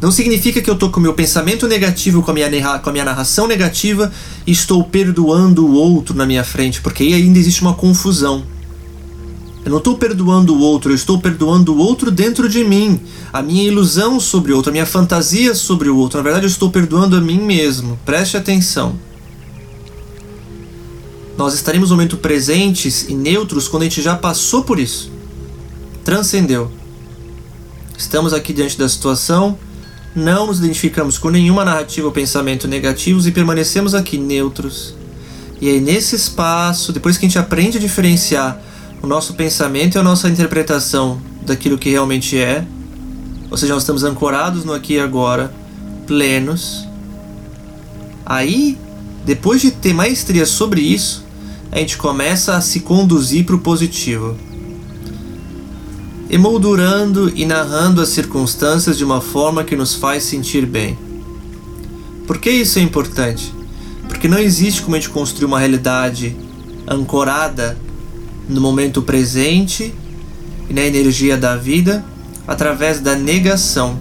não 0.00 0.12
significa 0.12 0.60
que 0.60 0.70
eu 0.70 0.74
estou 0.74 0.90
com 0.90 1.00
o 1.00 1.02
meu 1.02 1.14
pensamento 1.14 1.66
negativo, 1.66 2.22
com 2.22 2.30
a, 2.30 2.34
minha, 2.34 2.78
com 2.78 2.90
a 2.90 2.92
minha 2.92 3.04
narração 3.04 3.46
negativa 3.46 4.12
e 4.46 4.52
estou 4.52 4.84
perdoando 4.84 5.66
o 5.66 5.72
outro 5.72 6.14
na 6.14 6.26
minha 6.26 6.44
frente, 6.44 6.80
porque 6.80 7.02
aí 7.02 7.14
ainda 7.14 7.38
existe 7.38 7.62
uma 7.62 7.74
confusão. 7.74 8.44
Eu 9.64 9.70
não 9.70 9.78
estou 9.78 9.96
perdoando 9.96 10.54
o 10.54 10.60
outro, 10.60 10.90
eu 10.90 10.96
estou 10.96 11.20
perdoando 11.20 11.74
o 11.74 11.78
outro 11.78 12.10
dentro 12.10 12.48
de 12.48 12.64
mim. 12.64 13.00
A 13.32 13.42
minha 13.42 13.64
ilusão 13.64 14.18
sobre 14.18 14.52
o 14.52 14.56
outro, 14.56 14.70
a 14.70 14.72
minha 14.72 14.86
fantasia 14.86 15.54
sobre 15.54 15.88
o 15.88 15.96
outro. 15.96 16.18
Na 16.18 16.22
verdade, 16.22 16.46
eu 16.46 16.50
estou 16.50 16.70
perdoando 16.70 17.16
a 17.16 17.20
mim 17.20 17.38
mesmo. 17.38 17.98
Preste 18.04 18.36
atenção 18.36 18.98
nós 21.40 21.54
estaremos 21.54 21.88
no 21.88 21.96
momento 21.96 22.18
presentes 22.18 23.08
e 23.08 23.14
neutros 23.14 23.66
quando 23.66 23.84
a 23.84 23.86
gente 23.86 24.02
já 24.02 24.14
passou 24.14 24.62
por 24.62 24.78
isso. 24.78 25.10
Transcendeu. 26.04 26.70
Estamos 27.96 28.34
aqui 28.34 28.52
diante 28.52 28.76
da 28.76 28.86
situação, 28.86 29.58
não 30.14 30.48
nos 30.48 30.58
identificamos 30.58 31.16
com 31.16 31.30
nenhuma 31.30 31.64
narrativa 31.64 32.06
ou 32.06 32.12
pensamento 32.12 32.68
negativos 32.68 33.26
e 33.26 33.32
permanecemos 33.32 33.94
aqui 33.94 34.18
neutros. 34.18 34.94
E 35.62 35.70
aí, 35.70 35.80
nesse 35.80 36.14
espaço, 36.14 36.92
depois 36.92 37.16
que 37.16 37.24
a 37.24 37.28
gente 37.28 37.38
aprende 37.38 37.78
a 37.78 37.80
diferenciar 37.80 38.62
o 39.02 39.06
nosso 39.06 39.34
pensamento 39.34 39.96
e 39.96 39.98
a 39.98 40.02
nossa 40.02 40.28
interpretação 40.28 41.20
daquilo 41.42 41.78
que 41.78 41.90
realmente 41.90 42.36
é, 42.38 42.64
ou 43.50 43.56
seja, 43.56 43.74
nós 43.74 43.82
estamos 43.82 44.04
ancorados 44.04 44.64
no 44.64 44.72
aqui 44.72 44.94
e 44.94 45.00
agora, 45.00 45.52
plenos. 46.06 46.86
Aí, 48.24 48.78
depois 49.24 49.60
de 49.60 49.72
ter 49.72 49.92
maestria 49.92 50.46
sobre 50.46 50.80
isso, 50.80 51.24
a 51.72 51.78
gente 51.78 51.96
começa 51.96 52.54
a 52.54 52.60
se 52.60 52.80
conduzir 52.80 53.44
para 53.44 53.56
o 53.56 53.58
positivo, 53.58 54.36
emoldurando 56.28 57.32
e 57.34 57.44
narrando 57.44 58.00
as 58.00 58.10
circunstâncias 58.10 58.96
de 58.96 59.04
uma 59.04 59.20
forma 59.20 59.64
que 59.64 59.74
nos 59.74 59.96
faz 59.96 60.22
sentir 60.22 60.64
bem. 60.64 60.96
Por 62.26 62.38
que 62.38 62.50
isso 62.50 62.78
é 62.78 62.82
importante? 62.82 63.52
Porque 64.08 64.28
não 64.28 64.38
existe 64.38 64.82
como 64.82 64.94
a 64.94 65.00
gente 65.00 65.10
construir 65.10 65.46
uma 65.46 65.58
realidade 65.58 66.36
ancorada 66.86 67.76
no 68.50 68.60
momento 68.60 69.00
presente 69.00 69.94
e 70.68 70.74
na 70.74 70.82
energia 70.82 71.36
da 71.36 71.56
vida 71.56 72.04
através 72.46 73.00
da 73.00 73.14
negação, 73.14 73.98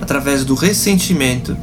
através 0.00 0.44
do 0.44 0.54
ressentimento, 0.54 1.56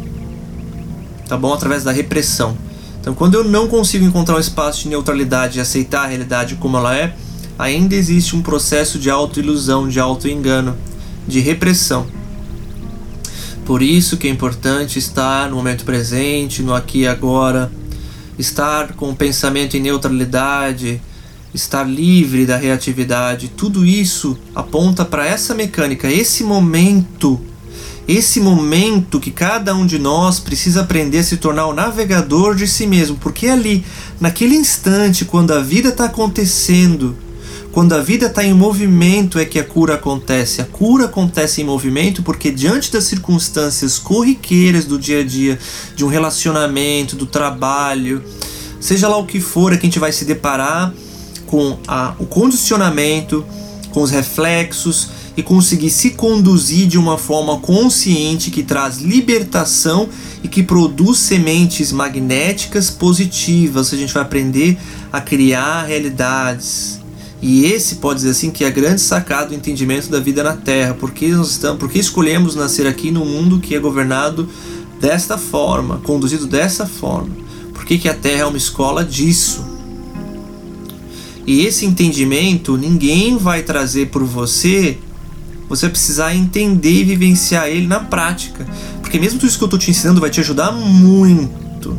tá 1.28 1.38
bom? 1.38 1.54
Através 1.54 1.84
da 1.84 1.92
repressão. 1.92 2.58
Então, 3.00 3.14
quando 3.14 3.36
eu 3.36 3.44
não 3.44 3.68
consigo 3.68 4.04
encontrar 4.04 4.36
um 4.36 4.40
espaço 4.40 4.84
de 4.84 4.90
neutralidade 4.90 5.60
e 5.60 5.62
aceitar 5.62 6.06
a 6.06 6.08
realidade 6.08 6.56
como 6.56 6.76
ela 6.78 6.96
é, 6.98 7.16
ainda 7.58 7.96
existe 7.96 8.36
um 8.36 8.42
processo 8.42 8.98
de 8.98 9.10
autoilusão, 9.10 9.88
de 9.88 10.00
autoengano, 10.00 10.76
de 11.28 11.40
repressão. 11.40 12.08
Por 13.66 13.82
isso 13.82 14.18
que 14.18 14.28
é 14.28 14.32
importante 14.32 14.98
estar 14.98 15.50
no 15.50 15.58
momento 15.58 15.84
presente, 15.84 16.64
no 16.64 16.74
aqui 16.74 17.00
e 17.00 17.08
agora, 17.08 17.72
estar 18.40 18.94
com 18.94 19.10
o 19.10 19.16
pensamento 19.16 19.76
em 19.76 19.82
neutralidade, 19.82 21.02
estar 21.54 21.84
livre 21.84 22.46
da 22.46 22.58
reatividade. 22.58 23.50
Tudo 23.50 23.86
isso 23.86 24.38
aponta 24.54 25.04
para 25.04 25.26
essa 25.26 25.54
mecânica, 25.54 26.12
esse 26.12 26.44
momento 26.44 27.40
esse 28.08 28.40
momento 28.40 29.20
que 29.20 29.32
cada 29.32 29.76
um 29.76 29.86
de 29.86 30.00
nós 30.00 30.40
precisa 30.40 30.82
aprender 30.82 31.20
a 31.20 31.24
se 31.24 31.36
tornar 31.36 31.68
o 31.68 31.74
navegador 31.74 32.56
de 32.56 32.66
si 32.66 32.88
mesmo, 32.88 33.18
porque 33.18 33.48
é 33.48 33.52
ali, 33.52 33.84
naquele 34.18 34.56
instante, 34.56 35.26
quando 35.26 35.52
a 35.52 35.60
vida 35.60 35.90
está 35.90 36.06
acontecendo, 36.06 37.18
quando 37.74 37.94
a 37.94 38.02
vida 38.02 38.28
está 38.28 38.46
em 38.46 38.54
movimento, 38.54 39.38
é 39.38 39.44
que 39.44 39.60
a 39.60 39.64
cura 39.64 39.96
acontece. 39.96 40.62
A 40.62 40.66
cura 40.66 41.06
acontece 41.06 41.62
em 41.62 41.66
movimento 41.66 42.24
porque, 42.24 42.50
diante 42.50 42.92
das 42.92 43.04
circunstâncias 43.04 44.00
corriqueiras 44.00 44.86
do 44.86 44.98
dia 44.98 45.20
a 45.20 45.24
dia, 45.24 45.60
de 45.94 46.06
um 46.06 46.08
relacionamento, 46.08 47.16
do 47.16 47.26
trabalho, 47.26 48.24
seja 48.80 49.10
lá 49.10 49.18
o 49.18 49.26
que 49.26 49.42
for, 49.42 49.74
é 49.74 49.78
que 49.78 49.86
a 49.86 49.90
gente 49.90 50.00
vai 50.00 50.14
se 50.14 50.24
deparar 50.24 50.94
com 51.48 51.80
a, 51.88 52.14
o 52.20 52.26
condicionamento, 52.26 53.44
com 53.92 54.02
os 54.02 54.12
reflexos 54.12 55.10
e 55.36 55.44
conseguir 55.44 55.92
se 55.92 56.12
conduzir 56.12 56.88
de 56.88 56.98
uma 56.98 57.18
forma 57.18 57.58
consciente 57.60 58.50
que 58.50 58.64
traz 58.64 58.98
libertação 58.98 60.10
e 60.44 60.48
que 60.48 60.64
produz 60.64 61.20
sementes 61.20 61.92
magnéticas 61.92 62.90
positivas. 62.90 63.94
A 63.94 63.98
gente 63.98 64.14
vai 64.14 64.24
aprender 64.24 64.78
a 65.12 65.22
criar 65.22 65.84
realidades. 65.84 67.00
E 67.40 67.66
esse 67.66 67.96
pode 67.96 68.22
dizer 68.22 68.32
assim 68.32 68.50
que 68.50 68.64
é 68.64 68.68
a 68.68 68.72
grande 68.72 69.00
sacada 69.00 69.50
do 69.50 69.56
entendimento 69.56 70.10
da 70.10 70.20
vida 70.20 70.44
na 70.44 70.56
Terra, 70.56 70.96
porque 70.96 71.28
nós 71.28 71.52
estamos, 71.52 71.78
porque 71.78 72.00
escolhemos 72.00 72.56
nascer 72.56 72.88
aqui 72.88 73.12
num 73.12 73.26
mundo 73.26 73.60
que 73.60 73.76
é 73.76 73.80
governado 73.80 74.50
desta 75.00 75.38
forma, 75.38 76.00
conduzido 76.00 76.48
dessa 76.48 76.88
forma. 76.88 77.30
Por 77.76 77.86
que, 77.86 78.00
que 78.00 78.10
a 78.10 78.14
Terra 78.16 78.42
é 78.42 78.46
uma 78.46 78.58
escola 78.58 79.06
disso? 79.06 79.77
E 81.48 81.62
esse 81.62 81.86
entendimento 81.86 82.78
ninguém 82.78 83.38
vai 83.38 83.64
trazer 83.64 84.08
por 84.08 84.24
você 84.26 85.00
você 85.70 85.90
precisar 85.90 86.34
entender 86.34 87.02
e 87.02 87.04
vivenciar 87.04 87.68
ele 87.68 87.88
na 87.88 88.00
prática. 88.00 88.66
Porque 89.02 89.20
mesmo 89.20 89.40
tudo 89.40 89.50
isso 89.50 89.58
que 89.58 89.64
eu 89.64 89.68
estou 89.68 89.80
te 89.80 89.92
ensinando 89.92 90.22
vai 90.22 90.30
te 90.30 90.40
ajudar 90.40 90.72
muito. 90.72 91.98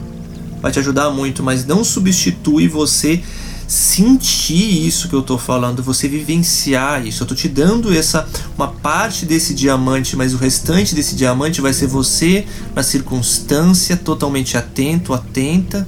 Vai 0.61 0.73
te 0.73 0.79
ajudar 0.79 1.11
muito, 1.11 1.43
mas 1.43 1.67
não 1.67 1.85
substitui 1.85 2.67
você 2.67 3.23
sentir 3.67 4.87
isso 4.87 5.09
que 5.09 5.15
eu 5.15 5.21
estou 5.21 5.37
falando, 5.37 5.83
você 5.83 6.09
vivenciar 6.09 7.07
isso. 7.07 7.23
Eu 7.23 7.25
estou 7.25 7.37
te 7.37 7.49
dando 7.49 7.93
essa 7.93 8.27
uma 8.57 8.69
parte 8.69 9.27
desse 9.27 9.53
diamante, 9.53 10.17
mas 10.17 10.33
o 10.33 10.39
restante 10.39 10.95
desse 10.95 11.15
diamante 11.15 11.61
vai 11.61 11.75
ser 11.75 11.87
você 11.87 12.47
na 12.75 12.83
circunstância, 12.83 13.97
totalmente 13.97 14.57
atento, 14.57 15.13
atenta, 15.13 15.87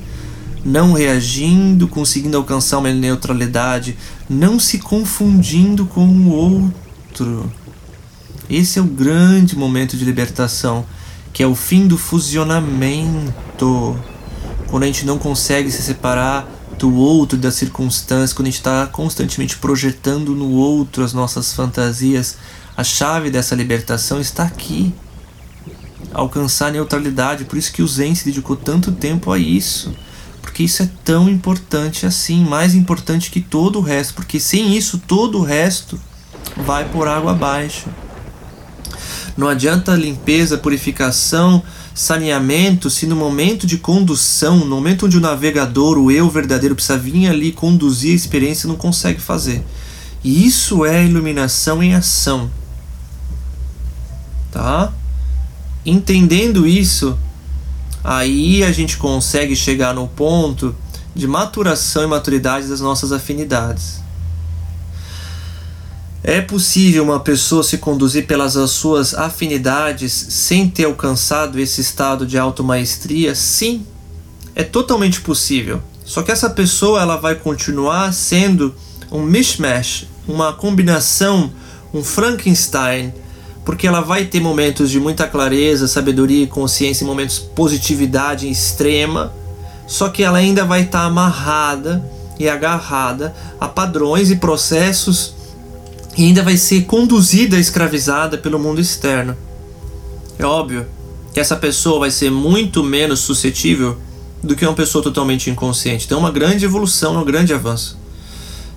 não 0.65 0.93
reagindo, 0.93 1.89
conseguindo 1.89 2.37
alcançar 2.37 2.79
uma 2.79 2.93
neutralidade, 2.93 3.97
não 4.29 4.59
se 4.59 4.79
confundindo 4.79 5.87
com 5.87 6.07
o 6.07 6.31
outro. 6.31 7.51
Esse 8.49 8.79
é 8.79 8.83
o 8.83 8.87
grande 8.87 9.57
momento 9.57 9.97
de 9.97 10.05
libertação, 10.05 10.85
que 11.33 11.43
é 11.43 11.47
o 11.47 11.55
fim 11.55 11.87
do 11.87 11.97
fusionamento. 11.97 13.97
Quando 14.67 14.83
a 14.83 14.87
gente 14.87 15.07
não 15.07 15.19
consegue 15.19 15.71
se 15.71 15.83
separar 15.83 16.49
do 16.79 16.95
outro, 16.95 17.39
das 17.39 17.55
circunstâncias, 17.55 18.33
quando 18.33 18.47
a 18.47 18.51
gente 18.51 18.59
está 18.59 18.87
constantemente 18.87 19.57
projetando 19.57 20.35
no 20.35 20.51
outro 20.51 21.05
as 21.05 21.13
nossas 21.13 21.53
fantasias, 21.53 22.37
a 22.77 22.83
chave 22.83 23.31
dessa 23.31 23.55
libertação 23.55 24.21
está 24.21 24.45
aqui. 24.45 24.93
Alcançar 26.13 26.69
a 26.69 26.73
neutralidade, 26.73 27.45
por 27.45 27.57
isso 27.57 27.73
que 27.73 27.83
o 27.83 27.87
Zen 27.87 28.15
se 28.15 28.25
dedicou 28.25 28.57
tanto 28.57 28.91
tempo 28.91 29.31
a 29.31 29.39
isso. 29.39 29.95
Porque 30.41 30.63
isso 30.63 30.83
é 30.83 30.91
tão 31.05 31.29
importante 31.29 32.07
assim, 32.07 32.45
mais 32.45 32.75
importante 32.75 33.31
que 33.31 33.41
todo 33.41 33.79
o 33.79 33.83
resto, 33.83 34.15
porque 34.15 34.41
sem 34.41 34.77
isso 34.77 34.99
todo 34.99 35.39
o 35.39 35.43
resto 35.43 36.01
vai 36.57 36.89
por 36.89 37.07
água 37.07 37.33
abaixo. 37.33 37.89
Não 39.37 39.49
adianta 39.49 39.95
limpeza, 39.95 40.59
purificação, 40.59 41.63
saneamento 41.95 42.91
se 42.91 43.07
no 43.07 43.17
momento 43.17 43.67
de 43.67 43.79
condução, 43.79 44.59
no 44.59 44.77
momento 44.77 45.07
onde 45.07 45.17
o 45.17 45.21
navegador, 45.21 45.99
o 45.99 46.11
eu 46.11 46.29
verdadeiro, 46.29 46.75
precisa 46.75 46.99
vir 46.99 47.29
ali 47.29 47.53
conduzir 47.53 48.13
a 48.13 48.17
experiência, 48.17 48.69
não 48.69 48.77
consegue 48.77 49.21
fazer. 49.21 49.65
E 50.23 50.47
isso 50.47 50.85
é 50.85 51.05
iluminação 51.05 51.83
em 51.83 51.95
ação. 51.95 52.51
Tá? 54.51 54.93
Entendendo 55.85 56.67
isso, 56.67 57.19
aí 58.03 58.65
a 58.65 58.73
gente 58.73 58.97
consegue 58.97 59.55
chegar 59.55 59.95
no 59.95 60.09
ponto 60.09 60.75
de 61.15 61.27
maturação 61.27 62.05
e 62.05 62.07
maturidade 62.07 62.69
das 62.69 62.81
nossas 62.81 63.13
afinidades. 63.13 64.01
É 66.23 66.41
possível 66.41 67.03
uma 67.03 67.21
pessoa 67.21 67.63
se 67.63 67.79
conduzir 67.79 68.27
pelas 68.27 68.53
suas 68.71 69.15
afinidades 69.15 70.13
sem 70.13 70.69
ter 70.69 70.85
alcançado 70.85 71.59
esse 71.59 71.81
estado 71.81 72.27
de 72.27 72.37
automaestria? 72.37 73.35
Sim, 73.35 73.87
é 74.55 74.63
totalmente 74.63 75.21
possível. 75.23 75.83
Só 76.05 76.23
que 76.23 76.31
essa 76.31 76.51
pessoa 76.51 77.01
ela 77.01 77.17
vai 77.17 77.37
continuar 77.37 78.13
sendo 78.13 78.75
um 79.11 79.23
mishmash, 79.23 80.07
uma 80.29 80.53
combinação, 80.53 81.53
um 81.93 82.05
Frankenstein, 82.05 83.15
porque 83.71 83.87
ela 83.87 84.01
vai 84.01 84.25
ter 84.25 84.41
momentos 84.41 84.91
de 84.91 84.99
muita 84.99 85.29
clareza, 85.29 85.87
sabedoria 85.87 86.43
e 86.43 86.47
consciência, 86.49 87.07
momentos 87.07 87.37
de 87.37 87.43
positividade 87.51 88.51
extrema, 88.51 89.33
só 89.87 90.09
que 90.09 90.25
ela 90.25 90.39
ainda 90.39 90.65
vai 90.65 90.83
estar 90.83 91.05
amarrada 91.05 92.05
e 92.37 92.49
agarrada 92.49 93.33
a 93.61 93.69
padrões 93.69 94.29
e 94.29 94.35
processos 94.35 95.37
e 96.19 96.25
ainda 96.25 96.43
vai 96.43 96.57
ser 96.57 96.83
conduzida, 96.83 97.61
escravizada 97.61 98.37
pelo 98.37 98.59
mundo 98.59 98.81
externo. 98.81 99.37
É 100.37 100.45
óbvio 100.45 100.85
que 101.33 101.39
essa 101.39 101.55
pessoa 101.55 102.01
vai 102.01 102.11
ser 102.11 102.29
muito 102.29 102.83
menos 102.83 103.21
suscetível 103.21 103.97
do 104.43 104.57
que 104.57 104.67
uma 104.67 104.75
pessoa 104.75 105.05
totalmente 105.05 105.49
inconsciente. 105.49 106.07
Então, 106.07 106.19
é 106.19 106.21
uma 106.23 106.33
grande 106.33 106.65
evolução, 106.65 107.17
um 107.17 107.25
grande 107.25 107.55
avanço. 107.55 108.00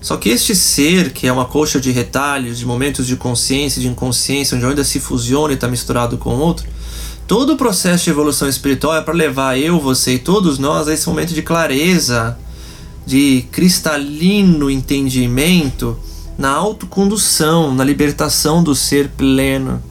Só 0.03 0.17
que 0.17 0.27
este 0.27 0.53
ser, 0.53 1.13
que 1.13 1.25
é 1.25 1.31
uma 1.31 1.45
coxa 1.45 1.79
de 1.79 1.89
retalhos, 1.89 2.59
de 2.59 2.65
momentos 2.65 3.07
de 3.07 3.15
consciência, 3.15 3.81
de 3.81 3.87
inconsciência, 3.87 4.57
onde 4.57 4.65
ainda 4.65 4.83
se 4.83 4.99
fusiona 4.99 5.53
e 5.53 5.55
está 5.55 5.65
misturado 5.65 6.17
com 6.17 6.35
outro, 6.35 6.67
todo 7.25 7.53
o 7.53 7.57
processo 7.57 8.03
de 8.03 8.09
evolução 8.09 8.49
espiritual 8.49 8.97
é 8.97 9.01
para 9.01 9.13
levar 9.13 9.57
eu, 9.57 9.79
você 9.79 10.15
e 10.15 10.19
todos 10.19 10.59
nós 10.59 10.89
a 10.89 10.93
esse 10.93 11.07
momento 11.07 11.33
de 11.33 11.41
clareza, 11.41 12.37
de 13.05 13.45
cristalino 13.49 14.69
entendimento 14.69 15.97
na 16.37 16.49
autocondução, 16.49 17.73
na 17.73 17.85
libertação 17.85 18.61
do 18.61 18.75
ser 18.75 19.07
pleno. 19.07 19.81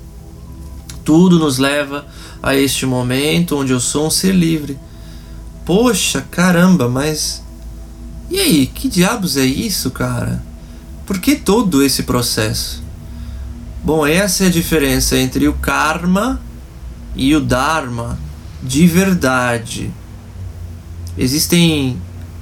Tudo 1.03 1.39
nos 1.39 1.57
leva 1.57 2.07
a 2.43 2.55
este 2.55 2.85
momento 2.85 3.57
onde 3.57 3.73
eu 3.73 3.81
sou 3.81 4.09
um 4.09 4.11
ser 4.11 4.35
livre. 4.35 4.79
Poxa, 5.65 6.21
caramba, 6.31 6.87
mas. 6.87 7.42
E 8.33 8.41
aí, 8.41 8.67
que 8.67 8.89
diabos 8.89 9.37
é 9.37 9.45
isso, 9.45 9.91
cara? 9.91 10.43
Por 11.05 11.19
que 11.19 11.37
todo 11.37 11.83
esse 11.83 12.05
processo? 12.05 12.83
Bom, 13.85 14.07
essa 14.07 14.45
é 14.45 14.47
a 14.47 14.51
diferença 14.51 15.19
entre 15.19 15.47
o 15.49 15.53
karma 15.53 16.41
e 17.15 17.37
o 17.37 17.41
dharma 17.41 18.19
de 18.63 18.87
verdade. 18.87 19.93
Existem 21.19 22.01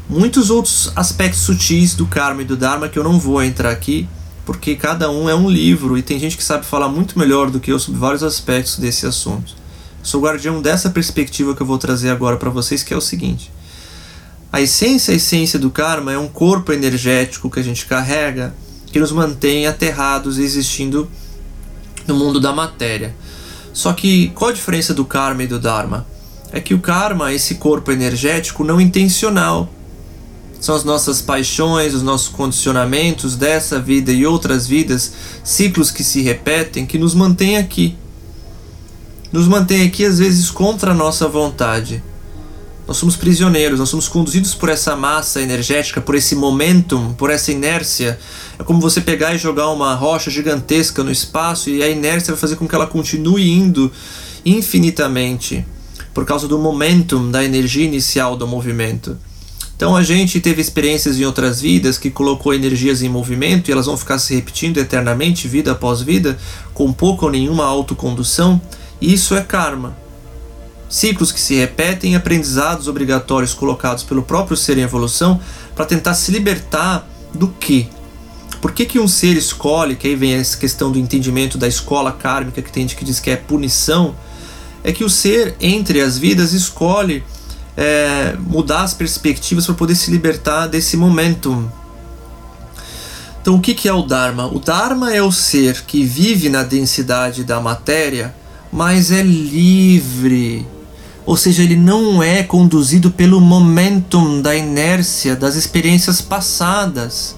muitos 0.09 0.49
outros 0.49 0.93
aspectos 0.95 1.41
sutis 1.41 1.97
do 1.97 2.07
karma 2.07 2.43
e 2.43 2.45
do 2.45 2.57
dharma 2.57 2.89
que 2.89 2.97
eu 2.97 3.03
não 3.03 3.19
vou 3.19 3.43
entrar 3.43 3.73
aqui, 3.73 4.09
porque 4.47 4.77
cada 4.77 5.11
um 5.11 5.29
é 5.29 5.35
um 5.35 5.51
livro 5.51 5.99
e 5.99 6.03
tem 6.03 6.21
gente 6.21 6.37
que 6.37 6.45
sabe 6.45 6.65
falar 6.65 6.89
muito 6.89 7.19
melhor 7.19 7.51
do 7.51 7.59
que 7.59 7.73
eu 7.73 7.81
sobre 7.81 7.99
vários 7.99 8.23
aspectos 8.23 8.79
desse 8.79 9.07
assunto. 9.07 9.57
Sou 10.05 10.23
guardião 10.23 10.63
dessa 10.63 10.89
perspectiva 10.89 11.53
que 11.53 11.61
eu 11.61 11.67
vou 11.67 11.79
trazer 11.79 12.11
agora 12.11 12.37
para 12.37 12.49
vocês, 12.49 12.85
que 12.85 12.95
é 12.95 12.97
o 12.97 13.01
seguinte: 13.01 13.51
a 14.53 14.61
essência, 14.61 15.13
a 15.13 15.17
essência 15.17 15.59
do 15.59 15.71
karma 15.71 16.13
é 16.13 16.19
um 16.19 16.29
corpo 16.29 16.73
energético 16.73 17.51
que 17.51 17.61
a 17.61 17.63
gente 17.63 17.87
carrega 17.87 18.55
que 18.87 18.99
nos 18.99 19.13
mantém 19.13 19.67
aterrados 19.67 20.39
existindo 20.39 21.09
no 22.07 22.15
mundo 22.17 22.41
da 22.41 22.53
matéria. 22.53 23.15
Só 23.73 23.93
que 23.93 24.31
qual 24.31 24.51
a 24.51 24.55
diferença 24.55 24.93
do 24.93 25.05
karma 25.05 25.45
e 25.45 25.47
do 25.47 25.61
dharma? 25.61 26.07
É 26.53 26.61
que 26.61 26.75
o 26.75 26.81
karma 26.81 27.31
é 27.31 27.35
esse 27.35 27.55
corpo 27.55 27.93
energético 27.93 28.65
não 28.65 28.81
intencional 28.81 29.73
são 30.61 30.75
as 30.75 30.85
nossas 30.85 31.23
paixões, 31.23 31.95
os 31.95 32.03
nossos 32.03 32.29
condicionamentos 32.29 33.35
dessa 33.35 33.81
vida 33.81 34.13
e 34.13 34.27
outras 34.27 34.67
vidas, 34.67 35.13
ciclos 35.43 35.91
que 35.91 36.05
se 36.05 36.21
repetem, 36.21 36.85
que 36.85 36.99
nos 36.99 37.15
mantêm 37.15 37.57
aqui. 37.57 37.97
Nos 39.33 39.49
mantém 39.49 39.87
aqui 39.87 40.05
às 40.05 40.19
vezes 40.19 40.51
contra 40.51 40.91
a 40.91 40.95
nossa 40.95 41.27
vontade. 41.27 42.03
Nós 42.91 42.97
somos 42.97 43.15
prisioneiros, 43.15 43.79
nós 43.79 43.89
somos 43.89 44.09
conduzidos 44.09 44.53
por 44.53 44.69
essa 44.69 44.97
massa 44.97 45.41
energética, 45.41 46.01
por 46.01 46.17
esse 46.17 46.35
momentum, 46.35 47.15
por 47.15 47.31
essa 47.31 47.53
inércia. 47.53 48.19
É 48.59 48.65
como 48.65 48.81
você 48.81 49.01
pegar 49.01 49.33
e 49.33 49.39
jogar 49.39 49.71
uma 49.71 49.95
rocha 49.95 50.29
gigantesca 50.29 51.05
no 51.05 51.13
espaço 51.13 51.71
e 51.71 51.85
a 51.85 51.89
inércia 51.89 52.35
vai 52.35 52.41
fazer 52.41 52.57
com 52.57 52.67
que 52.67 52.75
ela 52.75 52.89
continue 52.89 53.49
indo 53.49 53.93
infinitamente, 54.45 55.65
por 56.13 56.25
causa 56.25 56.49
do 56.49 56.59
momentum, 56.59 57.31
da 57.31 57.45
energia 57.45 57.85
inicial 57.85 58.37
do 58.37 58.45
movimento. 58.45 59.17
Então 59.77 59.95
a 59.95 60.03
gente 60.03 60.41
teve 60.41 60.61
experiências 60.61 61.17
em 61.17 61.25
outras 61.25 61.61
vidas 61.61 61.97
que 61.97 62.11
colocou 62.11 62.53
energias 62.53 63.03
em 63.03 63.09
movimento 63.09 63.69
e 63.69 63.73
elas 63.73 63.87
vão 63.87 63.97
ficar 63.97 64.19
se 64.19 64.35
repetindo 64.35 64.79
eternamente, 64.79 65.47
vida 65.47 65.71
após 65.71 66.03
vida, 66.03 66.37
com 66.75 66.93
pouca 66.93 67.25
ou 67.25 67.31
nenhuma 67.31 67.65
autocondução. 67.65 68.61
Isso 69.01 69.37
é 69.37 69.43
karma. 69.43 69.97
Ciclos 70.91 71.31
que 71.31 71.41
se 71.41 71.55
repetem, 71.55 72.17
aprendizados 72.17 72.89
obrigatórios 72.89 73.55
colocados 73.55 74.03
pelo 74.03 74.25
próprio 74.25 74.57
ser 74.57 74.77
em 74.77 74.83
evolução 74.83 75.41
para 75.75 75.87
tentar 75.87 76.15
se 76.15 76.33
libertar 76.33 77.09
do 77.33 77.47
que? 77.47 77.89
Por 78.61 78.73
que, 78.73 78.85
que 78.85 78.99
um 78.99 79.07
ser 79.07 79.37
escolhe, 79.37 79.95
que 79.95 80.09
aí 80.09 80.17
vem 80.17 80.35
essa 80.35 80.57
questão 80.57 80.91
do 80.91 80.99
entendimento 80.99 81.57
da 81.57 81.69
escola 81.69 82.11
kármica 82.11 82.61
que 82.61 82.73
tem 82.73 82.83
gente 82.83 82.97
que 82.97 83.05
diz 83.05 83.21
que 83.21 83.31
é 83.31 83.37
punição, 83.37 84.17
é 84.83 84.93
que 84.93 85.05
o 85.05 85.09
ser 85.09 85.55
entre 85.61 86.01
as 86.01 86.19
vidas 86.19 86.53
escolhe 86.53 87.23
é, 87.77 88.35
mudar 88.39 88.83
as 88.83 88.93
perspectivas 88.93 89.65
para 89.67 89.77
poder 89.77 89.95
se 89.95 90.11
libertar 90.11 90.67
desse 90.67 90.97
momentum. 90.97 91.71
Então, 93.41 93.55
o 93.55 93.61
que, 93.61 93.75
que 93.75 93.89
é 93.89 93.93
o 93.93 94.03
Dharma? 94.03 94.47
O 94.47 94.59
Dharma 94.59 95.15
é 95.15 95.23
o 95.23 95.33
ser 95.33 95.83
que 95.87 96.05
vive 96.05 96.49
na 96.51 96.63
densidade 96.63 97.45
da 97.45 97.61
matéria, 97.61 98.35
mas 98.71 99.11
é 99.11 99.23
livre. 99.23 100.67
Ou 101.27 101.37
seja, 101.37 101.63
ele 101.63 101.77
não 101.77 102.23
é 102.23 102.43
conduzido 102.43 103.11
pelo 103.11 103.41
momentum 103.41 104.41
da 104.41 104.57
inércia 104.57 105.37
das 105.37 105.55
experiências 105.55 106.21
passadas. 106.21 107.37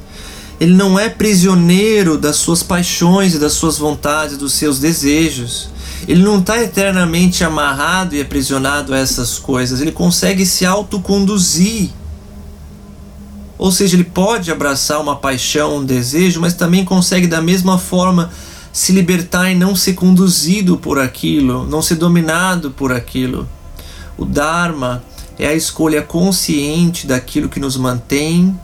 Ele 0.60 0.74
não 0.74 0.98
é 0.98 1.08
prisioneiro 1.08 2.16
das 2.16 2.36
suas 2.36 2.62
paixões 2.62 3.34
e 3.34 3.38
das 3.38 3.52
suas 3.52 3.78
vontades, 3.78 4.38
dos 4.38 4.52
seus 4.52 4.78
desejos. 4.78 5.70
Ele 6.06 6.22
não 6.22 6.38
está 6.38 6.62
eternamente 6.62 7.44
amarrado 7.44 8.14
e 8.14 8.20
aprisionado 8.20 8.94
a 8.94 8.98
essas 8.98 9.38
coisas. 9.38 9.80
Ele 9.80 9.92
consegue 9.92 10.46
se 10.46 10.64
autoconduzir. 10.64 11.90
Ou 13.58 13.70
seja, 13.70 13.96
ele 13.96 14.04
pode 14.04 14.50
abraçar 14.50 15.00
uma 15.00 15.16
paixão, 15.16 15.78
um 15.78 15.84
desejo, 15.84 16.40
mas 16.40 16.54
também 16.54 16.84
consegue 16.84 17.26
da 17.26 17.40
mesma 17.40 17.78
forma 17.78 18.30
se 18.72 18.90
libertar 18.92 19.50
e 19.50 19.54
não 19.54 19.76
ser 19.76 19.92
conduzido 19.92 20.78
por 20.78 20.98
aquilo, 20.98 21.66
não 21.66 21.82
ser 21.82 21.96
dominado 21.96 22.70
por 22.70 22.92
aquilo. 22.92 23.48
O 24.16 24.24
Dharma 24.24 25.02
é 25.38 25.46
a 25.46 25.54
escolha 25.54 26.02
consciente 26.02 27.06
daquilo 27.06 27.48
que 27.48 27.60
nos 27.60 27.76
mantém 27.76 28.58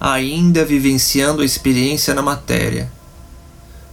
ainda 0.00 0.64
vivenciando 0.64 1.42
a 1.42 1.44
experiência 1.44 2.14
na 2.14 2.22
matéria. 2.22 2.90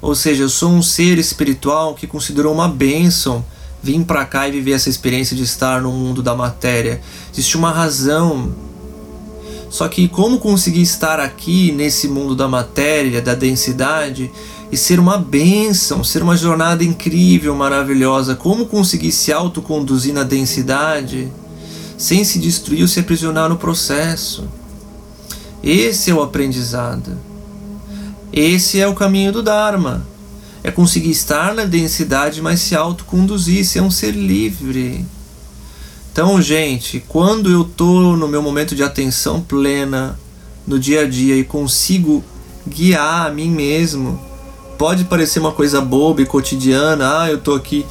Ou 0.01 0.13
seja, 0.13 0.43
eu 0.43 0.49
sou 0.49 0.69
um 0.69 0.81
ser 0.81 1.17
espiritual 1.17 1.95
que 1.95 2.05
considerou 2.05 2.53
uma 2.53 2.67
bênção 2.67 3.43
vir 3.81 4.03
para 4.05 4.25
cá 4.25 4.47
e 4.47 4.51
viver 4.51 4.73
essa 4.73 4.89
experiência 4.89 5.35
de 5.35 5.43
estar 5.43 5.81
no 5.81 5.91
mundo 5.91 6.21
da 6.21 6.35
matéria. 6.35 7.01
Existe 7.31 7.57
uma 7.57 7.71
razão. 7.71 8.53
Só 9.69 9.87
que 9.87 10.07
como 10.07 10.39
conseguir 10.39 10.81
estar 10.81 11.19
aqui 11.19 11.71
nesse 11.71 12.07
mundo 12.07 12.35
da 12.35 12.47
matéria, 12.47 13.21
da 13.21 13.33
densidade 13.33 14.31
e 14.73 14.77
ser 14.77 14.99
uma 14.99 15.19
bênção, 15.19 16.03
ser 16.03 16.23
uma 16.23 16.35
jornada 16.35 16.83
incrível, 16.83 17.55
maravilhosa? 17.55 18.33
Como 18.33 18.65
conseguir 18.65 19.11
se 19.11 19.31
autoconduzir 19.31 20.15
na 20.15 20.23
densidade 20.23 21.31
sem 21.95 22.23
se 22.23 22.39
destruir 22.39 22.81
ou 22.81 22.87
se 22.87 22.99
aprisionar 22.99 23.47
no 23.47 23.55
processo? 23.55 24.47
Esse 25.63 26.09
é 26.09 26.15
o 26.15 26.23
aprendizado. 26.23 27.15
Esse 28.33 28.79
é 28.79 28.87
o 28.87 28.95
caminho 28.95 29.31
do 29.31 29.43
Dharma. 29.43 30.07
É 30.63 30.71
conseguir 30.71 31.11
estar 31.11 31.53
na 31.53 31.65
densidade, 31.65 32.41
mas 32.41 32.59
se 32.59 32.75
autoconduzir, 32.75 33.63
ser 33.63 33.81
um 33.81 33.91
ser 33.91 34.15
livre. 34.15 35.05
Então, 36.11 36.41
gente, 36.41 36.99
quando 37.07 37.51
eu 37.51 37.61
estou 37.61 38.17
no 38.17 38.27
meu 38.27 38.41
momento 38.41 38.75
de 38.75 38.81
atenção 38.81 39.39
plena 39.39 40.19
no 40.65 40.79
dia 40.79 41.01
a 41.01 41.07
dia 41.07 41.35
e 41.35 41.43
consigo 41.43 42.23
guiar 42.67 43.27
a 43.27 43.31
mim 43.31 43.51
mesmo, 43.51 44.32
pode 44.77 45.05
parecer 45.05 45.39
uma 45.39 45.51
coisa 45.51 45.79
boba 45.81 46.21
e 46.21 46.25
cotidiana. 46.25 47.21
Ah, 47.21 47.29
eu 47.29 47.37
estou 47.37 47.55
aqui 47.55 47.85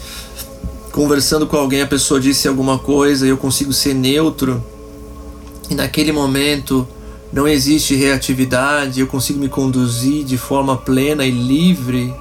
conversando 0.93 1.47
com 1.47 1.57
alguém, 1.57 1.81
a 1.81 1.87
pessoa 1.87 2.21
disse 2.21 2.47
alguma 2.47 2.79
coisa 2.79 3.27
e 3.27 3.31
eu 3.31 3.37
consigo 3.37 3.73
ser 3.73 3.95
neutro. 3.95 4.63
E 5.71 5.75
naquele 5.75 6.13
momento 6.13 6.87
não 7.33 7.49
existe 7.49 7.95
reatividade, 7.95 9.01
eu 9.01 9.07
consigo 9.07 9.41
me 9.41 9.49
conduzir 9.49 10.23
de 10.23 10.37
forma 10.37 10.77
plena 10.77 11.25
e 11.25 11.31
livre. 11.31 12.15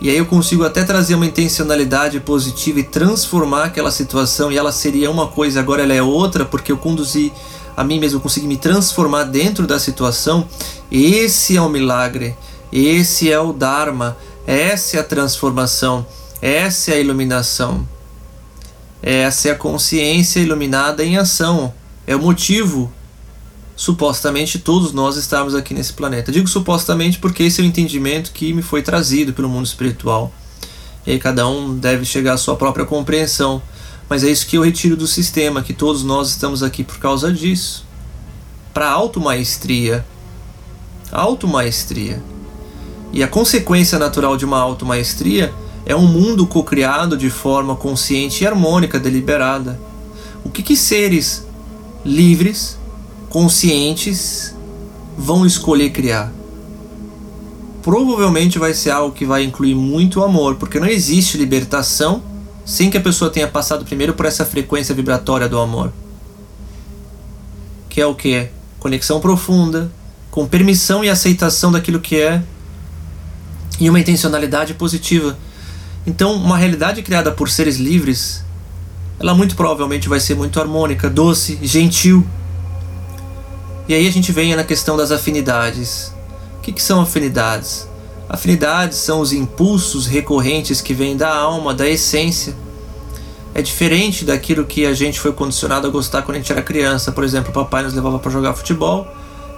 E 0.00 0.10
aí 0.10 0.18
eu 0.18 0.26
consigo 0.26 0.64
até 0.64 0.82
trazer 0.82 1.14
uma 1.14 1.26
intencionalidade 1.26 2.18
positiva 2.20 2.80
e 2.80 2.82
transformar 2.82 3.64
aquela 3.64 3.90
situação 3.90 4.50
e 4.50 4.58
ela 4.58 4.72
seria 4.72 5.10
uma 5.10 5.28
coisa, 5.28 5.60
agora 5.60 5.82
ela 5.82 5.94
é 5.94 6.02
outra, 6.02 6.44
porque 6.44 6.72
eu 6.72 6.76
conduzi 6.76 7.32
a 7.76 7.84
mim 7.84 8.00
mesmo, 8.00 8.18
eu 8.18 8.20
consegui 8.20 8.46
me 8.46 8.56
transformar 8.56 9.24
dentro 9.24 9.66
da 9.66 9.78
situação. 9.78 10.46
Esse 10.90 11.56
é 11.56 11.62
o 11.62 11.68
milagre, 11.68 12.36
esse 12.74 13.30
é 13.30 13.38
o 13.38 13.52
Dharma, 13.52 14.16
essa 14.46 14.96
é 14.96 15.00
a 15.00 15.04
transformação, 15.04 16.06
essa 16.40 16.90
é 16.90 16.94
a 16.94 17.00
iluminação. 17.00 17.86
Essa 19.06 19.48
é 19.48 19.50
a 19.50 19.54
consciência 19.54 20.40
iluminada 20.40 21.04
em 21.04 21.18
ação. 21.18 21.74
É 22.06 22.16
o 22.16 22.18
motivo 22.18 22.90
supostamente 23.76 24.58
todos 24.58 24.94
nós 24.94 25.16
estarmos 25.16 25.54
aqui 25.54 25.74
nesse 25.74 25.92
planeta. 25.92 26.32
Digo 26.32 26.48
supostamente 26.48 27.18
porque 27.18 27.42
esse 27.42 27.60
é 27.60 27.64
o 27.64 27.66
entendimento 27.66 28.32
que 28.32 28.54
me 28.54 28.62
foi 28.62 28.80
trazido 28.80 29.34
pelo 29.34 29.46
mundo 29.46 29.66
espiritual. 29.66 30.32
E 31.06 31.12
aí 31.12 31.18
cada 31.18 31.46
um 31.46 31.76
deve 31.76 32.06
chegar 32.06 32.32
à 32.32 32.36
sua 32.38 32.56
própria 32.56 32.86
compreensão. 32.86 33.60
Mas 34.08 34.24
é 34.24 34.30
isso 34.30 34.46
que 34.46 34.56
eu 34.56 34.62
retiro 34.62 34.96
do 34.96 35.06
sistema, 35.06 35.62
que 35.62 35.74
todos 35.74 36.02
nós 36.02 36.30
estamos 36.30 36.62
aqui 36.62 36.82
por 36.82 36.98
causa 36.98 37.30
disso. 37.30 37.84
Para 38.72 38.88
automaestria. 38.88 40.02
Automaestria. 41.12 42.22
E 43.14 43.22
a 43.22 43.28
consequência 43.28 43.96
natural 43.96 44.36
de 44.36 44.44
uma 44.44 44.58
automaestria 44.58 45.54
é 45.86 45.94
um 45.94 46.04
mundo 46.04 46.44
cocriado 46.48 47.16
de 47.16 47.30
forma 47.30 47.76
consciente 47.76 48.42
e 48.42 48.46
harmônica, 48.46 48.98
deliberada. 48.98 49.80
O 50.44 50.50
que, 50.50 50.64
que 50.64 50.76
seres 50.76 51.46
livres 52.04 52.76
conscientes 53.30 54.52
vão 55.16 55.46
escolher 55.46 55.90
criar. 55.90 56.32
Provavelmente 57.82 58.58
vai 58.58 58.74
ser 58.74 58.90
algo 58.90 59.14
que 59.14 59.24
vai 59.24 59.44
incluir 59.44 59.74
muito 59.76 60.22
amor, 60.22 60.56
porque 60.56 60.80
não 60.80 60.88
existe 60.88 61.38
libertação 61.38 62.20
sem 62.64 62.90
que 62.90 62.96
a 62.96 63.00
pessoa 63.00 63.30
tenha 63.30 63.46
passado 63.46 63.84
primeiro 63.84 64.14
por 64.14 64.26
essa 64.26 64.44
frequência 64.44 64.94
vibratória 64.94 65.48
do 65.48 65.58
amor. 65.58 65.92
Que 67.88 68.00
é 68.00 68.06
o 68.06 68.14
que? 68.14 68.48
Conexão 68.80 69.20
profunda, 69.20 69.90
com 70.30 70.46
permissão 70.46 71.04
e 71.04 71.10
aceitação 71.10 71.70
daquilo 71.70 72.00
que 72.00 72.16
é, 72.16 72.42
e 73.80 73.88
uma 73.88 74.00
intencionalidade 74.00 74.74
positiva. 74.74 75.36
Então, 76.06 76.34
uma 76.34 76.56
realidade 76.56 77.02
criada 77.02 77.30
por 77.30 77.48
seres 77.48 77.76
livres, 77.76 78.44
ela 79.18 79.34
muito 79.34 79.56
provavelmente 79.56 80.08
vai 80.08 80.20
ser 80.20 80.34
muito 80.34 80.60
harmônica, 80.60 81.08
doce, 81.08 81.58
gentil, 81.62 82.26
e 83.86 83.92
aí 83.92 84.08
a 84.08 84.10
gente 84.10 84.32
vem 84.32 84.56
na 84.56 84.64
questão 84.64 84.96
das 84.96 85.12
afinidades. 85.12 86.10
O 86.58 86.62
que, 86.62 86.72
que 86.72 86.82
são 86.82 87.02
afinidades? 87.02 87.86
Afinidades 88.26 88.96
são 88.96 89.20
os 89.20 89.30
impulsos 89.30 90.06
recorrentes 90.06 90.80
que 90.80 90.94
vêm 90.94 91.18
da 91.18 91.34
alma, 91.34 91.74
da 91.74 91.86
essência. 91.86 92.56
É 93.54 93.60
diferente 93.60 94.24
daquilo 94.24 94.64
que 94.64 94.86
a 94.86 94.94
gente 94.94 95.20
foi 95.20 95.34
condicionado 95.34 95.86
a 95.86 95.90
gostar 95.90 96.22
quando 96.22 96.36
a 96.36 96.40
gente 96.40 96.50
era 96.50 96.62
criança. 96.62 97.12
Por 97.12 97.24
exemplo, 97.24 97.50
o 97.50 97.52
papai 97.52 97.82
nos 97.82 97.92
levava 97.92 98.18
para 98.18 98.30
jogar 98.30 98.54
futebol 98.54 99.06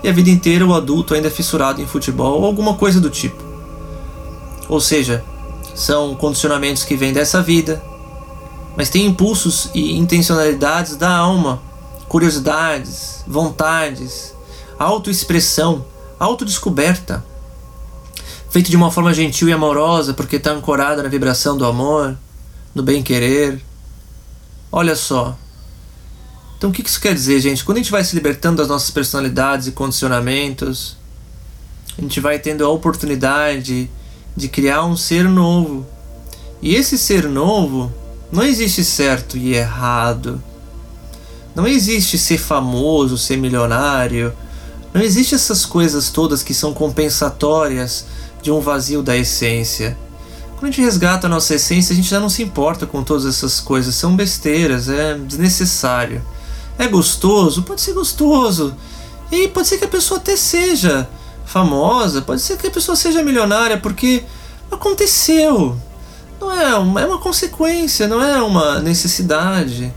e 0.02 0.08
a 0.08 0.12
vida 0.12 0.28
inteira 0.28 0.66
o 0.66 0.74
adulto 0.74 1.14
ainda 1.14 1.28
é 1.28 1.30
fissurado 1.30 1.80
em 1.80 1.86
futebol 1.86 2.40
ou 2.40 2.46
alguma 2.46 2.74
coisa 2.74 3.00
do 3.00 3.08
tipo. 3.08 3.45
Ou 4.68 4.80
seja, 4.80 5.24
são 5.74 6.14
condicionamentos 6.14 6.84
que 6.84 6.96
vêm 6.96 7.12
dessa 7.12 7.42
vida, 7.42 7.82
mas 8.76 8.90
tem 8.90 9.06
impulsos 9.06 9.70
e 9.74 9.96
intencionalidades 9.96 10.96
da 10.96 11.10
alma 11.10 11.62
curiosidades, 12.08 13.24
vontades, 13.26 14.34
autoexpressão, 14.78 15.84
autodescoberta, 16.18 17.24
feito 18.50 18.70
de 18.70 18.76
uma 18.76 18.90
forma 18.90 19.12
gentil 19.12 19.48
e 19.48 19.52
amorosa, 19.52 20.14
porque 20.14 20.36
está 20.36 20.52
ancorada 20.52 21.02
na 21.02 21.08
vibração 21.08 21.56
do 21.56 21.64
amor, 21.64 22.16
no 22.74 22.82
bem-querer. 22.82 23.60
Olha 24.70 24.94
só. 24.94 25.36
Então, 26.56 26.70
o 26.70 26.72
que 26.72 26.80
isso 26.80 27.00
quer 27.00 27.12
dizer, 27.12 27.38
gente? 27.40 27.64
Quando 27.64 27.78
a 27.78 27.80
gente 27.80 27.90
vai 27.90 28.02
se 28.02 28.14
libertando 28.14 28.56
das 28.56 28.68
nossas 28.68 28.90
personalidades 28.90 29.66
e 29.66 29.72
condicionamentos, 29.72 30.96
a 31.98 32.00
gente 32.00 32.18
vai 32.18 32.38
tendo 32.38 32.64
a 32.64 32.68
oportunidade 32.68 33.90
de 34.37 34.49
criar 34.49 34.84
um 34.84 34.97
ser 34.97 35.28
novo. 35.28 35.87
E 36.61 36.74
esse 36.74 36.99
ser 36.99 37.28
novo 37.28 37.93
não 38.30 38.43
existe 38.43 38.84
certo 38.84 39.37
e 39.37 39.55
errado. 39.55 40.43
Não 41.55 41.66
existe 41.66 42.18
ser 42.18 42.39
famoso, 42.39 43.16
ser 43.16 43.37
milionário. 43.39 44.32
Não 44.93 45.01
existe 45.01 45.34
essas 45.34 45.64
coisas 45.64 46.11
todas 46.11 46.43
que 46.43 46.53
são 46.53 46.74
compensatórias 46.74 48.05
de 48.43 48.51
um 48.51 48.61
vazio 48.61 49.03
da 49.03 49.16
essência. 49.16 49.97
Quando 50.57 50.64
a 50.64 50.66
gente 50.66 50.82
resgata 50.82 51.26
a 51.26 51.30
nossa 51.30 51.55
essência, 51.55 51.93
a 51.93 51.97
gente 51.97 52.09
já 52.09 52.20
não 52.20 52.28
se 52.28 52.43
importa 52.43 52.87
com 52.87 53.03
todas 53.03 53.26
essas 53.26 53.61
coisas. 53.61 53.95
São 53.95 54.16
besteiras, 54.16 54.89
é 54.89 55.14
desnecessário. 55.14 56.22
É 56.78 56.87
gostoso? 56.87 57.62
Pode 57.62 57.80
ser 57.80 57.93
gostoso. 57.93 58.74
E 59.30 59.49
pode 59.49 59.68
ser 59.68 59.78
que 59.78 59.84
a 59.84 59.89
pessoa 59.89 60.18
até 60.18 60.37
seja 60.37 61.09
famosa, 61.47 62.20
pode 62.20 62.42
ser 62.42 62.59
que 62.59 62.66
a 62.66 62.70
pessoa 62.70 62.97
seja 62.97 63.22
milionária, 63.22 63.78
porque 63.78 64.24
aconteceu. 64.70 65.80
não 66.38 66.53
é 66.53 66.76
uma, 66.76 67.01
é 67.01 67.07
uma 67.07 67.18
consequência, 67.18 68.07
não 68.07 68.22
é 68.22 68.42
uma 68.42 68.80
necessidade, 68.80 69.94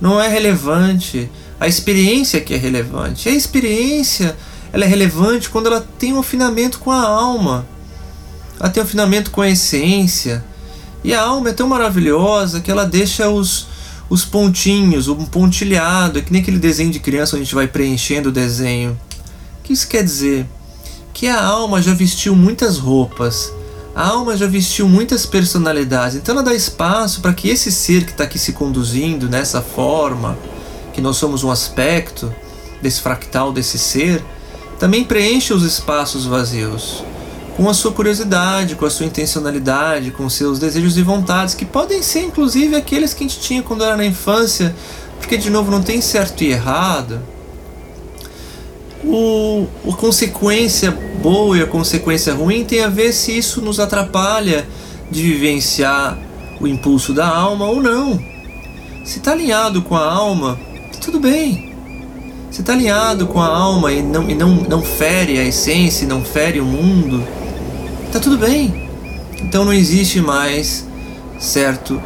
não 0.00 0.20
é 0.20 0.28
relevante. 0.28 1.30
A 1.58 1.66
experiência 1.66 2.40
que 2.40 2.52
é 2.52 2.56
relevante. 2.56 3.28
A 3.28 3.32
experiência 3.32 4.36
ela 4.72 4.84
é 4.84 4.86
relevante 4.86 5.48
quando 5.48 5.66
ela 5.66 5.86
tem 5.98 6.12
um 6.12 6.20
afinamento 6.20 6.78
com 6.78 6.90
a 6.90 7.00
alma. 7.00 7.66
Ela 8.60 8.68
tem 8.68 8.82
um 8.82 8.86
afinamento 8.86 9.30
com 9.30 9.40
a 9.40 9.48
essência. 9.48 10.44
E 11.02 11.14
a 11.14 11.22
alma 11.22 11.50
é 11.50 11.52
tão 11.52 11.68
maravilhosa 11.68 12.60
que 12.60 12.70
ela 12.70 12.84
deixa 12.84 13.30
os, 13.30 13.66
os 14.10 14.24
pontinhos, 14.24 15.08
um 15.08 15.24
pontilhado, 15.24 16.18
é 16.18 16.22
que 16.22 16.32
nem 16.32 16.42
aquele 16.42 16.58
desenho 16.58 16.90
de 16.90 16.98
criança 16.98 17.36
onde 17.36 17.42
a 17.42 17.44
gente 17.44 17.54
vai 17.54 17.68
preenchendo 17.68 18.28
o 18.28 18.32
desenho. 18.32 18.98
O 19.60 19.62
que 19.62 19.72
isso 19.72 19.88
quer 19.88 20.02
dizer? 20.02 20.46
Que 21.18 21.26
a 21.26 21.44
alma 21.44 21.82
já 21.82 21.92
vestiu 21.94 22.36
muitas 22.36 22.78
roupas, 22.78 23.52
a 23.92 24.06
alma 24.06 24.36
já 24.36 24.46
vestiu 24.46 24.88
muitas 24.88 25.26
personalidades, 25.26 26.14
então 26.14 26.32
ela 26.32 26.44
dá 26.44 26.54
espaço 26.54 27.20
para 27.20 27.34
que 27.34 27.48
esse 27.48 27.72
ser 27.72 28.04
que 28.04 28.12
está 28.12 28.22
aqui 28.22 28.38
se 28.38 28.52
conduzindo 28.52 29.28
nessa 29.28 29.60
forma, 29.60 30.38
que 30.92 31.00
nós 31.00 31.16
somos 31.16 31.42
um 31.42 31.50
aspecto 31.50 32.32
desse 32.80 33.00
fractal 33.00 33.52
desse 33.52 33.80
ser, 33.80 34.24
também 34.78 35.02
preencha 35.02 35.56
os 35.56 35.64
espaços 35.64 36.24
vazios 36.24 37.02
com 37.56 37.68
a 37.68 37.74
sua 37.74 37.90
curiosidade, 37.90 38.76
com 38.76 38.86
a 38.86 38.90
sua 38.90 39.04
intencionalidade, 39.04 40.12
com 40.12 40.30
seus 40.30 40.60
desejos 40.60 40.96
e 40.96 41.02
vontades, 41.02 41.52
que 41.52 41.64
podem 41.64 42.00
ser 42.00 42.20
inclusive 42.20 42.76
aqueles 42.76 43.12
que 43.12 43.24
a 43.24 43.26
gente 43.26 43.40
tinha 43.40 43.60
quando 43.60 43.82
era 43.82 43.96
na 43.96 44.06
infância, 44.06 44.72
porque 45.18 45.36
de 45.36 45.50
novo 45.50 45.68
não 45.68 45.82
tem 45.82 46.00
certo 46.00 46.44
e 46.44 46.52
errado. 46.52 47.20
O, 49.08 49.66
a 49.90 49.96
consequência 49.96 50.90
boa 51.22 51.56
e 51.56 51.62
a 51.62 51.66
consequência 51.66 52.34
ruim 52.34 52.64
tem 52.64 52.84
a 52.84 52.88
ver 52.88 53.12
se 53.12 53.36
isso 53.36 53.60
nos 53.62 53.80
atrapalha 53.80 54.68
de 55.10 55.22
vivenciar 55.22 56.18
o 56.60 56.66
impulso 56.66 57.14
da 57.14 57.26
alma 57.26 57.66
ou 57.66 57.82
não. 57.82 58.18
Se 59.04 59.18
está 59.18 59.32
alinhado 59.32 59.80
com 59.82 59.96
a 59.96 60.04
alma, 60.04 60.58
tudo 61.00 61.18
bem. 61.18 61.74
Se 62.50 62.60
está 62.60 62.74
alinhado 62.74 63.26
com 63.26 63.40
a 63.40 63.46
alma 63.46 63.92
e 63.92 64.02
não, 64.02 64.28
e 64.28 64.34
não, 64.34 64.48
não 64.56 64.82
fere 64.82 65.38
a 65.38 65.44
essência, 65.44 66.06
não 66.06 66.22
fere 66.22 66.60
o 66.60 66.64
mundo, 66.64 67.26
tá 68.12 68.20
tudo 68.20 68.36
bem. 68.36 68.88
Então 69.40 69.64
não 69.64 69.72
existe 69.72 70.20
mais 70.20 70.86
certo 71.38 72.02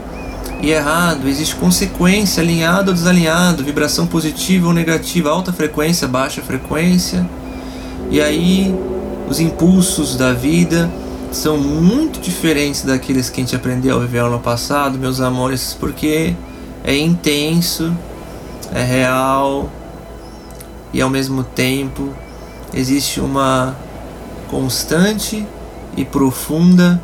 e 0.62 0.70
errado, 0.70 1.28
existe 1.28 1.56
consequência, 1.56 2.40
alinhado 2.40 2.92
ou 2.92 2.94
desalinhado, 2.94 3.64
vibração 3.64 4.06
positiva 4.06 4.68
ou 4.68 4.72
negativa, 4.72 5.28
alta 5.28 5.52
frequência, 5.52 6.06
baixa 6.06 6.40
frequência. 6.40 7.28
E 8.08 8.20
aí 8.20 8.72
os 9.28 9.40
impulsos 9.40 10.16
da 10.16 10.32
vida 10.32 10.88
são 11.32 11.58
muito 11.58 12.20
diferentes 12.20 12.82
daqueles 12.82 13.28
que 13.28 13.40
a 13.40 13.44
gente 13.44 13.56
aprendeu 13.56 13.96
a 13.96 14.00
viver 14.00 14.22
no 14.22 14.38
passado, 14.38 14.96
meus 14.96 15.20
amores, 15.20 15.76
porque 15.80 16.36
é 16.84 16.96
intenso, 16.96 17.92
é 18.72 18.84
real 18.84 19.68
e 20.92 21.02
ao 21.02 21.10
mesmo 21.10 21.42
tempo 21.42 22.10
existe 22.72 23.20
uma 23.20 23.74
constante 24.48 25.44
e 25.96 26.04
profunda 26.04 27.02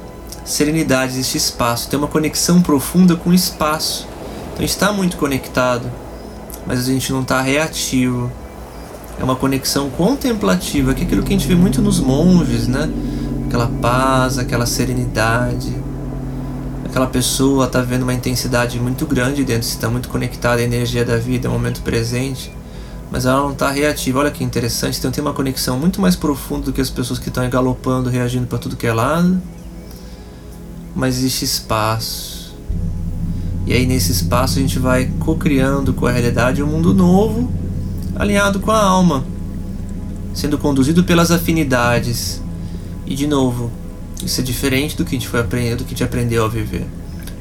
serenidade 0.48 1.14
deste 1.14 1.36
espaço. 1.36 1.88
Tem 1.88 1.98
uma 1.98 2.08
conexão 2.08 2.62
profunda 2.62 3.14
com 3.14 3.30
o 3.30 3.34
espaço. 3.34 4.08
Então 4.54 4.64
está 4.64 4.92
muito 4.92 5.16
conectado, 5.16 5.90
mas 6.66 6.80
a 6.80 6.82
gente 6.84 7.12
não 7.12 7.22
está 7.22 7.40
reativo. 7.40 8.32
É 9.20 9.24
uma 9.24 9.36
conexão 9.36 9.90
contemplativa, 9.90 10.94
que 10.94 11.02
é 11.02 11.06
aquilo 11.06 11.22
que 11.22 11.34
a 11.34 11.36
gente 11.36 11.46
vê 11.46 11.54
muito 11.54 11.82
nos 11.82 12.00
monges, 12.00 12.66
né? 12.66 12.90
Aquela 13.46 13.66
paz, 13.66 14.38
aquela 14.38 14.64
serenidade. 14.64 15.76
Aquela 16.84 17.06
pessoa 17.06 17.66
está 17.66 17.82
vendo 17.82 18.02
uma 18.02 18.14
intensidade 18.14 18.80
muito 18.80 19.04
grande 19.06 19.44
dentro, 19.44 19.68
está 19.68 19.90
muito 19.90 20.08
conectada 20.08 20.60
à 20.60 20.64
energia 20.64 21.04
da 21.04 21.16
vida, 21.16 21.48
ao 21.48 21.54
momento 21.54 21.82
presente 21.82 22.56
mas 23.10 23.24
ela 23.24 23.40
não 23.40 23.52
está 23.52 23.70
reativa. 23.70 24.18
Olha 24.18 24.30
que 24.30 24.44
interessante, 24.44 24.98
então 24.98 25.10
tem 25.10 25.22
uma 25.22 25.32
conexão 25.32 25.78
muito 25.78 25.98
mais 25.98 26.14
profunda 26.14 26.66
do 26.66 26.72
que 26.74 26.80
as 26.80 26.90
pessoas 26.90 27.18
que 27.18 27.28
estão 27.28 27.48
galopando, 27.48 28.10
reagindo 28.10 28.46
para 28.46 28.58
tudo 28.58 28.76
que 28.76 28.86
é 28.86 28.92
lado. 28.92 29.40
Mas 30.98 31.16
existe 31.16 31.44
espaço. 31.44 32.52
E 33.64 33.72
aí 33.72 33.86
nesse 33.86 34.10
espaço 34.10 34.58
a 34.58 34.60
gente 34.60 34.80
vai 34.80 35.08
co-criando 35.20 35.94
com 35.94 36.06
a 36.06 36.10
realidade 36.10 36.60
um 36.60 36.66
mundo 36.66 36.92
novo, 36.92 37.48
alinhado 38.16 38.58
com 38.58 38.72
a 38.72 38.82
alma, 38.82 39.24
sendo 40.34 40.58
conduzido 40.58 41.04
pelas 41.04 41.30
afinidades. 41.30 42.42
E 43.06 43.14
de 43.14 43.28
novo, 43.28 43.70
isso 44.24 44.40
é 44.40 44.44
diferente 44.44 44.96
do 44.96 45.04
que 45.04 45.14
a 45.14 45.18
gente 45.18 45.28
foi 45.28 45.38
aprendendo, 45.38 45.78
do 45.78 45.84
que 45.84 45.90
a 45.90 45.96
gente 45.96 46.02
aprendeu 46.02 46.44
a 46.44 46.48
viver. 46.48 46.84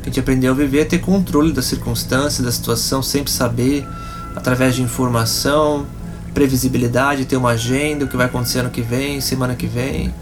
A 0.03 0.05
gente 0.05 0.19
aprendeu 0.19 0.51
a 0.51 0.55
viver 0.55 0.81
é 0.81 0.85
ter 0.85 0.99
controle 0.99 1.51
das 1.51 1.65
circunstâncias, 1.65 2.45
da 2.45 2.51
situação, 2.51 3.01
sempre 3.01 3.31
saber 3.31 3.87
através 4.35 4.75
de 4.75 4.83
informação, 4.83 5.87
previsibilidade, 6.31 7.25
ter 7.25 7.37
uma 7.37 7.49
agenda, 7.49 8.05
o 8.05 8.07
que 8.07 8.15
vai 8.15 8.27
acontecer 8.27 8.59
ano 8.59 8.69
que 8.69 8.83
vem, 8.83 9.19
semana 9.19 9.55
que 9.55 9.65
vem. 9.65 10.13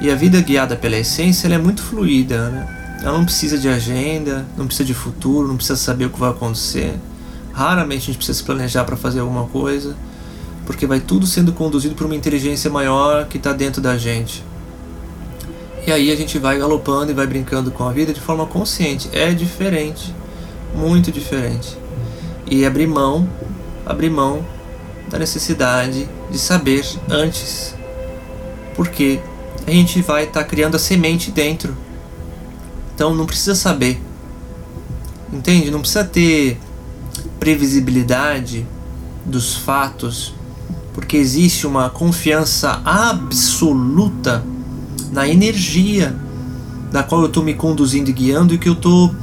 E 0.00 0.10
a 0.10 0.14
vida 0.14 0.40
guiada 0.40 0.76
pela 0.76 0.96
essência 0.96 1.48
é 1.48 1.58
muito 1.58 1.82
fluida, 1.82 2.50
né? 2.50 2.98
Ela 3.02 3.18
não 3.18 3.24
precisa 3.24 3.58
de 3.58 3.68
agenda, 3.68 4.46
não 4.56 4.66
precisa 4.66 4.86
de 4.86 4.94
futuro, 4.94 5.48
não 5.48 5.56
precisa 5.56 5.76
saber 5.76 6.06
o 6.06 6.10
que 6.10 6.18
vai 6.18 6.30
acontecer. 6.30 6.94
Raramente 7.52 8.02
a 8.02 8.06
gente 8.06 8.16
precisa 8.16 8.38
se 8.38 8.44
planejar 8.44 8.84
para 8.84 8.96
fazer 8.96 9.20
alguma 9.20 9.46
coisa, 9.46 9.96
porque 10.66 10.86
vai 10.86 11.00
tudo 11.00 11.26
sendo 11.26 11.52
conduzido 11.52 11.94
por 11.94 12.06
uma 12.06 12.14
inteligência 12.14 12.70
maior 12.70 13.26
que 13.26 13.38
está 13.38 13.52
dentro 13.52 13.80
da 13.80 13.96
gente. 13.96 14.44
E 15.86 15.92
aí 15.92 16.10
a 16.10 16.16
gente 16.16 16.38
vai 16.38 16.58
galopando 16.58 17.12
e 17.12 17.14
vai 17.14 17.26
brincando 17.26 17.70
com 17.70 17.84
a 17.84 17.92
vida 17.92 18.12
de 18.12 18.20
forma 18.20 18.46
consciente. 18.46 19.08
É 19.12 19.32
diferente, 19.32 20.14
muito 20.74 21.12
diferente 21.12 21.86
e 22.48 22.64
abrir 22.64 22.86
mão, 22.86 23.28
abrir 23.84 24.10
mão 24.10 24.44
da 25.08 25.18
necessidade 25.18 26.08
de 26.30 26.38
saber 26.38 26.84
antes, 27.10 27.74
porque 28.74 29.20
a 29.66 29.70
gente 29.70 30.02
vai 30.02 30.24
estar 30.24 30.40
tá 30.40 30.46
criando 30.46 30.74
a 30.74 30.78
semente 30.78 31.30
dentro. 31.30 31.76
Então 32.94 33.14
não 33.14 33.26
precisa 33.26 33.54
saber, 33.54 34.00
entende? 35.32 35.70
Não 35.70 35.80
precisa 35.80 36.04
ter 36.04 36.58
previsibilidade 37.38 38.66
dos 39.24 39.54
fatos, 39.54 40.34
porque 40.94 41.16
existe 41.16 41.66
uma 41.66 41.90
confiança 41.90 42.80
absoluta 42.84 44.42
na 45.12 45.28
energia 45.28 46.16
da 46.90 47.02
qual 47.02 47.20
eu 47.20 47.26
estou 47.26 47.42
me 47.42 47.54
conduzindo 47.54 48.08
e 48.08 48.12
guiando 48.12 48.54
e 48.54 48.58
que 48.58 48.68
eu 48.68 48.72
estou 48.72 49.14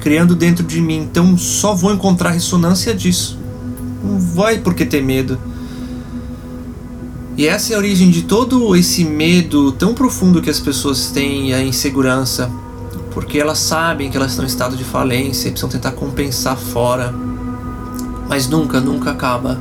criando 0.00 0.36
dentro 0.36 0.64
de 0.64 0.80
mim. 0.80 0.98
Então 0.98 1.36
só 1.36 1.74
vou 1.74 1.92
encontrar 1.92 2.30
ressonância 2.30 2.94
disso. 2.94 3.38
Não 4.02 4.18
vai 4.18 4.58
porque 4.58 4.86
ter 4.86 5.02
medo. 5.02 5.38
E 7.38 7.46
essa 7.46 7.72
é 7.72 7.76
a 7.76 7.78
origem 7.78 8.10
de 8.10 8.22
todo 8.22 8.74
esse 8.74 9.04
medo 9.04 9.70
tão 9.70 9.94
profundo 9.94 10.42
que 10.42 10.50
as 10.50 10.58
pessoas 10.58 11.12
têm, 11.12 11.54
a 11.54 11.62
insegurança, 11.62 12.50
porque 13.12 13.38
elas 13.38 13.58
sabem 13.58 14.10
que 14.10 14.16
elas 14.16 14.32
estão 14.32 14.44
em 14.44 14.48
estado 14.48 14.76
de 14.76 14.82
falência 14.82 15.46
e 15.46 15.52
precisam 15.52 15.70
tentar 15.70 15.92
compensar 15.92 16.56
fora. 16.56 17.14
Mas 18.28 18.48
nunca, 18.48 18.80
nunca 18.80 19.12
acaba 19.12 19.56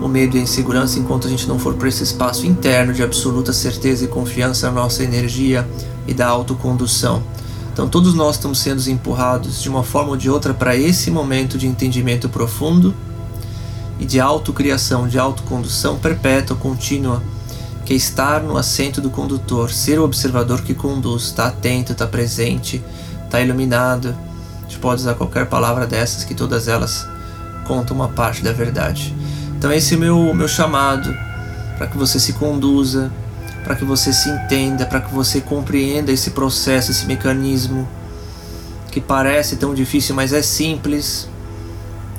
o 0.00 0.08
medo 0.08 0.38
e 0.38 0.40
a 0.40 0.42
insegurança 0.42 0.98
enquanto 0.98 1.26
a 1.26 1.30
gente 1.30 1.46
não 1.46 1.58
for 1.58 1.74
para 1.74 1.86
esse 1.86 2.02
espaço 2.02 2.46
interno 2.46 2.94
de 2.94 3.02
absoluta 3.02 3.52
certeza 3.52 4.06
e 4.06 4.08
confiança 4.08 4.68
na 4.68 4.80
nossa 4.80 5.04
energia 5.04 5.68
e 6.08 6.14
da 6.14 6.26
autocondução. 6.26 7.22
Então 7.74 7.90
todos 7.90 8.14
nós 8.14 8.36
estamos 8.36 8.58
sendo 8.58 8.88
empurrados 8.88 9.60
de 9.60 9.68
uma 9.68 9.82
forma 9.82 10.12
ou 10.12 10.16
de 10.16 10.30
outra 10.30 10.54
para 10.54 10.74
esse 10.74 11.10
momento 11.10 11.58
de 11.58 11.66
entendimento 11.66 12.26
profundo 12.30 12.94
e 13.98 14.04
de 14.04 14.20
autocriação, 14.20 15.08
de 15.08 15.18
autocondução 15.18 15.98
perpétua, 15.98 16.56
contínua, 16.56 17.22
que 17.84 17.92
é 17.92 17.96
estar 17.96 18.42
no 18.42 18.56
assento 18.56 19.00
do 19.00 19.10
condutor, 19.10 19.70
ser 19.70 19.98
o 19.98 20.04
observador 20.04 20.62
que 20.62 20.74
conduz, 20.74 21.24
está 21.24 21.48
atento, 21.48 21.92
está 21.92 22.06
presente, 22.06 22.82
está 23.24 23.40
iluminado. 23.40 24.16
A 24.60 24.62
gente 24.62 24.78
pode 24.78 25.00
usar 25.00 25.14
qualquer 25.14 25.46
palavra 25.46 25.86
dessas, 25.86 26.24
que 26.24 26.34
todas 26.34 26.68
elas 26.68 27.06
contam 27.66 27.96
uma 27.96 28.08
parte 28.08 28.42
da 28.42 28.52
verdade. 28.52 29.14
Então 29.56 29.72
esse 29.72 29.94
é 29.94 29.96
o 29.96 30.00
meu, 30.00 30.34
meu 30.34 30.48
chamado 30.48 31.12
para 31.76 31.86
que 31.86 31.96
você 31.96 32.18
se 32.20 32.34
conduza 32.34 33.10
para 33.62 33.76
que 33.76 33.84
você 33.84 34.12
se 34.12 34.28
entenda, 34.28 34.84
para 34.84 35.00
que 35.00 35.12
você 35.14 35.40
compreenda 35.40 36.10
esse 36.10 36.30
processo, 36.30 36.90
esse 36.90 37.06
mecanismo 37.06 37.88
que 38.90 39.00
parece 39.00 39.56
tão 39.56 39.74
difícil, 39.74 40.14
mas 40.14 40.32
é 40.32 40.42
simples. 40.42 41.28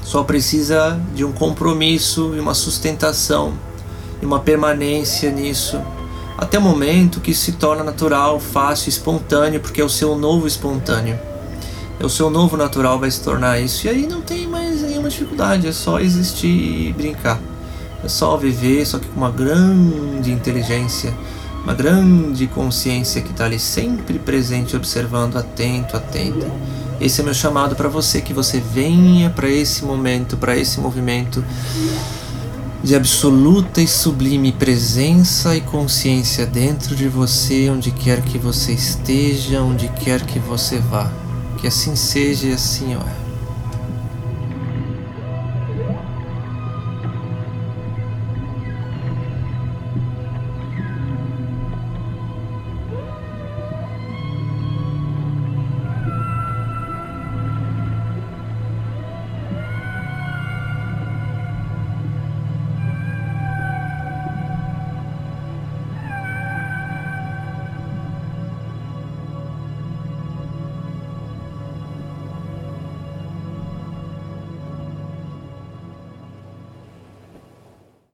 Só 0.03 0.23
precisa 0.23 0.99
de 1.15 1.23
um 1.23 1.31
compromisso 1.31 2.33
e 2.35 2.39
uma 2.39 2.53
sustentação 2.53 3.53
e 4.21 4.25
uma 4.25 4.39
permanência 4.39 5.31
nisso, 5.31 5.81
até 6.37 6.57
o 6.57 6.61
momento 6.61 7.19
que 7.19 7.33
se 7.33 7.53
torna 7.53 7.83
natural, 7.83 8.39
fácil, 8.39 8.89
espontâneo, 8.89 9.59
porque 9.59 9.81
é 9.81 9.83
o 9.83 9.89
seu 9.89 10.15
novo 10.15 10.47
espontâneo. 10.47 11.19
É 11.99 12.05
o 12.05 12.09
seu 12.09 12.29
novo 12.29 12.57
natural 12.57 12.99
vai 12.99 13.09
se 13.09 13.21
tornar 13.21 13.59
isso. 13.59 13.85
E 13.85 13.89
aí 13.89 14.07
não 14.07 14.21
tem 14.21 14.47
mais 14.47 14.81
nenhuma 14.81 15.09
dificuldade, 15.09 15.67
é 15.67 15.71
só 15.71 15.99
existir 15.99 16.47
e 16.47 16.93
brincar. 16.93 17.39
É 18.03 18.07
só 18.07 18.35
viver, 18.35 18.85
só 18.85 18.99
que 18.99 19.07
com 19.07 19.17
uma 19.17 19.31
grande 19.31 20.31
inteligência 20.31 21.13
uma 21.63 21.73
grande 21.73 22.45
consciência 22.45 23.21
que 23.21 23.31
está 23.31 23.45
ali 23.45 23.57
sempre 23.57 24.19
presente, 24.19 24.75
observando, 24.75 25.37
atento, 25.37 25.95
atenta. 25.95 26.45
Esse 27.01 27.21
é 27.21 27.23
meu 27.23 27.33
chamado 27.33 27.75
para 27.75 27.89
você, 27.89 28.21
que 28.21 28.33
você 28.33 28.59
venha 28.59 29.29
para 29.29 29.49
esse 29.49 29.83
momento, 29.83 30.37
para 30.37 30.55
esse 30.55 30.79
movimento 30.79 31.43
de 32.83 32.95
absoluta 32.95 33.81
e 33.81 33.87
sublime 33.87 34.51
presença 34.51 35.55
e 35.55 35.61
consciência 35.61 36.45
dentro 36.45 36.95
de 36.95 37.07
você, 37.07 37.69
onde 37.69 37.91
quer 37.91 38.21
que 38.21 38.37
você 38.37 38.73
esteja, 38.73 39.61
onde 39.61 39.87
quer 39.87 40.25
que 40.25 40.37
você 40.37 40.79
vá. 40.79 41.09
Que 41.59 41.67
assim 41.67 41.95
seja 41.95 42.47
e 42.47 42.53
assim 42.53 42.93
é. 42.93 43.22